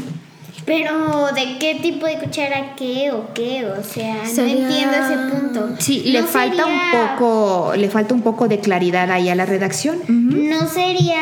Pero 0.66 1.28
¿de 1.34 1.58
qué 1.60 1.76
tipo 1.82 2.06
de 2.06 2.18
cuchara 2.20 2.76
qué 2.76 3.12
o 3.12 3.34
qué? 3.34 3.66
O 3.66 3.82
sea, 3.84 4.26
Sería- 4.26 4.56
no 4.56 4.62
entiendo 4.68 4.98
ese 4.98 5.18
punto. 5.34 5.76
Sí, 5.80 6.02
le 6.08 6.24
falta 6.24 6.64
sería- 6.66 6.66
un 6.66 7.16
poco, 7.16 7.74
le 7.78 7.90
falta 7.90 8.14
un 8.14 8.22
poco 8.22 8.50
de 8.50 8.60
claridad 8.60 9.10
ahí 9.12 9.30
a 9.30 9.36
la 9.36 9.46
redacción. 9.46 10.00
No 10.10 10.68
sería 10.68 11.22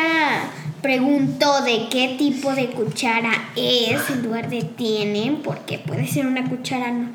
pregunto 0.82 1.62
de 1.62 1.88
qué 1.90 2.16
tipo 2.18 2.52
de 2.54 2.66
cuchara 2.70 3.30
es 3.54 4.10
en 4.10 4.22
lugar 4.24 4.50
de 4.50 4.62
tienen, 4.62 5.36
porque 5.42 5.78
puede 5.78 6.08
ser 6.08 6.26
una 6.26 6.48
cuchara 6.48 6.90
no- 6.90 7.10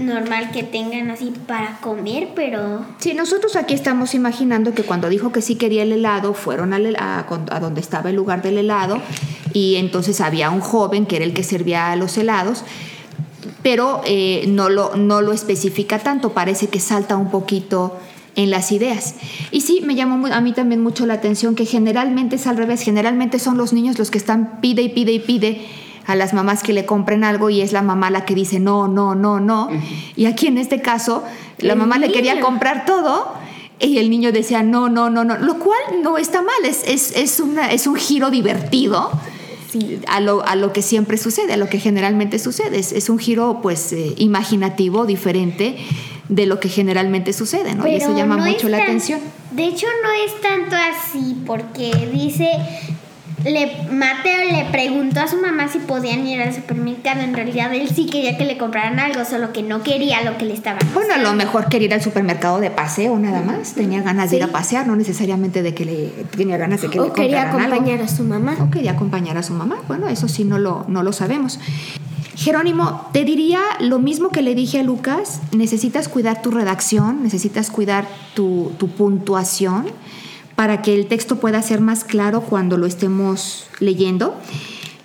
normal 0.00 0.50
que 0.50 0.62
tengan 0.62 1.10
así 1.10 1.32
para 1.46 1.78
comer, 1.80 2.30
pero 2.34 2.84
Sí, 2.98 3.14
nosotros 3.14 3.56
aquí 3.56 3.74
estamos 3.74 4.14
imaginando 4.14 4.74
que 4.74 4.82
cuando 4.82 5.08
dijo 5.08 5.32
que 5.32 5.42
sí 5.42 5.56
quería 5.56 5.82
el 5.82 5.92
helado, 5.92 6.34
fueron 6.34 6.72
a, 6.72 7.26
a 7.50 7.60
donde 7.60 7.80
estaba 7.80 8.10
el 8.10 8.16
lugar 8.16 8.42
del 8.42 8.58
helado 8.58 9.00
y 9.52 9.76
entonces 9.76 10.20
había 10.20 10.50
un 10.50 10.60
joven 10.60 11.06
que 11.06 11.16
era 11.16 11.24
el 11.24 11.34
que 11.34 11.42
servía 11.42 11.94
los 11.96 12.16
helados, 12.18 12.64
pero 13.62 14.00
eh, 14.06 14.44
no, 14.48 14.68
lo, 14.68 14.96
no 14.96 15.20
lo 15.20 15.32
especifica 15.32 15.98
tanto, 15.98 16.32
parece 16.32 16.68
que 16.68 16.80
salta 16.80 17.16
un 17.16 17.30
poquito 17.30 17.98
en 18.36 18.50
las 18.50 18.72
ideas. 18.72 19.16
Y 19.50 19.62
sí, 19.62 19.80
me 19.84 19.94
llamó 19.94 20.26
a 20.28 20.40
mí 20.40 20.52
también 20.52 20.82
mucho 20.82 21.06
la 21.06 21.14
atención 21.14 21.54
que 21.54 21.66
generalmente 21.66 22.36
es 22.36 22.46
al 22.46 22.56
revés, 22.56 22.82
generalmente 22.82 23.38
son 23.38 23.56
los 23.56 23.72
niños 23.72 23.98
los 23.98 24.10
que 24.10 24.18
están 24.18 24.60
pide 24.60 24.82
y 24.82 24.88
pide 24.88 25.12
y 25.12 25.18
pide 25.18 25.66
a 26.06 26.14
las 26.16 26.32
mamás 26.34 26.62
que 26.62 26.72
le 26.72 26.86
compren 26.86 27.24
algo 27.24 27.50
y 27.50 27.60
es 27.60 27.72
la 27.72 27.82
mamá 27.82 28.10
la 28.10 28.24
que 28.24 28.34
dice 28.34 28.58
no, 28.60 28.88
no, 28.88 29.14
no, 29.14 29.40
no. 29.40 29.68
Y 30.16 30.26
aquí 30.26 30.46
en 30.46 30.58
este 30.58 30.80
caso, 30.80 31.22
la 31.58 31.74
mamá 31.74 31.98
le 31.98 32.10
quería 32.10 32.40
comprar 32.40 32.84
todo 32.84 33.32
y 33.78 33.98
el 33.98 34.10
niño 34.10 34.32
decía 34.32 34.62
no, 34.62 34.88
no, 34.88 35.08
no, 35.10 35.24
no, 35.24 35.36
lo 35.38 35.58
cual 35.58 35.80
no 36.02 36.18
está 36.18 36.42
mal, 36.42 36.64
es, 36.64 36.82
es, 36.86 37.16
es, 37.16 37.40
una, 37.40 37.70
es 37.72 37.86
un 37.86 37.96
giro 37.96 38.30
divertido. 38.30 39.10
A, 40.08 40.18
lo, 40.18 40.44
a 40.44 40.56
lo 40.56 40.72
que 40.72 40.82
siempre 40.82 41.16
sucede, 41.16 41.52
a 41.52 41.56
lo 41.56 41.68
que 41.68 41.78
generalmente 41.78 42.40
sucede. 42.40 42.80
Es, 42.80 42.90
es 42.90 43.08
un 43.08 43.20
giro 43.20 43.60
pues 43.62 43.92
eh, 43.92 44.14
imaginativo, 44.16 45.06
diferente 45.06 45.76
de 46.28 46.46
lo 46.46 46.58
que 46.58 46.68
generalmente 46.68 47.32
sucede, 47.32 47.76
¿no? 47.76 47.86
y 47.86 47.94
eso 47.94 48.16
llama 48.16 48.36
no 48.36 48.46
mucho 48.46 48.68
la 48.68 48.78
tan- 48.78 48.86
atención. 48.88 49.20
De 49.52 49.64
hecho, 49.66 49.86
no 50.02 50.10
es 50.26 50.40
tanto 50.40 50.74
así, 50.74 51.36
porque 51.46 52.08
dice 52.12 52.48
le, 53.44 53.88
Mateo 53.90 54.44
le 54.50 54.66
preguntó 54.70 55.20
a 55.20 55.28
su 55.28 55.36
mamá 55.40 55.68
si 55.68 55.78
podían 55.78 56.26
ir 56.26 56.40
al 56.42 56.54
supermercado. 56.54 57.20
En 57.20 57.34
realidad 57.34 57.72
él 57.74 57.88
sí 57.88 58.06
quería 58.06 58.36
que 58.36 58.44
le 58.44 58.58
compraran 58.58 58.98
algo, 58.98 59.24
solo 59.24 59.52
que 59.52 59.62
no 59.62 59.82
quería 59.82 60.22
lo 60.22 60.36
que 60.38 60.44
le 60.44 60.54
estaban 60.54 60.80
Bueno, 60.94 61.14
a 61.14 61.18
lo 61.18 61.32
mejor 61.34 61.68
quería 61.68 61.86
ir 61.86 61.94
al 61.94 62.02
supermercado 62.02 62.60
de 62.60 62.70
paseo 62.70 63.18
nada 63.18 63.42
más. 63.42 63.74
Tenía 63.74 64.02
ganas 64.02 64.30
de 64.30 64.36
ir 64.38 64.42
a 64.44 64.48
pasear, 64.48 64.86
no 64.86 64.96
necesariamente 64.96 65.62
de 65.62 65.74
que 65.74 65.84
le 65.84 66.06
tenía 66.36 66.56
ganas 66.56 66.82
de 66.82 66.88
que 66.88 66.96
le 66.98 67.02
O 67.02 67.12
quería 67.12 67.50
algo. 67.50 67.58
acompañar 67.58 68.02
a 68.02 68.08
su 68.08 68.24
mamá. 68.24 68.56
O 68.60 68.70
quería 68.70 68.92
acompañar 68.92 69.36
a 69.38 69.42
su 69.42 69.52
mamá. 69.54 69.76
Bueno, 69.88 70.08
eso 70.08 70.28
sí 70.28 70.44
no 70.44 70.58
lo, 70.58 70.84
no 70.88 71.02
lo 71.02 71.12
sabemos. 71.12 71.58
Jerónimo, 72.36 73.08
te 73.12 73.24
diría 73.24 73.60
lo 73.80 73.98
mismo 73.98 74.30
que 74.30 74.40
le 74.40 74.54
dije 74.54 74.80
a 74.80 74.82
Lucas, 74.82 75.40
necesitas 75.52 76.08
cuidar 76.08 76.40
tu 76.40 76.50
redacción, 76.50 77.22
necesitas 77.22 77.70
cuidar 77.70 78.06
tu, 78.34 78.72
tu 78.78 78.88
puntuación 78.88 79.86
para 80.60 80.82
que 80.82 80.92
el 80.92 81.06
texto 81.06 81.36
pueda 81.36 81.62
ser 81.62 81.80
más 81.80 82.04
claro 82.04 82.42
cuando 82.42 82.76
lo 82.76 82.84
estemos 82.84 83.66
leyendo. 83.78 84.36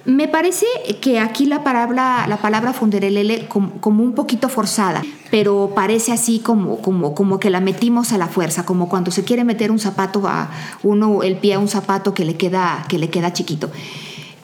Me 0.04 0.28
parece 0.28 0.66
que 1.00 1.18
aquí 1.22 1.46
la 1.46 1.64
palabra, 1.64 2.28
la 2.28 2.36
palabra 2.42 2.74
funderelele 2.74 3.48
como, 3.48 4.04
un 4.04 4.14
poquito 4.16 4.50
forzada, 4.50 5.02
pero 5.32 5.72
parece 5.74 6.12
así 6.12 6.40
como, 6.40 6.82
como, 6.82 7.16
como 7.16 7.40
que 7.40 7.50
la 7.50 7.62
metimos 7.62 8.12
a 8.12 8.18
la 8.18 8.28
fuerza, 8.28 8.66
como 8.66 8.90
cuando 8.90 9.12
se 9.12 9.24
quiere 9.24 9.46
meter 9.46 9.72
un 9.72 9.80
zapato 9.80 10.28
a 10.28 10.50
uno, 10.84 11.24
el 11.24 11.38
pie 11.38 11.54
a 11.54 11.60
un 11.60 11.70
zapato 11.70 12.14
que 12.14 12.26
le 12.26 12.36
queda, 12.36 12.86
que 12.90 12.98
le 12.98 13.10
queda 13.10 13.32
chiquito. 13.32 13.72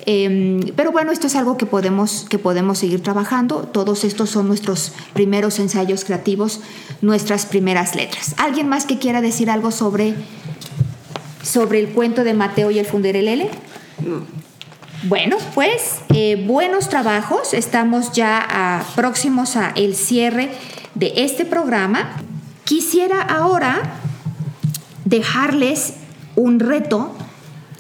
Eh, 0.05 0.71
pero 0.75 0.91
bueno, 0.91 1.11
esto 1.11 1.27
es 1.27 1.35
algo 1.35 1.57
que 1.57 1.65
podemos, 1.65 2.25
que 2.29 2.39
podemos 2.39 2.79
seguir 2.79 3.03
trabajando. 3.03 3.69
Todos 3.71 4.03
estos 4.03 4.29
son 4.29 4.47
nuestros 4.47 4.93
primeros 5.13 5.59
ensayos 5.59 6.05
creativos, 6.05 6.61
nuestras 7.01 7.45
primeras 7.45 7.95
letras. 7.95 8.33
¿Alguien 8.37 8.67
más 8.67 8.85
que 8.85 8.97
quiera 8.97 9.21
decir 9.21 9.49
algo 9.49 9.71
sobre, 9.71 10.15
sobre 11.41 11.79
el 11.79 11.89
cuento 11.89 12.23
de 12.23 12.33
Mateo 12.33 12.71
y 12.71 12.79
el 12.79 12.85
Funderelele? 12.85 13.49
Bueno, 15.03 15.37
pues 15.55 16.01
eh, 16.13 16.43
buenos 16.47 16.89
trabajos. 16.89 17.53
Estamos 17.53 18.11
ya 18.11 18.39
a- 18.49 18.83
próximos 18.95 19.55
a 19.55 19.69
el 19.75 19.95
cierre 19.95 20.51
de 20.95 21.13
este 21.17 21.45
programa. 21.45 22.17
Quisiera 22.65 23.21
ahora 23.21 23.81
dejarles 25.05 25.93
un 26.35 26.59
reto 26.59 27.15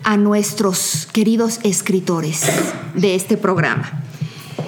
a 0.03 0.17
nuestros 0.17 1.07
queridos 1.13 1.59
escritores 1.63 2.43
de 2.95 3.13
este 3.15 3.37
programa. 3.37 4.03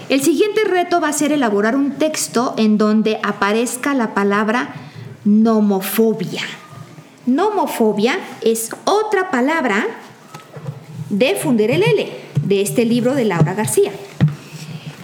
El 0.10 0.22
siguiente 0.22 0.64
reto 0.64 1.02
va 1.02 1.10
a 1.10 1.14
ser 1.14 1.32
elaborar 1.32 1.76
un 1.76 1.94
texto 1.94 2.54
en 2.58 2.78
donde 2.78 3.20
aparezca 3.24 3.96
la 3.96 4.14
palabra 4.14 4.76
nomofobia. 5.26 6.42
Nomofobia 7.26 8.20
es 8.42 8.70
otra 8.84 9.32
palabra 9.32 9.88
de 11.10 11.36
Funderelele, 11.36 12.12
de 12.44 12.62
este 12.62 12.84
libro 12.86 13.16
de 13.16 13.24
Laura 13.24 13.54
García. 13.54 13.92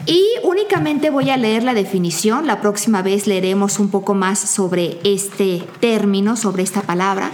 Y 0.05 0.25
únicamente 0.43 1.11
voy 1.11 1.29
a 1.29 1.37
leer 1.37 1.63
la 1.63 1.73
definición, 1.73 2.45
la 2.45 2.59
próxima 2.59 3.01
vez 3.01 3.25
leeremos 3.25 3.79
un 3.79 3.89
poco 3.89 4.15
más 4.15 4.39
sobre 4.39 4.99
este 5.03 5.63
término, 5.79 6.35
sobre 6.35 6.63
esta 6.63 6.81
palabra. 6.81 7.31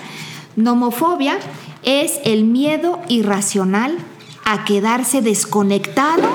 Nomofobia 0.56 1.40
es 1.84 2.20
el 2.24 2.44
miedo 2.44 3.00
irracional 3.08 3.98
a 4.44 4.66
quedarse 4.66 5.22
desconectado 5.22 6.28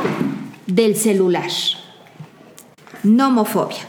del 0.66 0.96
celular. 0.96 1.51
Nomofobia. 3.05 3.86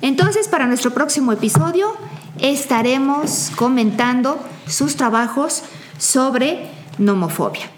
Entonces, 0.00 0.48
para 0.48 0.66
nuestro 0.66 0.90
próximo 0.90 1.30
episodio 1.30 1.94
estaremos 2.38 3.50
comentando 3.56 4.38
sus 4.66 4.96
trabajos 4.96 5.62
sobre 5.98 6.68
nomofobia. 6.98 7.70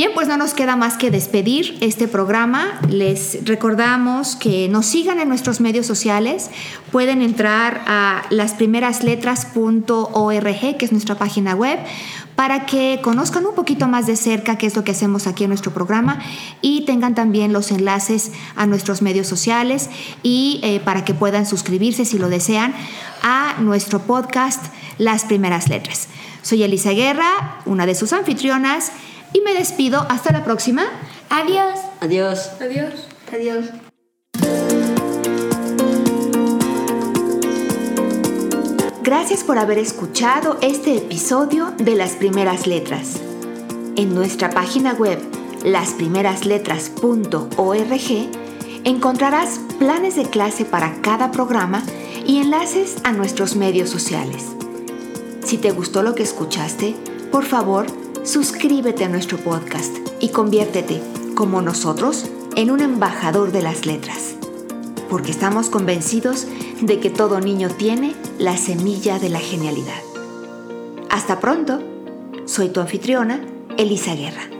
Bien, 0.00 0.12
pues 0.14 0.28
no 0.28 0.38
nos 0.38 0.54
queda 0.54 0.76
más 0.76 0.96
que 0.96 1.10
despedir 1.10 1.76
este 1.82 2.08
programa. 2.08 2.80
Les 2.88 3.44
recordamos 3.44 4.34
que 4.34 4.66
nos 4.66 4.86
sigan 4.86 5.20
en 5.20 5.28
nuestros 5.28 5.60
medios 5.60 5.84
sociales. 5.84 6.48
Pueden 6.90 7.20
entrar 7.20 7.82
a 7.86 8.22
lasprimerasletras.org, 8.30 10.76
que 10.78 10.84
es 10.86 10.92
nuestra 10.92 11.16
página 11.16 11.54
web, 11.54 11.78
para 12.34 12.64
que 12.64 13.00
conozcan 13.02 13.44
un 13.44 13.54
poquito 13.54 13.88
más 13.88 14.06
de 14.06 14.16
cerca 14.16 14.56
qué 14.56 14.68
es 14.68 14.74
lo 14.74 14.84
que 14.84 14.92
hacemos 14.92 15.26
aquí 15.26 15.44
en 15.44 15.50
nuestro 15.50 15.74
programa 15.74 16.18
y 16.62 16.86
tengan 16.86 17.14
también 17.14 17.52
los 17.52 17.70
enlaces 17.70 18.32
a 18.56 18.64
nuestros 18.64 19.02
medios 19.02 19.26
sociales 19.26 19.90
y 20.22 20.60
eh, 20.62 20.80
para 20.82 21.04
que 21.04 21.12
puedan 21.12 21.44
suscribirse 21.44 22.06
si 22.06 22.18
lo 22.18 22.30
desean 22.30 22.72
a 23.22 23.56
nuestro 23.60 24.00
podcast 24.00 24.64
Las 24.96 25.26
Primeras 25.26 25.68
Letras. 25.68 26.08
Soy 26.40 26.62
Elisa 26.62 26.92
Guerra, 26.92 27.60
una 27.66 27.84
de 27.84 27.94
sus 27.94 28.14
anfitrionas, 28.14 28.92
y 29.32 29.40
me 29.40 29.54
despido. 29.54 30.06
Hasta 30.08 30.32
la 30.32 30.44
próxima. 30.44 30.84
Adiós. 31.28 31.80
Adiós. 32.00 32.52
Adiós. 32.60 33.08
Adiós. 33.32 33.66
Gracias 39.02 39.42
por 39.42 39.58
haber 39.58 39.78
escuchado 39.78 40.58
este 40.60 40.98
episodio 40.98 41.72
de 41.78 41.96
Las 41.96 42.12
Primeras 42.12 42.66
Letras. 42.66 43.14
En 43.96 44.14
nuestra 44.14 44.50
página 44.50 44.92
web 44.92 45.18
lasprimerasletras.org 45.64 48.50
encontrarás 48.84 49.60
planes 49.78 50.16
de 50.16 50.24
clase 50.24 50.64
para 50.64 51.00
cada 51.02 51.30
programa 51.30 51.82
y 52.26 52.38
enlaces 52.38 52.96
a 53.04 53.12
nuestros 53.12 53.56
medios 53.56 53.90
sociales. 53.90 54.46
Si 55.44 55.58
te 55.58 55.70
gustó 55.70 56.02
lo 56.02 56.14
que 56.14 56.22
escuchaste, 56.22 56.94
por 57.32 57.44
favor, 57.44 57.86
suscríbete 58.24 59.04
a 59.04 59.08
nuestro 59.08 59.38
podcast 59.38 59.96
y 60.20 60.28
conviértete, 60.28 61.00
como 61.34 61.62
nosotros, 61.62 62.30
en 62.56 62.70
un 62.70 62.80
embajador 62.80 63.52
de 63.52 63.62
las 63.62 63.86
letras. 63.86 64.36
Porque 65.08 65.30
estamos 65.30 65.70
convencidos 65.70 66.46
de 66.80 67.00
que 67.00 67.10
todo 67.10 67.40
niño 67.40 67.68
tiene 67.68 68.14
la 68.38 68.56
semilla 68.56 69.18
de 69.18 69.30
la 69.30 69.40
genialidad. 69.40 70.02
Hasta 71.08 71.40
pronto. 71.40 71.82
Soy 72.46 72.68
tu 72.68 72.80
anfitriona, 72.80 73.44
Elisa 73.76 74.14
Guerra. 74.14 74.59